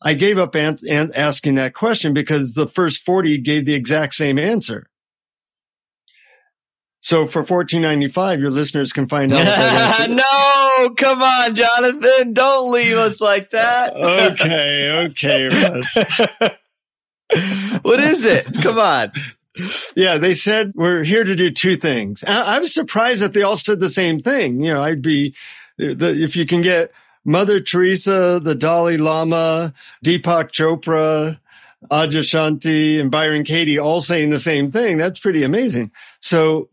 I 0.02 0.14
gave 0.14 0.38
up 0.38 0.54
an- 0.54 0.78
an- 0.88 1.12
asking 1.16 1.56
that 1.56 1.74
question 1.74 2.14
because 2.14 2.54
the 2.54 2.68
first 2.68 3.02
40 3.04 3.38
gave 3.40 3.66
the 3.66 3.74
exact 3.74 4.16
same 4.16 4.38
answer. 4.38 4.88
So 7.00 7.26
for 7.26 7.44
14.95, 7.44 8.42
your 8.42 8.50
listeners 8.50 8.92
can 8.92 9.06
find 9.06 9.34
out. 9.34 9.46
no, 10.10 10.90
come 10.96 11.22
on, 11.22 11.56
Jonathan, 11.56 12.34
don't 12.34 12.74
leave 12.74 12.98
us 12.98 13.22
like 13.22 13.52
that. 13.52 13.96
okay, 13.96 15.08
okay, 15.08 15.50
what 17.82 18.02
is 18.02 18.26
it? 18.26 18.46
Come 18.62 18.78
on. 18.78 19.14
Yeah, 19.96 20.18
they 20.18 20.34
said 20.34 20.74
we're 20.76 21.04
here 21.04 21.24
to 21.24 21.36
do 21.36 21.50
two 21.50 21.78
things. 21.78 22.26
I, 22.26 22.56
I 22.56 22.60
was 22.60 22.74
surprised 22.74 23.22
that 23.22 23.34
they 23.34 23.44
all 23.44 23.58
said 23.58 23.80
the 23.80 23.90
same 23.90 24.20
thing. 24.20 24.62
You 24.62 24.74
know, 24.74 24.84
I'd 24.84 25.02
be 25.02 25.34
if 25.80 26.36
you 26.36 26.46
can 26.46 26.62
get 26.62 26.92
Mother 27.26 27.60
Teresa, 27.60 28.40
the 28.44 28.56
Dalai 28.56 28.98
Lama, 28.98 29.74
Deepak 30.06 30.52
Chopra, 30.52 31.40
Adyashanti, 31.90 33.00
and 33.00 33.10
Byron 33.10 33.44
Katie 33.44 33.80
all 33.80 34.02
saying 34.02 34.30
the 34.30 34.40
same 34.40 34.72
thing, 34.72 34.98
that's 34.98 35.20
pretty 35.20 35.44
amazing. 35.44 35.92
So 36.20 36.70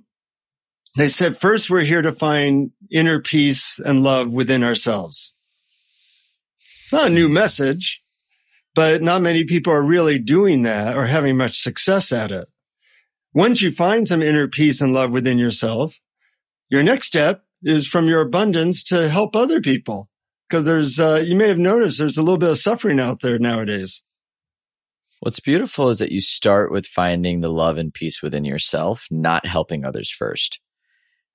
they 0.97 1.09
said, 1.09 1.37
first, 1.37 1.71
we're 1.71 1.83
here 1.83 2.03
to 2.03 2.13
find 2.13 2.73
inner 2.91 3.21
peace 3.21 3.79
and 3.79 4.03
love 4.03 4.33
within 4.33 4.65
ourselves. 4.65 5.35
Not 6.93 7.09
a 7.09 7.11
new 7.11 7.29
message, 7.29 8.03
but 8.75 9.03
not 9.03 9.23
many 9.23 9.45
people 9.45 9.73
are 9.73 9.83
really 9.83 10.19
doing 10.19 10.63
that 10.63 10.97
or 10.97 11.07
having 11.07 11.37
much 11.37 11.59
success 11.59 12.13
at 12.13 12.31
it. 12.31 12.49
Once 13.33 13.61
you 13.61 13.71
find 13.71 14.09
some 14.09 14.23
inner 14.23 14.49
peace 14.49 14.81
and 14.81 14.95
love 14.95 15.13
within 15.13 15.39
yourself, 15.39 16.01
your 16.69 16.83
next 16.83 17.07
step 17.07 17.45
is 17.63 17.87
from 17.87 18.09
your 18.09 18.21
abundance 18.21 18.83
to 18.85 19.09
help 19.09 19.35
other 19.35 19.61
people. 19.61 20.09
Because 20.49 20.65
there's, 20.65 21.01
uh, 21.01 21.23
you 21.25 21.35
may 21.35 21.49
have 21.49 21.59
noticed 21.59 21.99
there's 21.99 22.19
a 22.19 22.23
little 22.23 22.39
bit 22.39 22.51
of 22.51 22.59
suffering 22.59 23.01
out 23.01 23.21
there 23.21 23.39
nowadays. 23.39 24.05
What's 25.21 25.41
beautiful 25.41 25.89
is 25.89 25.99
that 25.99 26.13
you 26.13 26.21
start 26.21 26.71
with 26.71 26.87
finding 26.87 27.41
the 27.41 27.51
love 27.51 27.79
and 27.79 27.93
peace 27.93 28.23
within 28.23 28.45
yourself, 28.45 29.09
not 29.11 29.47
helping 29.47 29.85
others 29.85 30.11
first. 30.11 30.61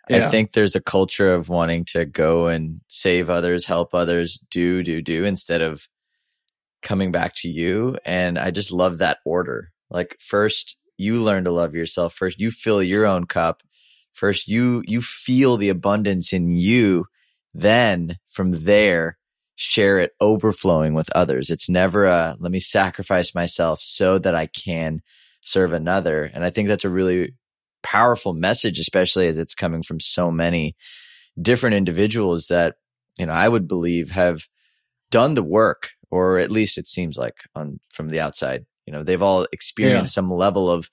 Yeah. 0.10 0.28
I 0.28 0.30
think 0.30 0.52
there's 0.52 0.76
a 0.76 0.82
culture 0.82 1.34
of 1.34 1.50
wanting 1.50 1.86
to 1.86 2.06
go 2.06 2.48
and 2.48 2.82
save 2.88 3.30
others, 3.30 3.66
help 3.66 3.94
others, 3.94 4.40
do, 4.50 4.84
do, 4.84 5.02
do, 5.02 5.26
instead 5.26 5.62
of 5.62 5.88
coming 6.82 7.12
back 7.12 7.34
to 7.38 7.50
you. 7.50 7.98
And 8.06 8.40
I 8.40 8.52
just 8.52 8.72
love 8.72 9.00
that 9.00 9.20
order. 9.26 9.72
Like, 9.90 10.16
first, 10.20 10.78
you 10.98 11.16
learn 11.16 11.44
to 11.46 11.52
love 11.52 11.76
yourself. 11.76 12.14
First, 12.14 12.40
you 12.40 12.52
fill 12.52 12.82
your 12.82 13.06
own 13.06 13.26
cup. 13.26 13.62
First, 14.14 14.48
you, 14.48 14.84
you 14.86 15.02
feel 15.02 15.58
the 15.58 15.70
abundance 15.70 16.34
in 16.34 16.50
you. 16.50 17.06
Then 17.54 18.18
from 18.28 18.52
there, 18.52 19.18
share 19.56 20.00
it 20.00 20.12
overflowing 20.20 20.94
with 20.94 21.10
others. 21.14 21.50
It's 21.50 21.70
never 21.70 22.06
a, 22.06 22.36
let 22.40 22.52
me 22.52 22.60
sacrifice 22.60 23.36
myself 23.36 23.80
so 23.82 24.18
that 24.20 24.36
I 24.36 24.48
can 24.48 25.02
serve 25.42 25.74
another. 25.74 26.24
And 26.24 26.44
I 26.44 26.50
think 26.50 26.68
that's 26.68 26.86
a 26.86 26.90
really 26.90 27.34
powerful 27.84 28.34
message, 28.34 28.80
especially 28.80 29.28
as 29.28 29.38
it's 29.38 29.56
coming 29.56 29.84
from 29.84 30.00
so 30.00 30.32
many 30.32 30.76
different 31.42 31.76
individuals 31.76 32.48
that, 32.48 32.76
you 33.18 33.26
know, 33.26 33.34
I 33.34 33.48
would 33.48 33.68
believe 33.68 34.12
have 34.12 34.48
done 35.10 35.34
the 35.34 35.44
work, 35.44 35.92
or 36.10 36.40
at 36.40 36.52
least 36.52 36.78
it 36.78 36.88
seems 36.88 37.18
like 37.18 37.36
on 37.56 37.80
from 37.94 38.10
the 38.10 38.20
outside. 38.20 38.66
You 38.86 38.94
know, 38.94 39.04
they've 39.04 39.22
all 39.22 39.48
experienced 39.52 40.16
yeah. 40.16 40.22
some 40.22 40.32
level 40.32 40.70
of 40.70 40.90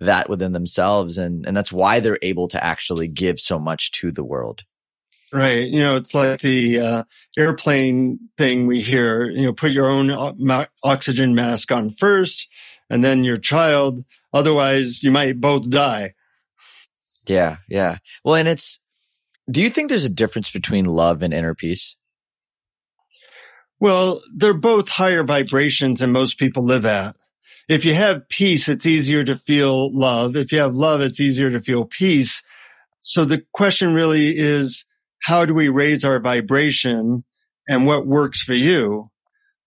that 0.00 0.28
within 0.28 0.52
themselves. 0.52 1.18
And 1.18 1.46
and 1.46 1.56
that's 1.56 1.72
why 1.72 2.00
they're 2.00 2.18
able 2.22 2.48
to 2.48 2.62
actually 2.62 3.08
give 3.08 3.38
so 3.38 3.58
much 3.58 3.92
to 3.92 4.12
the 4.12 4.24
world. 4.24 4.62
Right. 5.32 5.66
You 5.66 5.80
know 5.80 5.96
it's 5.96 6.14
like 6.14 6.40
the 6.40 6.78
uh, 6.78 7.04
airplane 7.36 8.20
thing 8.38 8.66
we 8.66 8.80
hear 8.80 9.28
you 9.28 9.42
know 9.42 9.52
put 9.52 9.72
your 9.72 9.88
own 9.88 10.10
oxygen 10.84 11.34
mask 11.34 11.72
on 11.72 11.90
first 11.90 12.48
and 12.88 13.04
then 13.04 13.24
your 13.24 13.36
child. 13.36 14.04
Otherwise 14.32 15.02
you 15.02 15.10
might 15.10 15.40
both 15.40 15.68
die. 15.68 16.14
Yeah. 17.26 17.56
Yeah. 17.68 17.98
Well 18.24 18.36
and 18.36 18.48
it's 18.48 18.80
do 19.50 19.60
you 19.60 19.70
think 19.70 19.88
there's 19.88 20.04
a 20.04 20.10
difference 20.10 20.50
between 20.50 20.84
love 20.86 21.22
and 21.22 21.34
inner 21.34 21.54
peace? 21.54 21.96
Well 23.80 24.20
they're 24.34 24.54
both 24.54 24.88
higher 24.88 25.24
vibrations 25.24 26.00
than 26.00 26.12
most 26.12 26.38
people 26.38 26.64
live 26.64 26.86
at 26.86 27.16
if 27.68 27.84
you 27.84 27.94
have 27.94 28.28
peace, 28.28 28.68
it's 28.68 28.86
easier 28.86 29.24
to 29.24 29.36
feel 29.36 29.96
love. 29.96 30.36
If 30.36 30.52
you 30.52 30.58
have 30.58 30.74
love, 30.74 31.00
it's 31.00 31.20
easier 31.20 31.50
to 31.50 31.60
feel 31.60 31.84
peace. 31.84 32.42
So 32.98 33.24
the 33.24 33.44
question 33.52 33.94
really 33.94 34.36
is, 34.36 34.86
how 35.22 35.46
do 35.46 35.54
we 35.54 35.68
raise 35.68 36.04
our 36.04 36.20
vibration 36.20 37.24
and 37.68 37.86
what 37.86 38.06
works 38.06 38.42
for 38.42 38.54
you? 38.54 39.10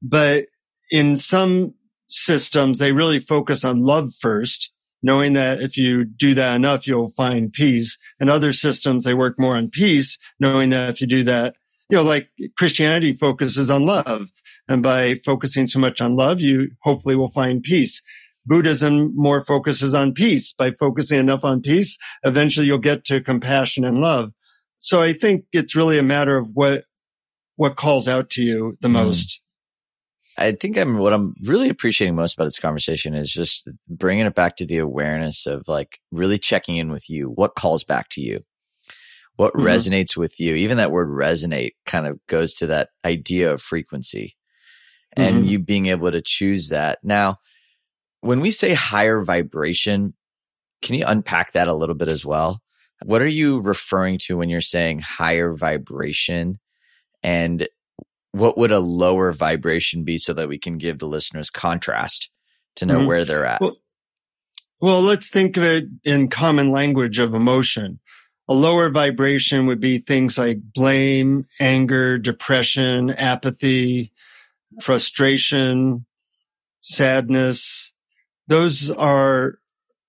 But 0.01 0.45
in 0.91 1.17
some 1.17 1.73
systems, 2.07 2.79
they 2.79 2.91
really 2.91 3.19
focus 3.19 3.65
on 3.65 3.83
love 3.83 4.13
first, 4.19 4.71
knowing 5.01 5.33
that 5.33 5.61
if 5.61 5.77
you 5.77 6.05
do 6.05 6.33
that 6.35 6.55
enough, 6.55 6.87
you'll 6.87 7.09
find 7.09 7.51
peace. 7.51 7.97
And 8.19 8.29
other 8.29 8.53
systems, 8.53 9.03
they 9.03 9.13
work 9.13 9.39
more 9.39 9.55
on 9.55 9.69
peace, 9.69 10.17
knowing 10.39 10.69
that 10.69 10.89
if 10.89 11.01
you 11.01 11.07
do 11.07 11.23
that, 11.23 11.55
you 11.89 11.97
know, 11.97 12.03
like 12.03 12.29
Christianity 12.57 13.13
focuses 13.13 13.69
on 13.69 13.85
love. 13.85 14.29
And 14.67 14.83
by 14.83 15.15
focusing 15.15 15.67
so 15.67 15.79
much 15.79 16.01
on 16.01 16.15
love, 16.15 16.41
you 16.41 16.71
hopefully 16.83 17.15
will 17.15 17.29
find 17.29 17.63
peace. 17.63 18.01
Buddhism 18.45 19.13
more 19.15 19.41
focuses 19.41 19.93
on 19.93 20.13
peace. 20.13 20.53
By 20.53 20.71
focusing 20.71 21.19
enough 21.19 21.43
on 21.43 21.61
peace, 21.61 21.97
eventually 22.23 22.65
you'll 22.65 22.77
get 22.77 23.05
to 23.05 23.21
compassion 23.21 23.83
and 23.83 23.99
love. 23.99 24.31
So 24.79 25.01
I 25.01 25.13
think 25.13 25.45
it's 25.51 25.75
really 25.75 25.97
a 25.97 26.03
matter 26.03 26.37
of 26.37 26.51
what, 26.53 26.83
what 27.55 27.75
calls 27.75 28.07
out 28.07 28.29
to 28.31 28.43
you 28.43 28.77
the 28.79 28.87
mm. 28.87 28.93
most. 28.93 29.41
I 30.39 30.51
think 30.51 30.77
I'm 30.77 30.99
what 30.99 31.13
I'm 31.13 31.33
really 31.43 31.67
appreciating 31.67 32.15
most 32.15 32.35
about 32.35 32.43
this 32.43 32.59
conversation 32.59 33.15
is 33.15 33.33
just 33.33 33.67
bringing 33.87 34.27
it 34.27 34.35
back 34.35 34.55
to 34.57 34.67
the 34.67 34.77
awareness 34.77 35.47
of 35.47 35.67
like 35.67 35.99
really 36.11 36.37
checking 36.37 36.77
in 36.77 36.91
with 36.91 37.09
you. 37.09 37.29
What 37.29 37.55
calls 37.55 37.83
back 37.83 38.09
to 38.11 38.21
you? 38.21 38.41
What 39.35 39.53
mm-hmm. 39.53 39.65
resonates 39.65 40.15
with 40.15 40.39
you? 40.39 40.53
Even 40.53 40.77
that 40.77 40.91
word 40.91 41.09
resonate 41.09 41.71
kind 41.87 42.05
of 42.05 42.19
goes 42.27 42.53
to 42.55 42.67
that 42.67 42.89
idea 43.03 43.51
of 43.51 43.63
frequency 43.63 44.36
and 45.17 45.37
mm-hmm. 45.37 45.45
you 45.45 45.59
being 45.59 45.87
able 45.87 46.11
to 46.11 46.21
choose 46.21 46.69
that. 46.69 46.99
Now, 47.03 47.37
when 48.21 48.39
we 48.39 48.51
say 48.51 48.73
higher 48.73 49.21
vibration, 49.23 50.13
can 50.81 50.95
you 50.95 51.05
unpack 51.05 51.53
that 51.53 51.67
a 51.67 51.73
little 51.73 51.95
bit 51.95 52.11
as 52.11 52.23
well? 52.23 52.61
What 53.03 53.21
are 53.21 53.27
you 53.27 53.59
referring 53.59 54.19
to 54.23 54.37
when 54.37 54.49
you're 54.49 54.61
saying 54.61 54.99
higher 54.99 55.53
vibration? 55.53 56.59
And 57.23 57.67
what 58.31 58.57
would 58.57 58.71
a 58.71 58.79
lower 58.79 59.31
vibration 59.33 60.03
be 60.03 60.17
so 60.17 60.33
that 60.33 60.47
we 60.47 60.59
can 60.59 60.77
give 60.77 60.99
the 60.99 61.07
listeners 61.07 61.49
contrast 61.49 62.29
to 62.75 62.85
know 62.85 62.99
mm-hmm. 62.99 63.07
where 63.07 63.25
they're 63.25 63.45
at? 63.45 63.61
Well, 63.61 63.77
well, 64.79 65.01
let's 65.01 65.31
think 65.31 65.57
of 65.57 65.63
it 65.63 65.85
in 66.03 66.29
common 66.29 66.69
language 66.71 67.17
of 67.17 67.33
emotion. 67.33 67.99
A 68.47 68.53
lower 68.53 68.89
vibration 68.91 69.65
would 69.65 69.79
be 69.79 69.97
things 69.97 70.37
like 70.37 70.59
blame, 70.61 71.45
anger, 71.59 72.19
depression, 72.19 73.09
apathy, 73.09 74.13
frustration, 74.81 76.05
sadness. 76.79 77.93
Those 78.47 78.91
are 78.91 79.59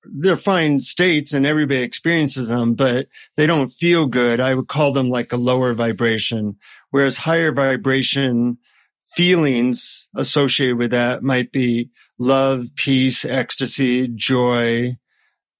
they're 0.05 0.37
fine 0.37 0.81
states 0.81 1.33
and 1.33 1.45
everybody 1.45 1.83
experiences 1.83 2.49
them, 2.49 2.75
but 2.75 3.09
they 3.37 3.47
don't 3.47 3.69
feel 3.69 4.07
good. 4.07 4.41
I 4.41 4.55
would 4.55 4.69
call 4.69 4.93
them 4.93 5.11
like 5.11 5.33
a 5.33 5.37
lower 5.37 5.75
vibration, 5.75 6.57
whereas 6.91 7.19
higher 7.19 7.53
vibration 7.53 8.59
feelings 9.05 10.09
associated 10.14 10.79
with 10.79 10.91
that 10.93 11.23
might 11.23 11.53
be 11.53 11.91
love, 12.19 12.75
peace, 12.75 13.25
ecstasy, 13.25 14.09
joy, 14.09 14.97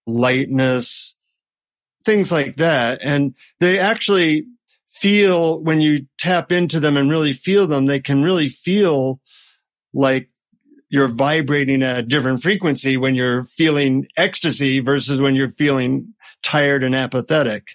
lightness, 0.07 1.17
things 2.05 2.31
like 2.33 2.57
that. 2.57 3.01
And 3.03 3.35
they 3.61 3.79
actually 3.79 4.47
feel 5.01 5.61
when 5.61 5.81
you 5.81 6.07
tap 6.19 6.53
into 6.53 6.81
them 6.81 6.97
and 6.97 7.11
really 7.11 7.33
feel 7.33 7.67
them, 7.67 7.87
they 7.87 8.01
can 8.01 8.23
really 8.23 8.49
feel 8.49 9.21
like 9.93 10.29
you're 10.91 11.09
vibrating 11.09 11.83
at 11.83 11.99
a 11.99 12.03
different 12.03 12.43
frequency 12.43 12.97
when 12.97 13.15
you're 13.15 13.45
feeling 13.45 14.07
ecstasy 14.17 14.81
versus 14.81 15.21
when 15.21 15.35
you're 15.35 15.51
feeling 15.51 16.15
tired 16.43 16.83
and 16.83 16.95
apathetic. 16.95 17.69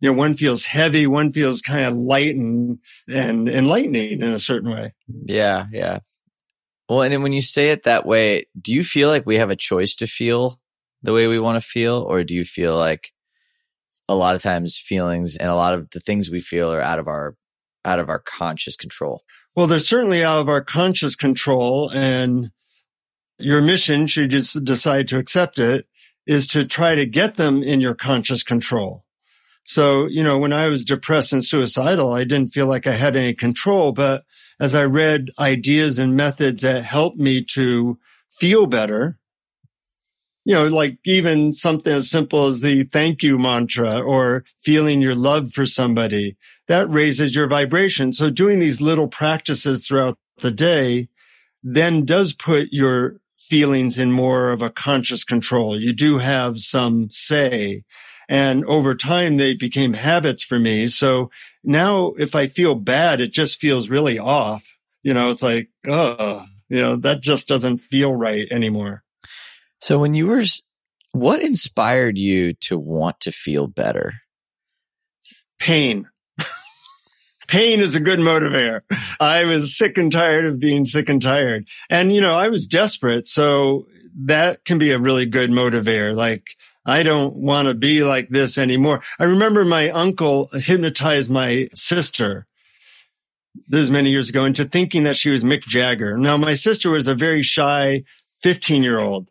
You 0.00 0.10
know, 0.10 0.18
one 0.18 0.34
feels 0.34 0.66
heavy, 0.66 1.06
one 1.06 1.30
feels 1.30 1.60
kind 1.60 1.84
of 1.84 1.96
light 1.96 2.34
and, 2.34 2.78
and 3.08 3.48
enlightening 3.48 4.20
in 4.20 4.32
a 4.32 4.38
certain 4.38 4.70
way. 4.70 4.94
Yeah. 5.08 5.66
Yeah. 5.72 6.00
Well, 6.88 7.02
and 7.02 7.22
when 7.22 7.32
you 7.32 7.42
say 7.42 7.70
it 7.70 7.82
that 7.82 8.06
way, 8.06 8.46
do 8.60 8.72
you 8.72 8.82
feel 8.82 9.08
like 9.08 9.26
we 9.26 9.36
have 9.36 9.50
a 9.50 9.56
choice 9.56 9.96
to 9.96 10.06
feel 10.06 10.58
the 11.02 11.12
way 11.12 11.26
we 11.26 11.38
want 11.38 11.62
to 11.62 11.68
feel? 11.68 12.04
Or 12.08 12.24
do 12.24 12.34
you 12.34 12.44
feel 12.44 12.76
like 12.76 13.12
a 14.08 14.14
lot 14.14 14.34
of 14.34 14.42
times 14.42 14.76
feelings 14.76 15.36
and 15.36 15.48
a 15.48 15.54
lot 15.54 15.74
of 15.74 15.90
the 15.90 16.00
things 16.00 16.30
we 16.30 16.40
feel 16.40 16.72
are 16.72 16.80
out 16.80 16.98
of 16.98 17.06
our, 17.06 17.36
out 17.84 17.98
of 17.98 18.08
our 18.08 18.18
conscious 18.18 18.76
control? 18.76 19.22
Well, 19.54 19.66
they're 19.66 19.78
certainly 19.78 20.22
out 20.24 20.40
of 20.40 20.48
our 20.48 20.62
conscious 20.62 21.16
control 21.16 21.90
and 21.90 22.50
your 23.38 23.60
mission, 23.60 24.06
should 24.06 24.32
you 24.32 24.40
just 24.40 24.64
decide 24.64 25.08
to 25.08 25.18
accept 25.18 25.58
it, 25.58 25.86
is 26.26 26.46
to 26.48 26.64
try 26.64 26.94
to 26.94 27.06
get 27.06 27.36
them 27.36 27.62
in 27.62 27.80
your 27.80 27.94
conscious 27.94 28.42
control. 28.42 29.04
So, 29.64 30.06
you 30.06 30.22
know, 30.22 30.38
when 30.38 30.52
I 30.52 30.68
was 30.68 30.84
depressed 30.84 31.32
and 31.32 31.44
suicidal, 31.44 32.12
I 32.12 32.24
didn't 32.24 32.52
feel 32.52 32.66
like 32.66 32.86
I 32.86 32.92
had 32.92 33.16
any 33.16 33.34
control, 33.34 33.92
but 33.92 34.24
as 34.58 34.74
I 34.74 34.84
read 34.84 35.28
ideas 35.38 35.98
and 35.98 36.16
methods 36.16 36.62
that 36.62 36.84
helped 36.84 37.18
me 37.18 37.44
to 37.52 37.98
feel 38.30 38.66
better, 38.66 39.18
you 40.44 40.54
know, 40.54 40.66
like 40.66 40.98
even 41.04 41.52
something 41.52 41.92
as 41.92 42.10
simple 42.10 42.46
as 42.46 42.60
the 42.60 42.84
thank 42.84 43.22
you 43.22 43.38
mantra 43.38 44.00
or 44.00 44.44
feeling 44.60 45.02
your 45.02 45.14
love 45.14 45.52
for 45.52 45.66
somebody, 45.66 46.36
that 46.68 46.88
raises 46.90 47.34
your 47.34 47.48
vibration. 47.48 48.12
So 48.12 48.30
doing 48.30 48.58
these 48.58 48.80
little 48.80 49.08
practices 49.08 49.86
throughout 49.86 50.18
the 50.38 50.50
day 50.50 51.08
then 51.62 52.04
does 52.04 52.32
put 52.32 52.68
your 52.70 53.20
feelings 53.36 53.98
in 53.98 54.12
more 54.12 54.50
of 54.50 54.62
a 54.62 54.70
conscious 54.70 55.24
control. 55.24 55.78
You 55.78 55.92
do 55.92 56.18
have 56.18 56.58
some 56.58 57.10
say. 57.10 57.84
And 58.28 58.64
over 58.66 58.94
time, 58.94 59.36
they 59.38 59.54
became 59.54 59.94
habits 59.94 60.42
for 60.42 60.58
me. 60.58 60.86
So 60.86 61.30
now 61.64 62.12
if 62.18 62.34
I 62.34 62.46
feel 62.46 62.74
bad, 62.74 63.20
it 63.20 63.32
just 63.32 63.56
feels 63.56 63.88
really 63.88 64.18
off. 64.18 64.66
You 65.02 65.14
know, 65.14 65.30
it's 65.30 65.42
like, 65.42 65.68
oh, 65.88 66.44
you 66.68 66.76
know, 66.76 66.96
that 66.96 67.22
just 67.22 67.48
doesn't 67.48 67.78
feel 67.78 68.14
right 68.14 68.46
anymore. 68.50 69.02
So 69.80 69.98
when 69.98 70.14
you 70.14 70.26
were, 70.26 70.42
what 71.12 71.42
inspired 71.42 72.18
you 72.18 72.54
to 72.54 72.78
want 72.78 73.20
to 73.20 73.32
feel 73.32 73.66
better? 73.66 74.14
Pain. 75.58 76.08
Pain 77.48 77.80
is 77.80 77.94
a 77.94 78.00
good 78.00 78.18
motivator. 78.18 78.82
I 79.20 79.44
was 79.44 79.76
sick 79.76 79.96
and 79.96 80.12
tired 80.12 80.44
of 80.44 80.60
being 80.60 80.84
sick 80.84 81.08
and 81.08 81.22
tired. 81.22 81.66
And, 81.88 82.12
you 82.12 82.20
know, 82.20 82.36
I 82.36 82.48
was 82.48 82.66
desperate. 82.66 83.26
So 83.26 83.86
that 84.24 84.64
can 84.64 84.78
be 84.78 84.90
a 84.90 84.98
really 84.98 85.26
good 85.26 85.50
motivator. 85.50 86.14
Like, 86.14 86.50
I 86.84 87.02
don't 87.02 87.36
want 87.36 87.68
to 87.68 87.74
be 87.74 88.02
like 88.02 88.28
this 88.28 88.58
anymore. 88.58 89.00
I 89.18 89.24
remember 89.24 89.64
my 89.64 89.90
uncle 89.90 90.48
hypnotized 90.52 91.30
my 91.30 91.68
sister. 91.72 92.46
This 93.66 93.80
was 93.80 93.90
many 93.90 94.10
years 94.10 94.28
ago 94.28 94.44
into 94.44 94.64
thinking 94.64 95.04
that 95.04 95.16
she 95.16 95.30
was 95.30 95.44
Mick 95.44 95.62
Jagger. 95.62 96.18
Now, 96.18 96.36
my 96.36 96.54
sister 96.54 96.90
was 96.90 97.08
a 97.08 97.14
very 97.14 97.42
shy 97.42 98.04
15 98.40 98.82
year 98.82 98.98
old 98.98 99.28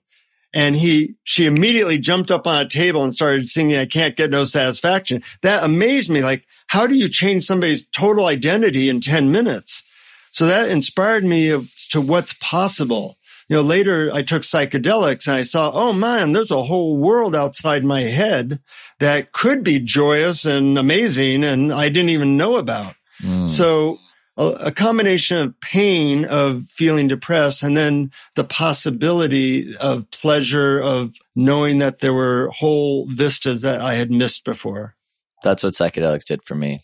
and 0.54 0.76
he, 0.76 1.16
she 1.24 1.46
immediately 1.46 1.98
jumped 1.98 2.32
up 2.32 2.48
on 2.48 2.66
a 2.66 2.70
table 2.70 3.04
and 3.04 3.14
started 3.14 3.48
singing, 3.48 3.78
I 3.78 3.86
can't 3.86 4.16
get 4.16 4.32
no 4.32 4.44
satisfaction. 4.44 5.24
That 5.42 5.64
amazed 5.64 6.10
me. 6.10 6.22
Like, 6.22 6.46
how 6.68 6.88
do 6.88 6.96
you 6.96 7.10
change 7.10 7.46
somebody's 7.46 7.86
total 7.86 8.26
identity 8.26 8.90
in 8.90 9.02
10 9.02 9.32
minutes? 9.32 9.84
So 10.32 10.46
that 10.46 10.70
inspired 10.70 11.24
me 11.24 11.50
of, 11.50 11.72
to 11.90 12.02
what's 12.02 12.34
possible. 12.34 13.18
You 13.50 13.56
know, 13.56 13.62
later 13.62 14.12
I 14.14 14.24
took 14.24 14.42
psychedelics 14.42 15.28
and 15.28 15.38
I 15.38 15.42
saw, 15.42 15.72
oh 15.74 15.94
man, 15.94 16.34
there's 16.34 16.52
a 16.52 16.64
whole 16.64 16.98
world 16.98 17.36
outside 17.36 17.86
my 17.86 18.02
head 18.02 18.60
that 19.00 19.32
could 19.32 19.64
be 19.64 19.80
joyous 19.80 20.46
and 20.46 20.78
amazing 20.78 21.44
and 21.44 21.74
I 21.74 21.90
didn't 21.90 22.10
even 22.10 22.36
know 22.36 22.58
about. 22.58 22.96
Mm. 23.22 23.48
So 23.48 24.00
a, 24.38 24.72
combination 24.72 25.38
of 25.38 25.60
pain 25.62 26.26
of 26.26 26.66
feeling 26.66 27.08
depressed 27.08 27.64
and 27.64 27.76
then 27.76 28.12
the 28.36 28.44
possibility 28.44 29.76
of 29.78 30.10
pleasure 30.12 30.80
of 30.80 31.14
knowing 31.36 31.80
that 31.80 32.00
there 32.00 32.14
were 32.14 32.50
whole 32.50 33.08
vistas 33.08 33.64
that 33.64 33.82
I 33.82 33.96
had 33.96 34.12
missed 34.12 34.46
before. 34.46 34.96
That's 35.44 35.64
what 35.64 35.74
psychedelics 35.74 36.26
did 36.26 36.44
for 36.44 36.56
me. 36.56 36.82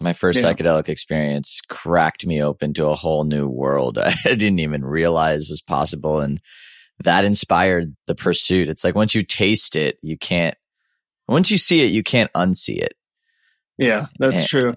My 0.00 0.12
first 0.12 0.40
yeah. 0.40 0.52
psychedelic 0.52 0.88
experience 0.88 1.60
cracked 1.68 2.26
me 2.26 2.42
open 2.42 2.72
to 2.74 2.86
a 2.86 2.94
whole 2.94 3.24
new 3.24 3.48
world 3.48 3.98
I 4.02 4.14
didn't 4.24 4.60
even 4.60 4.84
realize 4.84 5.48
was 5.48 5.62
possible. 5.62 6.20
And 6.20 6.40
that 7.00 7.24
inspired 7.24 7.94
the 8.06 8.14
pursuit. 8.14 8.68
It's 8.68 8.84
like 8.84 8.94
once 8.94 9.14
you 9.14 9.22
taste 9.22 9.76
it, 9.76 9.98
you 10.02 10.16
can't, 10.16 10.56
once 11.28 11.50
you 11.50 11.58
see 11.58 11.84
it, 11.84 11.92
you 11.92 12.02
can't 12.02 12.32
unsee 12.32 12.78
it. 12.78 12.94
Yeah, 13.78 14.06
that's 14.18 14.42
eh. 14.42 14.46
true. 14.46 14.74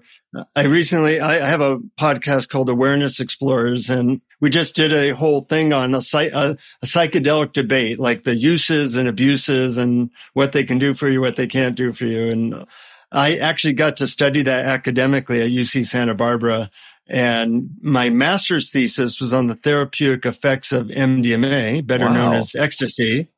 I 0.56 0.64
recently, 0.64 1.20
I 1.20 1.34
have 1.46 1.60
a 1.60 1.78
podcast 1.98 2.48
called 2.48 2.70
Awareness 2.70 3.20
Explorers 3.20 3.90
and 3.90 4.22
we 4.40 4.48
just 4.48 4.74
did 4.74 4.92
a 4.92 5.10
whole 5.10 5.42
thing 5.42 5.72
on 5.72 5.94
a, 5.94 5.98
a, 5.98 6.56
a, 6.82 6.86
psychedelic 6.86 7.52
debate, 7.52 8.00
like 8.00 8.24
the 8.24 8.34
uses 8.34 8.96
and 8.96 9.08
abuses 9.08 9.76
and 9.76 10.10
what 10.32 10.52
they 10.52 10.64
can 10.64 10.78
do 10.78 10.94
for 10.94 11.08
you, 11.10 11.20
what 11.20 11.36
they 11.36 11.46
can't 11.46 11.76
do 11.76 11.92
for 11.92 12.06
you. 12.06 12.24
And 12.28 12.66
I 13.12 13.36
actually 13.36 13.74
got 13.74 13.98
to 13.98 14.06
study 14.06 14.42
that 14.42 14.64
academically 14.66 15.42
at 15.42 15.50
UC 15.50 15.84
Santa 15.84 16.14
Barbara. 16.14 16.70
And 17.06 17.70
my 17.82 18.08
master's 18.08 18.72
thesis 18.72 19.20
was 19.20 19.32
on 19.32 19.48
the 19.48 19.54
therapeutic 19.54 20.24
effects 20.24 20.72
of 20.72 20.86
MDMA, 20.86 21.86
better 21.86 22.06
wow. 22.06 22.14
known 22.14 22.34
as 22.34 22.54
ecstasy, 22.54 23.28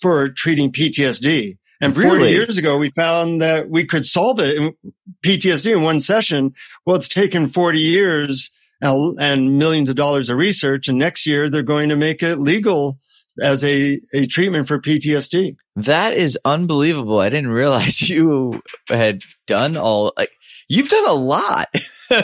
for 0.00 0.28
treating 0.28 0.70
PTSD. 0.70 1.58
And 1.80 1.96
really? 1.96 2.18
40 2.18 2.30
years 2.32 2.58
ago, 2.58 2.78
we 2.78 2.90
found 2.90 3.42
that 3.42 3.68
we 3.68 3.84
could 3.84 4.04
solve 4.04 4.40
it 4.40 4.56
in 4.56 4.74
PTSD 5.24 5.72
in 5.72 5.82
one 5.82 6.00
session. 6.00 6.54
Well, 6.84 6.96
it's 6.96 7.08
taken 7.08 7.46
40 7.46 7.78
years 7.78 8.50
and 8.80 9.58
millions 9.58 9.88
of 9.88 9.96
dollars 9.96 10.28
of 10.28 10.38
research. 10.38 10.88
And 10.88 10.98
next 10.98 11.26
year 11.26 11.48
they're 11.48 11.62
going 11.62 11.88
to 11.88 11.96
make 11.96 12.22
it 12.22 12.36
legal 12.36 12.98
as 13.40 13.64
a, 13.64 14.00
a 14.14 14.26
treatment 14.26 14.66
for 14.66 14.80
PTSD. 14.80 15.56
That 15.76 16.14
is 16.14 16.38
unbelievable. 16.44 17.20
I 17.20 17.28
didn't 17.28 17.50
realize 17.50 18.00
you 18.08 18.62
had 18.88 19.22
done 19.46 19.76
all, 19.76 20.12
like, 20.16 20.32
you've 20.68 20.88
done 20.88 21.08
a 21.08 21.14
lot. 21.14 21.68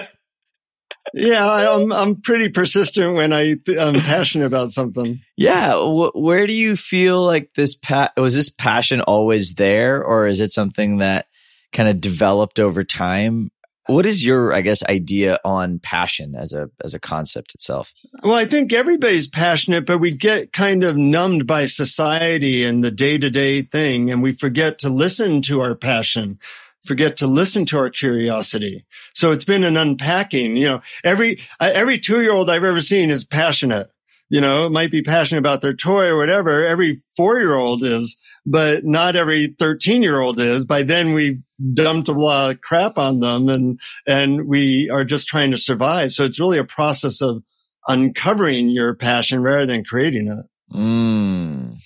yeah, 1.14 1.46
I, 1.46 1.74
am 1.74 1.92
I'm, 1.92 1.92
I'm 1.92 2.20
pretty 2.20 2.48
persistent 2.48 3.14
when 3.14 3.32
I 3.32 3.56
I'm 3.78 3.94
passionate 3.94 4.46
about 4.46 4.70
something. 4.70 5.20
Yeah, 5.36 5.74
where 6.14 6.46
do 6.46 6.52
you 6.52 6.76
feel 6.76 7.24
like 7.24 7.54
this 7.54 7.74
pa- 7.74 8.12
was 8.16 8.34
this 8.34 8.48
passion 8.48 9.00
always 9.00 9.54
there, 9.54 10.02
or 10.02 10.26
is 10.26 10.40
it 10.40 10.52
something 10.52 10.98
that 10.98 11.26
kind 11.72 11.88
of 11.88 12.00
developed 12.00 12.58
over 12.58 12.84
time? 12.84 13.50
What 13.86 14.06
is 14.06 14.24
your, 14.24 14.54
I 14.54 14.60
guess, 14.60 14.84
idea 14.84 15.38
on 15.44 15.80
passion 15.80 16.36
as 16.36 16.52
a 16.52 16.70
as 16.84 16.94
a 16.94 17.00
concept 17.00 17.54
itself? 17.54 17.92
Well, 18.22 18.36
I 18.36 18.44
think 18.44 18.72
everybody's 18.72 19.26
passionate, 19.26 19.84
but 19.86 19.98
we 19.98 20.12
get 20.12 20.52
kind 20.52 20.84
of 20.84 20.96
numbed 20.96 21.48
by 21.48 21.66
society 21.66 22.64
and 22.64 22.84
the 22.84 22.92
day 22.92 23.18
to 23.18 23.28
day 23.28 23.62
thing, 23.62 24.10
and 24.10 24.22
we 24.22 24.32
forget 24.32 24.78
to 24.80 24.88
listen 24.88 25.42
to 25.42 25.60
our 25.60 25.74
passion 25.74 26.38
forget 26.84 27.16
to 27.18 27.26
listen 27.26 27.64
to 27.66 27.78
our 27.78 27.90
curiosity. 27.90 28.84
So 29.14 29.32
it's 29.32 29.44
been 29.44 29.64
an 29.64 29.76
unpacking, 29.76 30.56
you 30.56 30.66
know, 30.66 30.80
every, 31.04 31.38
every 31.60 31.98
two 31.98 32.22
year 32.22 32.32
old 32.32 32.50
I've 32.50 32.64
ever 32.64 32.80
seen 32.80 33.10
is 33.10 33.24
passionate, 33.24 33.90
you 34.28 34.40
know, 34.40 34.68
might 34.68 34.90
be 34.90 35.02
passionate 35.02 35.38
about 35.38 35.60
their 35.60 35.74
toy 35.74 36.06
or 36.06 36.16
whatever. 36.16 36.64
Every 36.64 37.00
four 37.16 37.38
year 37.38 37.54
old 37.54 37.84
is, 37.84 38.16
but 38.44 38.84
not 38.84 39.14
every 39.14 39.48
13 39.58 40.02
year 40.02 40.20
old 40.20 40.40
is. 40.40 40.64
By 40.64 40.82
then 40.82 41.12
we 41.12 41.40
dumped 41.72 42.08
a 42.08 42.12
lot 42.12 42.50
of 42.50 42.60
crap 42.60 42.98
on 42.98 43.20
them 43.20 43.48
and, 43.48 43.78
and 44.06 44.48
we 44.48 44.90
are 44.90 45.04
just 45.04 45.28
trying 45.28 45.52
to 45.52 45.58
survive. 45.58 46.12
So 46.12 46.24
it's 46.24 46.40
really 46.40 46.58
a 46.58 46.64
process 46.64 47.22
of 47.22 47.44
uncovering 47.86 48.68
your 48.68 48.94
passion 48.94 49.40
rather 49.40 49.66
than 49.66 49.84
creating 49.84 50.28
it. 50.28 50.76
Mm. 50.76 51.76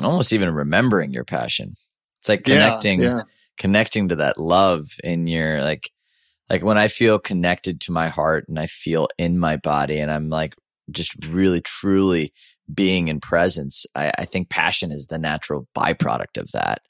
Almost 0.00 0.32
even 0.32 0.54
remembering 0.54 1.12
your 1.12 1.24
passion. 1.24 1.74
It's 2.20 2.28
like 2.28 2.44
connecting. 2.44 3.02
Yeah, 3.02 3.16
yeah 3.16 3.22
connecting 3.62 4.08
to 4.08 4.16
that 4.16 4.38
love 4.38 4.88
in 5.04 5.28
your 5.28 5.62
like 5.62 5.92
like 6.50 6.64
when 6.64 6.76
I 6.76 6.88
feel 6.88 7.20
connected 7.20 7.80
to 7.82 7.92
my 7.92 8.08
heart 8.08 8.46
and 8.48 8.58
I 8.58 8.66
feel 8.66 9.06
in 9.18 9.38
my 9.38 9.56
body 9.56 10.00
and 10.00 10.10
I'm 10.10 10.28
like 10.28 10.56
just 10.90 11.12
really 11.26 11.60
truly 11.60 12.32
being 12.74 13.06
in 13.06 13.20
presence. 13.20 13.86
I, 13.94 14.10
I 14.18 14.24
think 14.24 14.50
passion 14.50 14.90
is 14.90 15.06
the 15.06 15.16
natural 15.16 15.68
byproduct 15.76 16.38
of 16.38 16.50
that. 16.54 16.80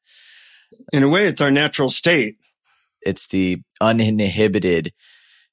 In 0.94 1.02
a 1.02 1.10
way, 1.10 1.26
it's 1.26 1.42
our 1.42 1.50
natural 1.50 1.90
state. 1.90 2.38
It's 3.02 3.28
the 3.28 3.58
uninhibited 3.78 4.92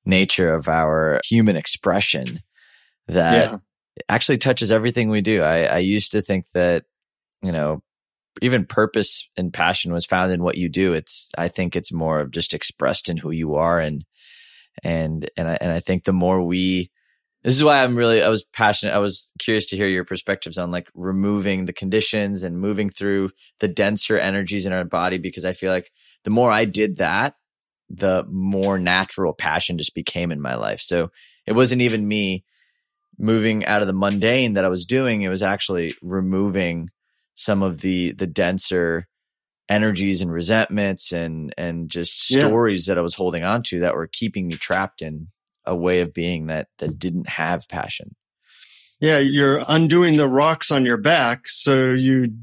nature 0.06 0.54
of 0.54 0.70
our 0.70 1.20
human 1.26 1.58
expression 1.58 2.40
that 3.10 3.52
yeah. 3.52 3.58
actually 4.08 4.38
touches 4.38 4.72
everything 4.72 5.10
we 5.10 5.20
do. 5.20 5.42
I, 5.42 5.64
I 5.64 5.78
used 5.80 6.14
to 6.14 6.22
think 6.22 6.46
that, 6.54 6.86
you 7.42 7.52
know, 7.52 7.84
even 8.42 8.66
purpose 8.66 9.28
and 9.36 9.54
passion 9.54 9.92
was 9.92 10.06
found 10.06 10.32
in 10.32 10.44
what 10.44 10.58
you 10.58 10.70
do. 10.70 10.94
It's, 10.94 11.30
I 11.38 11.48
think 11.48 11.76
it's 11.76 11.92
more 11.92 12.20
of 12.20 12.32
just 12.32 12.54
expressed 12.54 13.10
in 13.10 13.18
who 13.18 13.32
you 13.32 13.56
are. 13.56 13.80
And, 13.80 14.06
and, 14.84 15.30
and 15.36 15.48
I, 15.48 15.58
and 15.60 15.72
I 15.72 15.80
think 15.80 16.04
the 16.04 16.14
more 16.14 16.42
we, 16.42 16.92
this 17.44 17.56
is 17.56 17.64
why 17.64 17.82
I'm 17.82 17.96
really, 17.96 18.22
I 18.22 18.30
was 18.30 18.46
passionate. 18.54 18.94
I 18.94 19.00
was 19.00 19.30
curious 19.40 19.66
to 19.68 19.78
hear 19.78 19.88
your 19.88 20.06
perspectives 20.06 20.58
on 20.58 20.72
like 20.72 20.88
removing 20.94 21.66
the 21.66 21.74
conditions 21.74 22.44
and 22.44 22.60
moving 22.60 22.90
through 22.90 23.32
the 23.60 23.68
denser 23.68 24.18
energies 24.18 24.66
in 24.66 24.74
our 24.74 24.86
body, 24.86 25.18
because 25.18 25.46
I 25.46 25.54
feel 25.54 25.72
like 25.72 25.90
the 26.24 26.32
more 26.32 26.52
I 26.52 26.66
did 26.66 26.98
that, 26.98 27.36
the 27.90 28.26
more 28.30 28.78
natural 28.78 29.34
passion 29.34 29.78
just 29.78 29.96
became 29.96 30.32
in 30.32 30.42
my 30.42 30.56
life. 30.56 30.80
So 30.80 31.12
it 31.48 31.54
wasn't 31.54 31.82
even 31.82 32.08
me 32.08 32.44
moving 33.18 33.66
out 33.66 33.82
of 33.82 33.88
the 33.88 33.94
mundane 33.94 34.54
that 34.54 34.66
I 34.66 34.70
was 34.70 34.86
doing. 34.86 35.22
It 35.22 35.30
was 35.30 35.42
actually 35.42 35.94
removing 36.02 36.90
some 37.40 37.64
of 37.64 37.80
the 37.80 38.12
the 38.12 38.28
denser 38.28 39.08
energies 39.70 40.22
and 40.22 40.30
resentments 40.30 41.14
and 41.14 41.54
and 41.58 41.90
just 41.90 42.22
stories 42.22 42.86
yeah. 42.86 42.94
that 42.94 43.00
I 43.00 43.02
was 43.02 43.16
holding 43.16 43.46
on 43.46 43.64
to 43.64 43.80
that 43.80 43.96
were 43.96 44.10
keeping 44.12 44.48
me 44.48 44.56
trapped 44.56 45.02
in 45.02 45.30
a 45.66 45.74
way 45.74 46.02
of 46.02 46.14
being 46.14 46.48
that 46.48 46.68
that 46.80 47.00
didn't 47.00 47.30
have 47.30 47.70
passion. 47.70 48.16
Yeah, 49.00 49.20
you're 49.20 49.64
undoing 49.70 50.18
the 50.18 50.28
rocks 50.28 50.70
on 50.70 50.86
your 50.86 50.98
back 50.98 51.48
so 51.48 51.92
you 51.92 52.34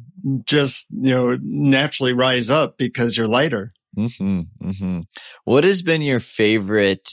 just, 0.47 0.89
you 0.91 1.15
know, 1.15 1.39
naturally 1.43 2.15
rise 2.15 2.49
up 2.49 2.79
because 2.79 3.19
you're 3.19 3.29
lighter. 3.29 3.71
hmm 3.95 4.43
hmm 4.63 5.01
What 5.45 5.65
has 5.65 5.83
been 5.83 6.01
your 6.01 6.21
favorite 6.21 7.11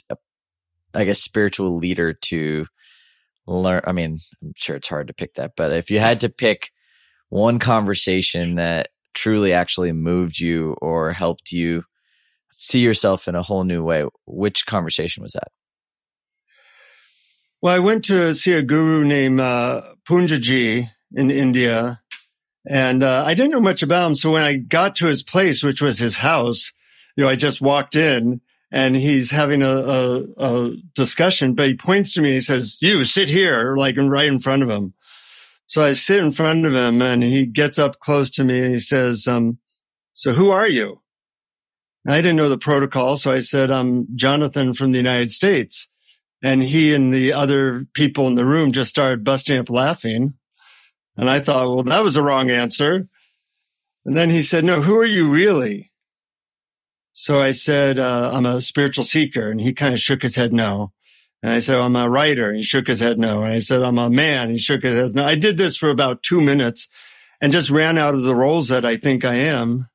I 0.93 1.03
guess 1.03 1.19
spiritual 1.19 1.75
leader 1.75 2.13
to 2.13 2.67
learn 3.45 3.81
I 3.85 3.91
mean, 3.91 4.19
I'm 4.41 4.53
sure 4.55 4.77
it's 4.77 4.87
hard 4.87 5.07
to 5.07 5.13
pick 5.13 5.33
that, 5.33 5.57
but 5.57 5.73
if 5.73 5.91
you 5.91 5.99
had 5.99 6.21
to 6.21 6.29
pick 6.29 6.72
one 7.33 7.57
conversation 7.57 8.55
that 8.55 8.89
truly 9.15 9.53
actually 9.53 9.91
moved 9.91 10.39
you 10.39 10.75
or 10.79 11.11
helped 11.11 11.51
you 11.51 11.83
see 12.51 12.77
yourself 12.77 13.27
in 13.27 13.33
a 13.33 13.41
whole 13.41 13.63
new 13.63 13.83
way, 13.83 14.05
which 14.27 14.67
conversation 14.67 15.23
was 15.23 15.33
that? 15.33 15.47
Well, 17.59 17.73
I 17.73 17.79
went 17.79 18.05
to 18.05 18.35
see 18.35 18.53
a 18.53 18.61
guru 18.61 19.03
named 19.03 19.39
uh, 19.39 19.81
Poonjaji 20.07 20.85
in 21.15 21.31
India, 21.31 22.01
and 22.69 23.01
uh, 23.01 23.23
I 23.25 23.33
didn't 23.33 23.51
know 23.51 23.61
much 23.61 23.81
about 23.81 24.09
him. 24.09 24.15
So 24.15 24.33
when 24.33 24.43
I 24.43 24.53
got 24.53 24.95
to 24.97 25.07
his 25.07 25.23
place, 25.23 25.63
which 25.63 25.81
was 25.81 25.97
his 25.97 26.17
house, 26.17 26.71
you 27.15 27.23
know, 27.23 27.29
I 27.31 27.35
just 27.35 27.61
walked 27.61 27.95
in 27.95 28.41
and 28.71 28.95
he's 28.95 29.31
having 29.31 29.63
a, 29.63 29.73
a, 29.73 30.23
a 30.37 30.75
discussion, 30.93 31.55
but 31.55 31.67
he 31.67 31.73
points 31.73 32.13
to 32.13 32.21
me 32.21 32.29
and 32.29 32.35
he 32.35 32.41
says, 32.41 32.77
you 32.79 33.03
sit 33.03 33.29
here, 33.29 33.75
like 33.75 33.97
right 33.97 34.27
in 34.27 34.37
front 34.37 34.61
of 34.61 34.69
him. 34.69 34.93
So 35.73 35.81
I 35.81 35.93
sit 35.93 36.19
in 36.19 36.31
front 36.31 36.67
of 36.67 36.75
him 36.75 37.01
and 37.01 37.23
he 37.23 37.47
gets 37.47 37.79
up 37.79 37.99
close 37.99 38.29
to 38.29 38.43
me 38.43 38.59
and 38.59 38.73
he 38.73 38.79
says, 38.79 39.27
um, 39.27 39.57
so 40.11 40.33
who 40.33 40.51
are 40.51 40.67
you? 40.67 40.99
I 42.07 42.17
didn't 42.21 42.35
know 42.35 42.47
the 42.47 42.59
protocol. 42.59 43.17
So 43.17 43.31
I 43.31 43.39
said, 43.39 43.71
I'm 43.71 44.05
Jonathan 44.15 44.75
from 44.75 44.91
the 44.91 44.99
United 44.99 45.31
States. 45.31 45.89
And 46.43 46.61
he 46.61 46.93
and 46.93 47.11
the 47.11 47.33
other 47.33 47.87
people 47.95 48.27
in 48.27 48.35
the 48.35 48.45
room 48.45 48.71
just 48.71 48.91
started 48.91 49.23
busting 49.23 49.57
up 49.57 49.67
laughing. 49.67 50.35
And 51.17 51.27
I 51.27 51.39
thought, 51.39 51.69
well, 51.69 51.83
that 51.85 52.03
was 52.03 52.13
the 52.13 52.21
wrong 52.21 52.51
answer. 52.51 53.07
And 54.05 54.15
then 54.15 54.29
he 54.29 54.43
said, 54.43 54.63
no, 54.63 54.81
who 54.83 54.95
are 54.95 55.03
you 55.03 55.33
really? 55.33 55.91
So 57.13 57.41
I 57.41 57.49
said, 57.49 57.97
uh, 57.97 58.29
I'm 58.31 58.45
a 58.45 58.61
spiritual 58.61 59.05
seeker. 59.05 59.49
And 59.49 59.59
he 59.59 59.73
kind 59.73 59.95
of 59.95 59.99
shook 59.99 60.21
his 60.21 60.35
head 60.35 60.53
no. 60.53 60.91
And 61.43 61.51
I 61.51 61.59
said, 61.59 61.77
I'm 61.77 61.97
a 61.97 62.09
writer. 62.09 62.53
He 62.53 62.63
shook 62.63 62.87
his 62.87 63.01
head 63.01 63.19
no. 63.19 63.43
And 63.43 63.51
I 63.51 63.59
said, 63.59 63.81
I'm 63.81 63.97
a 63.97 64.09
man. 64.09 64.51
He 64.51 64.57
shook 64.57 64.81
his 64.81 64.97
head 64.97 65.09
no. 65.13 65.25
I 65.25 65.35
did 65.35 65.57
this 65.57 65.75
for 65.75 65.89
about 65.89 66.23
two 66.23 66.39
minutes 66.39 66.87
and 67.41 67.51
just 67.51 67.69
ran 67.69 67.97
out 67.97 68.13
of 68.13 68.23
the 68.23 68.33
roles 68.33 68.69
that 68.69 68.85
I 68.85 68.95
think 68.95 69.25
I 69.25 69.35
am. 69.35 69.89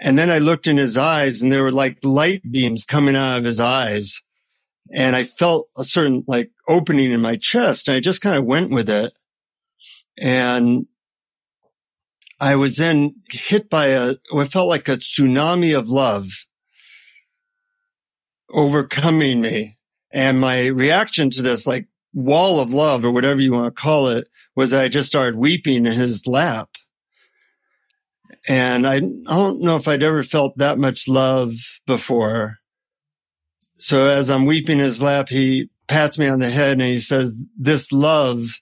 And 0.00 0.18
then 0.18 0.30
I 0.30 0.38
looked 0.38 0.66
in 0.66 0.78
his 0.78 0.96
eyes 0.96 1.42
and 1.42 1.52
there 1.52 1.62
were 1.62 1.70
like 1.70 1.98
light 2.02 2.40
beams 2.50 2.86
coming 2.86 3.14
out 3.14 3.36
of 3.36 3.44
his 3.44 3.60
eyes. 3.60 4.22
And 4.90 5.14
I 5.14 5.24
felt 5.24 5.68
a 5.76 5.84
certain 5.84 6.24
like 6.26 6.50
opening 6.66 7.12
in 7.12 7.20
my 7.20 7.36
chest 7.36 7.86
and 7.86 7.98
I 7.98 8.00
just 8.00 8.22
kind 8.22 8.36
of 8.38 8.46
went 8.46 8.70
with 8.70 8.88
it. 8.88 9.12
And 10.18 10.86
I 12.40 12.56
was 12.56 12.78
then 12.78 13.16
hit 13.30 13.68
by 13.68 13.88
a, 13.88 14.14
what 14.30 14.50
felt 14.50 14.68
like 14.68 14.88
a 14.88 14.96
tsunami 14.96 15.78
of 15.78 15.90
love 15.90 16.46
overcoming 18.50 19.42
me. 19.42 19.78
And 20.12 20.40
my 20.40 20.66
reaction 20.66 21.30
to 21.30 21.42
this, 21.42 21.66
like 21.66 21.86
wall 22.12 22.60
of 22.60 22.72
love 22.72 23.04
or 23.04 23.10
whatever 23.10 23.40
you 23.40 23.52
want 23.52 23.74
to 23.74 23.82
call 23.82 24.08
it, 24.08 24.28
was 24.54 24.74
I 24.74 24.88
just 24.88 25.08
started 25.08 25.36
weeping 25.36 25.86
in 25.86 25.92
his 25.92 26.26
lap. 26.26 26.68
And 28.48 28.86
I, 28.86 28.96
I 28.96 28.98
don't 28.98 29.60
know 29.60 29.76
if 29.76 29.86
I'd 29.88 30.02
ever 30.02 30.22
felt 30.22 30.58
that 30.58 30.78
much 30.78 31.08
love 31.08 31.54
before. 31.86 32.58
So 33.76 34.06
as 34.06 34.28
I'm 34.30 34.46
weeping 34.46 34.78
in 34.78 34.84
his 34.84 35.00
lap, 35.00 35.28
he 35.28 35.70
pats 35.88 36.18
me 36.18 36.26
on 36.28 36.40
the 36.40 36.50
head 36.50 36.72
and 36.72 36.82
he 36.82 36.98
says, 36.98 37.34
this 37.56 37.92
love 37.92 38.60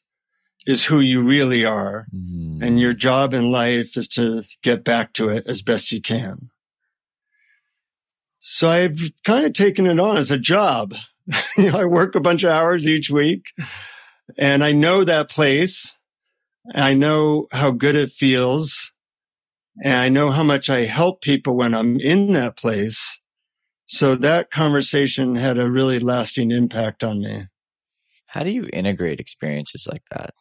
is 0.66 0.84
who 0.84 1.00
you 1.00 1.22
really 1.22 1.64
are. 1.64 2.06
Mm-hmm. 2.14 2.62
And 2.62 2.80
your 2.80 2.92
job 2.92 3.34
in 3.34 3.50
life 3.50 3.96
is 3.96 4.08
to 4.08 4.44
get 4.62 4.84
back 4.84 5.12
to 5.14 5.28
it 5.28 5.44
as 5.46 5.62
best 5.62 5.90
you 5.92 6.00
can. 6.00 6.50
So 8.38 8.70
I've 8.70 8.98
kind 9.24 9.44
of 9.44 9.52
taken 9.52 9.86
it 9.86 9.98
on 9.98 10.16
as 10.16 10.30
a 10.30 10.38
job. 10.38 10.94
you 11.56 11.70
know, 11.70 11.78
I 11.78 11.84
work 11.84 12.14
a 12.14 12.20
bunch 12.20 12.42
of 12.42 12.50
hours 12.50 12.86
each 12.86 13.10
week 13.10 13.52
and 14.38 14.62
I 14.64 14.72
know 14.72 15.04
that 15.04 15.30
place. 15.30 15.96
I 16.74 16.94
know 16.94 17.46
how 17.52 17.70
good 17.70 17.96
it 17.96 18.10
feels. 18.10 18.92
And 19.82 19.94
I 19.94 20.08
know 20.08 20.30
how 20.30 20.42
much 20.42 20.68
I 20.68 20.80
help 20.80 21.22
people 21.22 21.56
when 21.56 21.74
I'm 21.74 21.98
in 21.98 22.32
that 22.34 22.56
place. 22.56 23.20
So 23.86 24.14
that 24.16 24.50
conversation 24.50 25.36
had 25.36 25.58
a 25.58 25.70
really 25.70 25.98
lasting 25.98 26.50
impact 26.50 27.02
on 27.02 27.20
me. 27.20 27.46
How 28.26 28.42
do 28.42 28.50
you 28.50 28.68
integrate 28.72 29.20
experiences 29.20 29.88
like 29.90 30.02
that? 30.10 30.34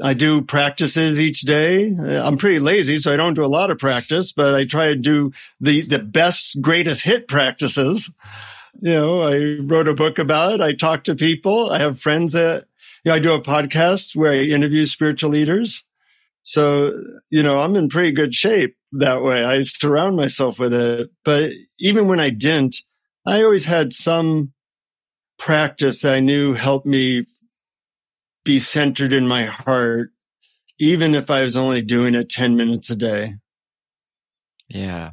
I 0.00 0.14
do 0.14 0.42
practices 0.42 1.20
each 1.20 1.40
day. 1.40 1.92
I'm 1.98 2.38
pretty 2.38 2.60
lazy, 2.60 2.98
so 2.98 3.12
I 3.12 3.16
don't 3.16 3.34
do 3.34 3.44
a 3.44 3.46
lot 3.46 3.70
of 3.70 3.78
practice, 3.78 4.32
but 4.32 4.54
I 4.54 4.64
try 4.64 4.88
to 4.88 4.96
do 4.96 5.32
the, 5.60 5.82
the 5.82 5.98
best, 5.98 6.60
greatest 6.62 7.04
hit 7.04 7.26
practices 7.26 8.10
you 8.80 8.94
know, 8.94 9.22
I 9.22 9.58
wrote 9.60 9.88
a 9.88 9.94
book 9.94 10.18
about 10.18 10.54
it. 10.54 10.60
I 10.60 10.72
talk 10.72 11.04
to 11.04 11.14
people. 11.14 11.70
I 11.70 11.78
have 11.78 12.00
friends 12.00 12.32
that, 12.32 12.66
you 13.04 13.10
know, 13.10 13.16
I 13.16 13.18
do 13.18 13.34
a 13.34 13.42
podcast 13.42 14.16
where 14.16 14.32
I 14.32 14.38
interview 14.38 14.86
spiritual 14.86 15.30
leaders. 15.30 15.84
So, 16.42 16.92
you 17.28 17.42
know, 17.42 17.60
I'm 17.60 17.74
in 17.76 17.88
pretty 17.88 18.12
good 18.12 18.34
shape 18.34 18.76
that 18.92 19.22
way. 19.22 19.44
I 19.44 19.62
surround 19.62 20.16
myself 20.16 20.58
with 20.58 20.72
it. 20.72 21.10
But 21.24 21.52
even 21.80 22.06
when 22.06 22.20
I 22.20 22.30
didn't, 22.30 22.76
I 23.26 23.42
always 23.42 23.64
had 23.64 23.92
some 23.92 24.52
practice 25.38 26.04
I 26.04 26.20
knew 26.20 26.54
helped 26.54 26.86
me 26.86 27.24
be 28.44 28.58
centered 28.58 29.12
in 29.12 29.26
my 29.26 29.44
heart, 29.44 30.10
even 30.78 31.14
if 31.14 31.30
I 31.30 31.42
was 31.42 31.56
only 31.56 31.82
doing 31.82 32.14
it 32.14 32.30
10 32.30 32.56
minutes 32.56 32.90
a 32.90 32.96
day. 32.96 33.34
Yeah. 34.68 35.10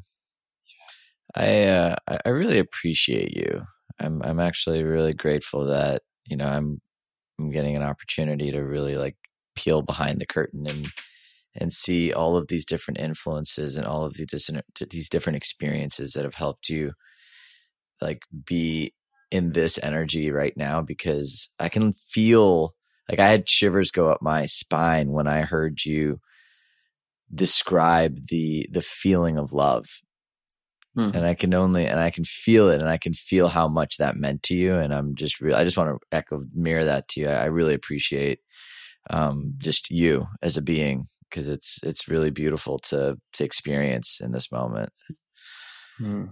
I 1.35 1.63
uh, 1.63 1.95
I 2.25 2.29
really 2.29 2.59
appreciate 2.59 3.35
you. 3.35 3.63
I'm 3.99 4.21
I'm 4.23 4.39
actually 4.39 4.83
really 4.83 5.13
grateful 5.13 5.65
that 5.67 6.01
you 6.25 6.37
know 6.37 6.45
I'm 6.45 6.81
I'm 7.39 7.51
getting 7.51 7.75
an 7.75 7.83
opportunity 7.83 8.51
to 8.51 8.61
really 8.61 8.95
like 8.95 9.15
peel 9.55 9.81
behind 9.81 10.19
the 10.19 10.25
curtain 10.25 10.65
and 10.67 10.87
and 11.55 11.73
see 11.73 12.11
all 12.13 12.35
of 12.35 12.47
these 12.47 12.65
different 12.65 12.99
influences 12.99 13.77
and 13.77 13.85
all 13.85 14.05
of 14.05 14.15
these 14.15 14.49
these 14.89 15.09
different 15.09 15.37
experiences 15.37 16.13
that 16.13 16.23
have 16.23 16.35
helped 16.35 16.69
you 16.69 16.93
like 18.01 18.23
be 18.45 18.93
in 19.31 19.53
this 19.53 19.79
energy 19.81 20.29
right 20.31 20.55
now 20.55 20.81
because 20.81 21.49
I 21.59 21.69
can 21.69 21.93
feel 21.93 22.73
like 23.09 23.19
I 23.19 23.29
had 23.29 23.49
shivers 23.49 23.91
go 23.91 24.09
up 24.09 24.21
my 24.21 24.45
spine 24.45 25.11
when 25.11 25.27
I 25.27 25.41
heard 25.41 25.85
you 25.85 26.19
describe 27.33 28.19
the 28.29 28.67
the 28.71 28.81
feeling 28.81 29.37
of 29.37 29.53
love 29.53 29.85
Hmm. 30.95 31.09
And 31.13 31.25
I 31.25 31.33
can 31.33 31.55
only, 31.55 31.87
and 31.87 31.99
I 31.99 32.11
can 32.11 32.23
feel 32.23 32.69
it 32.69 32.79
and 32.79 32.87
I 32.87 32.97
can 32.97 33.13
feel 33.13 33.47
how 33.47 33.67
much 33.67 33.97
that 33.97 34.15
meant 34.15 34.43
to 34.43 34.55
you. 34.55 34.75
And 34.75 34.93
I'm 34.93 35.15
just 35.15 35.41
really, 35.41 35.55
I 35.55 35.63
just 35.63 35.75
want 35.75 35.89
to 35.89 36.15
echo, 36.15 36.45
mirror 36.53 36.85
that 36.85 37.07
to 37.09 37.21
you. 37.21 37.29
I, 37.29 37.33
I 37.33 37.45
really 37.45 37.73
appreciate, 37.73 38.39
um, 39.09 39.55
just 39.57 39.89
you 39.89 40.27
as 40.43 40.55
a 40.55 40.61
being 40.61 41.07
because 41.27 41.49
it's, 41.49 41.79
it's 41.81 42.07
really 42.07 42.29
beautiful 42.29 42.77
to, 42.77 43.17
to 43.33 43.43
experience 43.43 44.21
in 44.21 44.31
this 44.33 44.51
moment. 44.51 44.91
Hmm. 45.97 46.25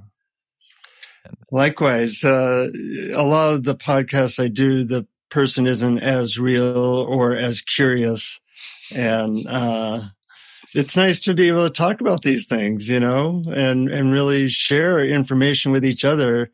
Likewise, 1.52 2.24
uh, 2.24 2.70
a 3.14 3.24
lot 3.24 3.54
of 3.54 3.64
the 3.64 3.76
podcasts 3.76 4.44
I 4.44 4.48
do, 4.48 4.84
the 4.84 5.08
person 5.30 5.66
isn't 5.66 6.00
as 6.00 6.38
real 6.38 6.78
or 6.78 7.36
as 7.36 7.62
curious. 7.62 8.40
And, 8.96 9.48
uh, 9.48 10.10
it's 10.74 10.96
nice 10.96 11.20
to 11.22 11.34
be 11.34 11.48
able 11.48 11.66
to 11.66 11.74
talk 11.74 12.02
about 12.02 12.22
these 12.22 12.48
things, 12.48 12.90
you 12.90 13.00
know, 13.00 13.42
and, 13.52 13.90
and 13.90 14.12
really 14.12 14.48
share 14.48 15.00
information 15.00 15.72
with 15.72 15.86
each 15.86 16.06
other. 16.06 16.52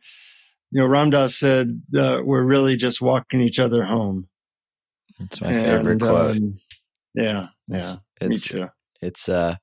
You 0.71 0.81
know, 0.81 0.87
Ram 0.87 1.11
Dass 1.11 1.35
said, 1.35 1.81
uh, 1.97 2.19
we're 2.23 2.43
really 2.43 2.75
just 2.75 3.01
walking 3.01 3.41
each 3.41 3.59
other 3.59 3.83
home. 3.83 4.27
That's 5.19 5.41
my 5.41 5.53
favorite 5.53 5.99
quote. 5.99 6.37
Um, 6.37 6.59
yeah. 7.15 7.47
Yeah. 7.67 7.95
It's, 8.19 8.53
me 8.53 8.59
too. 8.59 8.67
It's, 9.01 9.29
uh, 9.29 9.55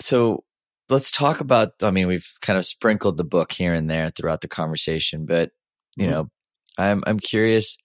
so 0.00 0.44
let's 0.88 1.10
talk 1.10 1.40
about, 1.40 1.70
I 1.82 1.90
mean, 1.90 2.08
we've 2.08 2.28
kind 2.40 2.58
of 2.58 2.66
sprinkled 2.66 3.16
the 3.16 3.24
book 3.24 3.52
here 3.52 3.72
and 3.72 3.90
there 3.90 4.10
throughout 4.10 4.40
the 4.40 4.48
conversation, 4.48 5.24
but, 5.24 5.50
you 5.96 6.04
mm-hmm. 6.04 6.12
know, 6.12 6.30
I'm, 6.78 7.02
I'm 7.06 7.20
curious, 7.20 7.78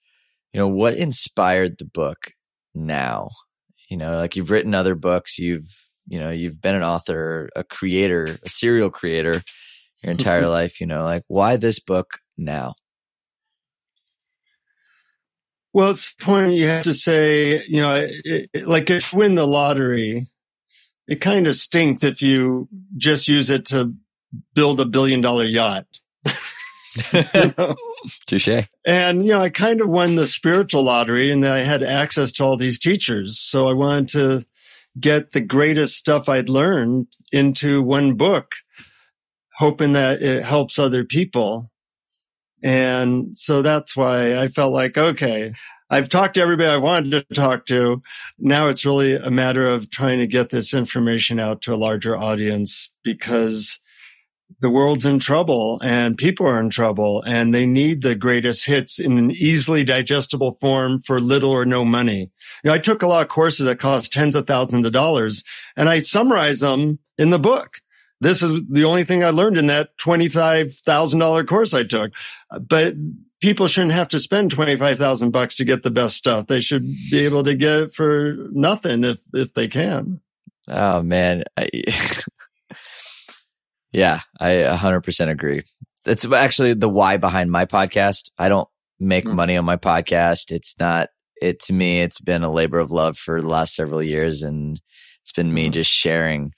you 0.53 0.59
know, 0.59 0.67
what 0.67 0.95
inspired 0.95 1.77
the 1.77 1.85
book 1.85 2.33
now? 2.73 3.29
You 3.87 3.97
know, 3.97 4.17
like 4.17 4.35
you've 4.35 4.51
written 4.51 4.75
other 4.75 4.95
books, 4.95 5.39
you've, 5.39 5.83
you 6.07 6.19
know, 6.19 6.29
you've 6.29 6.61
been 6.61 6.75
an 6.75 6.83
author, 6.83 7.49
a 7.55 7.63
creator, 7.63 8.37
a 8.43 8.49
serial 8.49 8.89
creator 8.89 9.41
your 10.03 10.11
entire 10.11 10.47
life, 10.49 10.79
you 10.79 10.87
know, 10.87 11.03
like 11.03 11.23
why 11.27 11.55
this 11.55 11.79
book 11.79 12.19
now? 12.37 12.75
Well, 15.73 15.91
it's 15.91 16.15
the 16.15 16.25
point 16.25 16.53
you 16.53 16.67
have 16.67 16.85
to 16.85 16.93
say, 16.93 17.61
you 17.67 17.81
know, 17.81 17.93
it, 17.95 18.49
it, 18.53 18.67
like 18.67 18.89
if 18.89 19.13
you 19.13 19.19
win 19.19 19.35
the 19.35 19.45
lottery, 19.45 20.27
it 21.07 21.21
kind 21.21 21.45
of 21.45 21.55
stinks 21.55 22.03
if 22.03 22.21
you 22.21 22.67
just 22.97 23.27
use 23.27 23.49
it 23.49 23.65
to 23.65 23.93
build 24.53 24.79
a 24.79 24.85
billion 24.85 25.21
dollar 25.21 25.45
yacht. 25.45 25.85
you 27.13 27.53
know? 27.57 27.75
Touche. 28.25 28.67
And, 28.85 29.25
you 29.25 29.33
know, 29.33 29.41
I 29.41 29.49
kind 29.49 29.81
of 29.81 29.89
won 29.89 30.15
the 30.15 30.27
spiritual 30.27 30.83
lottery 30.83 31.31
and 31.31 31.45
I 31.45 31.59
had 31.59 31.83
access 31.83 32.31
to 32.33 32.43
all 32.43 32.57
these 32.57 32.79
teachers. 32.79 33.39
So 33.39 33.67
I 33.67 33.73
wanted 33.73 34.09
to 34.09 34.45
get 34.99 35.31
the 35.31 35.41
greatest 35.41 35.95
stuff 35.95 36.27
I'd 36.27 36.49
learned 36.49 37.07
into 37.31 37.81
one 37.81 38.15
book, 38.15 38.53
hoping 39.57 39.93
that 39.93 40.21
it 40.21 40.43
helps 40.43 40.79
other 40.79 41.03
people. 41.03 41.71
And 42.63 43.37
so 43.37 43.61
that's 43.61 43.95
why 43.95 44.37
I 44.37 44.47
felt 44.47 44.73
like, 44.73 44.97
okay, 44.97 45.53
I've 45.89 46.09
talked 46.09 46.33
to 46.35 46.41
everybody 46.41 46.69
I 46.69 46.77
wanted 46.77 47.11
to 47.11 47.33
talk 47.33 47.65
to. 47.67 48.01
Now 48.37 48.67
it's 48.67 48.85
really 48.85 49.15
a 49.15 49.31
matter 49.31 49.67
of 49.67 49.89
trying 49.89 50.19
to 50.19 50.27
get 50.27 50.49
this 50.49 50.73
information 50.73 51.39
out 51.39 51.61
to 51.63 51.73
a 51.73 51.77
larger 51.77 52.17
audience 52.17 52.89
because 53.03 53.79
the 54.59 54.69
world's 54.69 55.05
in 55.05 55.19
trouble 55.19 55.79
and 55.83 56.17
people 56.17 56.47
are 56.47 56.59
in 56.59 56.69
trouble 56.69 57.21
and 57.23 57.53
they 57.53 57.65
need 57.65 58.01
the 58.01 58.15
greatest 58.15 58.65
hits 58.65 58.99
in 58.99 59.17
an 59.17 59.31
easily 59.31 59.83
digestible 59.83 60.53
form 60.53 60.99
for 60.99 61.19
little 61.19 61.51
or 61.51 61.65
no 61.65 61.85
money. 61.85 62.31
You 62.63 62.69
know, 62.69 62.73
I 62.73 62.79
took 62.79 63.03
a 63.03 63.07
lot 63.07 63.21
of 63.21 63.27
courses 63.27 63.65
that 63.65 63.79
cost 63.79 64.11
tens 64.11 64.35
of 64.35 64.47
thousands 64.47 64.85
of 64.85 64.93
dollars 64.93 65.43
and 65.75 65.87
I 65.89 66.01
summarize 66.01 66.61
them 66.61 66.99
in 67.17 67.29
the 67.29 67.39
book. 67.39 67.81
This 68.19 68.41
is 68.41 68.61
the 68.69 68.83
only 68.83 69.03
thing 69.03 69.23
I 69.23 69.29
learned 69.29 69.57
in 69.57 69.67
that 69.67 69.95
$25,000 69.97 71.47
course 71.47 71.73
I 71.73 71.83
took. 71.83 72.11
But 72.59 72.95
people 73.41 73.67
shouldn't 73.67 73.93
have 73.93 74.09
to 74.09 74.19
spend 74.19 74.51
25,000 74.51 75.29
bucks 75.29 75.55
to 75.57 75.65
get 75.65 75.83
the 75.83 75.91
best 75.91 76.15
stuff. 76.15 76.47
They 76.47 76.61
should 76.61 76.83
be 77.11 77.19
able 77.19 77.43
to 77.43 77.53
get 77.53 77.79
it 77.79 77.93
for 77.93 78.37
nothing 78.51 79.03
if, 79.03 79.19
if 79.33 79.53
they 79.53 79.67
can. 79.67 80.21
Oh 80.67 81.03
man. 81.03 81.43
I, 81.55 81.69
yeah, 83.97 84.19
I 84.39 84.49
100% 84.49 85.29
agree. 85.29 85.63
It's 86.05 86.31
actually 86.31 86.75
the 86.75 86.87
why 86.87 87.17
behind 87.17 87.51
my 87.51 87.65
podcast. 87.65 88.29
I 88.37 88.47
don't 88.47 88.69
make 88.99 89.25
mm. 89.25 89.33
money 89.33 89.57
on 89.57 89.65
my 89.65 89.77
podcast. 89.77 90.51
It's 90.51 90.75
not, 90.79 91.09
it 91.41 91.59
to 91.61 91.73
me, 91.73 92.01
it's 92.01 92.21
been 92.21 92.43
a 92.43 92.51
labor 92.51 92.77
of 92.77 92.91
love 92.91 93.17
for 93.17 93.41
the 93.41 93.47
last 93.47 93.73
several 93.73 94.03
years. 94.03 94.43
And 94.43 94.79
it's 95.23 95.31
been 95.31 95.51
me 95.51 95.69
mm. 95.69 95.71
just 95.71 95.91
sharing 95.91 96.53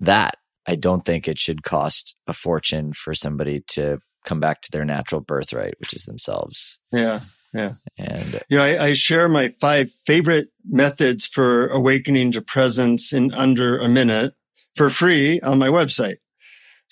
that. 0.00 0.34
I 0.66 0.76
don't 0.76 1.02
think 1.02 1.28
it 1.28 1.38
should 1.38 1.62
cost 1.62 2.14
a 2.26 2.34
fortune 2.34 2.92
for 2.92 3.14
somebody 3.14 3.62
to 3.68 4.00
come 4.26 4.40
back 4.40 4.60
to 4.62 4.70
their 4.70 4.84
natural 4.84 5.22
birthright, 5.22 5.76
which 5.80 5.94
is 5.94 6.04
themselves. 6.04 6.78
Yeah. 6.92 7.22
Yeah. 7.54 7.70
And, 7.96 8.42
you 8.50 8.58
know, 8.58 8.64
I, 8.64 8.84
I, 8.84 8.92
share 8.94 9.28
my 9.28 9.48
five 9.48 9.90
favorite 9.90 10.48
methods 10.66 11.26
for 11.26 11.68
awakening 11.68 12.32
to 12.32 12.42
presence 12.42 13.12
in 13.12 13.32
under 13.32 13.78
a 13.78 13.88
minute 13.88 14.34
for 14.74 14.90
free 14.90 15.40
on 15.40 15.58
my 15.58 15.68
website. 15.68 16.16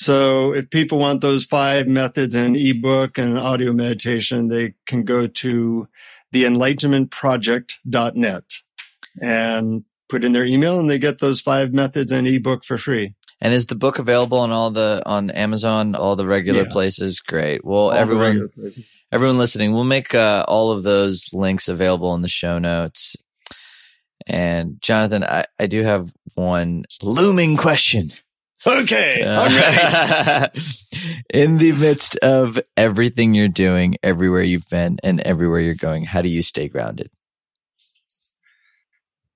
So 0.02 0.52
if 0.52 0.68
people 0.68 0.98
want 0.98 1.20
those 1.20 1.44
five 1.44 1.86
methods 1.86 2.34
and 2.34 2.56
ebook 2.56 3.18
and 3.18 3.38
audio 3.38 3.72
meditation, 3.72 4.48
they 4.48 4.74
can 4.84 5.04
go 5.04 5.28
to 5.28 5.86
theenlightenmentproject.net 6.34 8.44
and 9.20 9.84
put 10.08 10.24
in 10.24 10.32
their 10.32 10.44
email 10.44 10.80
and 10.80 10.90
they 10.90 10.98
get 10.98 11.20
those 11.20 11.40
five 11.40 11.72
methods 11.72 12.10
and 12.10 12.26
ebook 12.26 12.64
for 12.64 12.78
free. 12.78 13.14
And 13.40 13.54
is 13.54 13.66
the 13.66 13.76
book 13.76 14.00
available 14.00 14.38
on 14.38 14.50
all 14.50 14.72
the 14.72 15.04
on 15.06 15.30
Amazon, 15.30 15.94
all 15.94 16.16
the 16.16 16.26
regular 16.26 16.62
yeah. 16.62 16.72
places? 16.72 17.20
Great. 17.20 17.64
Well, 17.64 17.76
all 17.76 17.92
everyone 17.92 18.48
everyone 19.12 19.38
listening, 19.38 19.72
we'll 19.72 19.84
make 19.84 20.16
uh, 20.16 20.44
all 20.48 20.72
of 20.72 20.82
those 20.82 21.32
links 21.32 21.68
available 21.68 22.12
in 22.16 22.22
the 22.22 22.28
show 22.28 22.58
notes. 22.58 23.14
And 24.26 24.80
Jonathan, 24.80 25.22
I, 25.22 25.44
I 25.60 25.66
do 25.66 25.84
have 25.84 26.12
one 26.34 26.86
looming 27.02 27.56
question. 27.56 28.10
Okay, 28.64 29.22
uh, 29.22 29.42
I'm 29.42 30.46
ready. 30.46 30.60
in 31.34 31.58
the 31.58 31.72
midst 31.72 32.16
of 32.16 32.60
everything 32.76 33.34
you're 33.34 33.48
doing, 33.48 33.96
everywhere 34.02 34.42
you've 34.42 34.68
been, 34.68 34.98
and 35.02 35.20
everywhere 35.20 35.60
you're 35.60 35.74
going, 35.74 36.04
how 36.04 36.22
do 36.22 36.28
you 36.28 36.42
stay 36.42 36.68
grounded? 36.68 37.10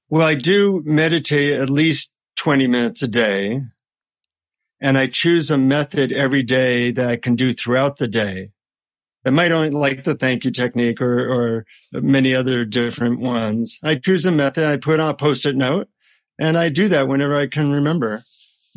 Well, 0.08 0.26
I 0.26 0.36
do 0.36 0.82
meditate 0.84 1.58
at 1.58 1.68
least 1.68 2.12
20 2.36 2.68
minutes 2.68 3.02
a 3.02 3.08
day. 3.08 3.62
And 4.80 4.98
I 4.98 5.06
choose 5.06 5.50
a 5.50 5.58
method 5.58 6.12
every 6.12 6.42
day 6.42 6.90
that 6.92 7.08
I 7.08 7.16
can 7.16 7.34
do 7.34 7.52
throughout 7.52 7.96
the 7.96 8.06
day. 8.06 8.50
I 9.24 9.30
might 9.30 9.50
only 9.50 9.70
like 9.70 10.04
the 10.04 10.14
thank 10.14 10.44
you 10.44 10.52
technique 10.52 11.00
or, 11.00 11.28
or 11.28 11.66
many 11.92 12.34
other 12.34 12.64
different 12.64 13.18
ones. 13.18 13.80
I 13.82 13.96
choose 13.96 14.24
a 14.24 14.30
method. 14.30 14.64
I 14.64 14.76
put 14.76 15.00
on 15.00 15.08
a 15.08 15.14
post-it 15.14 15.56
note 15.56 15.88
and 16.38 16.56
I 16.56 16.68
do 16.68 16.88
that 16.88 17.08
whenever 17.08 17.34
I 17.34 17.48
can 17.48 17.72
remember. 17.72 18.22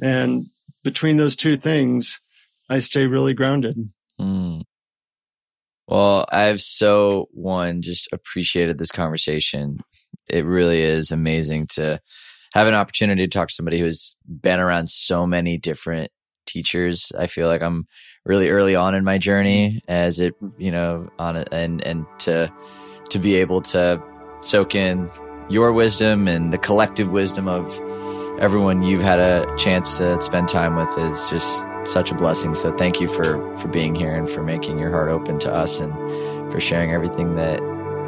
And 0.02 0.46
between 0.84 1.18
those 1.18 1.36
two 1.36 1.58
things, 1.58 2.22
I 2.70 2.80
stay 2.80 3.08
really 3.08 3.34
grounded. 3.34 3.78
Mm. 4.20 4.64
Well, 5.88 6.26
I've 6.32 6.62
so 6.62 7.30
one 7.32 7.82
just 7.82 8.10
appreciated 8.12 8.78
this 8.78 8.92
conversation. 8.92 9.80
It 10.30 10.46
really 10.46 10.82
is 10.82 11.12
amazing 11.12 11.68
to 11.72 12.00
have 12.54 12.68
an 12.68 12.76
opportunity 12.76 13.26
to 13.26 13.30
talk 13.30 13.48
to 13.48 13.54
somebody 13.54 13.80
who's 13.80 14.16
been 14.28 14.60
around 14.60 14.90
so 14.90 15.26
many 15.26 15.58
different 15.58 16.12
teachers. 16.46 17.12
I 17.18 17.28
feel 17.28 17.48
like 17.48 17.64
I'm 17.64 17.88
really 18.26 18.50
early 18.50 18.76
on 18.76 18.94
in 18.94 19.04
my 19.04 19.18
journey 19.18 19.82
as 19.88 20.20
it, 20.20 20.36
you 20.58 20.72
know, 20.72 21.10
on 21.18 21.38
and 21.38 21.84
and 21.84 22.06
to 22.20 22.52
to 23.10 23.20
be 23.20 23.36
able 23.36 23.62
to 23.62 24.02
soak 24.42 24.76
in 24.76 25.10
your 25.50 25.72
wisdom 25.72 26.28
and 26.28 26.54
the 26.54 26.58
collective 26.58 27.12
wisdom 27.12 27.48
of 27.48 27.80
everyone 28.40 28.82
you've 28.82 29.02
had 29.02 29.20
a 29.20 29.46
chance 29.58 29.98
to 29.98 30.20
spend 30.22 30.48
time 30.48 30.76
with 30.76 30.90
is 30.98 31.30
just 31.30 31.66
such 31.86 32.12
a 32.12 32.16
blessing. 32.16 32.54
So 32.56 32.76
thank 32.76 33.00
you 33.00 33.08
for 33.08 33.56
for 33.58 33.68
being 33.68 33.96
here 33.96 34.14
and 34.14 34.30
for 34.30 34.44
making 34.44 34.78
your 34.78 34.92
heart 34.92 35.10
open 35.10 35.40
to 35.40 35.54
us 35.54 35.80
and 35.80 35.94
for 36.52 36.60
sharing 36.60 36.92
everything 36.92 37.36
that 37.36 37.60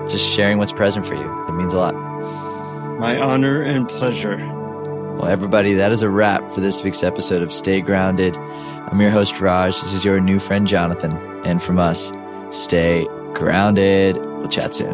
just 0.09 0.29
sharing 0.29 0.57
what's 0.57 0.73
present 0.73 1.05
for 1.05 1.15
you. 1.15 1.45
It 1.47 1.53
means 1.53 1.73
a 1.73 1.79
lot. 1.79 1.95
My 2.99 3.19
honor 3.19 3.61
and 3.61 3.87
pleasure. 3.87 4.37
Well, 5.15 5.27
everybody, 5.27 5.73
that 5.75 5.91
is 5.91 6.01
a 6.01 6.09
wrap 6.09 6.49
for 6.49 6.61
this 6.61 6.83
week's 6.83 7.03
episode 7.03 7.41
of 7.41 7.51
Stay 7.51 7.81
Grounded. 7.81 8.37
I'm 8.37 8.99
your 8.99 9.11
host, 9.11 9.39
Raj. 9.39 9.79
This 9.79 9.93
is 9.93 10.05
your 10.05 10.19
new 10.19 10.39
friend, 10.39 10.67
Jonathan. 10.67 11.15
And 11.45 11.61
from 11.61 11.79
us, 11.79 12.11
stay 12.49 13.05
grounded. 13.33 14.17
We'll 14.17 14.47
chat 14.47 14.75
soon. 14.75 14.93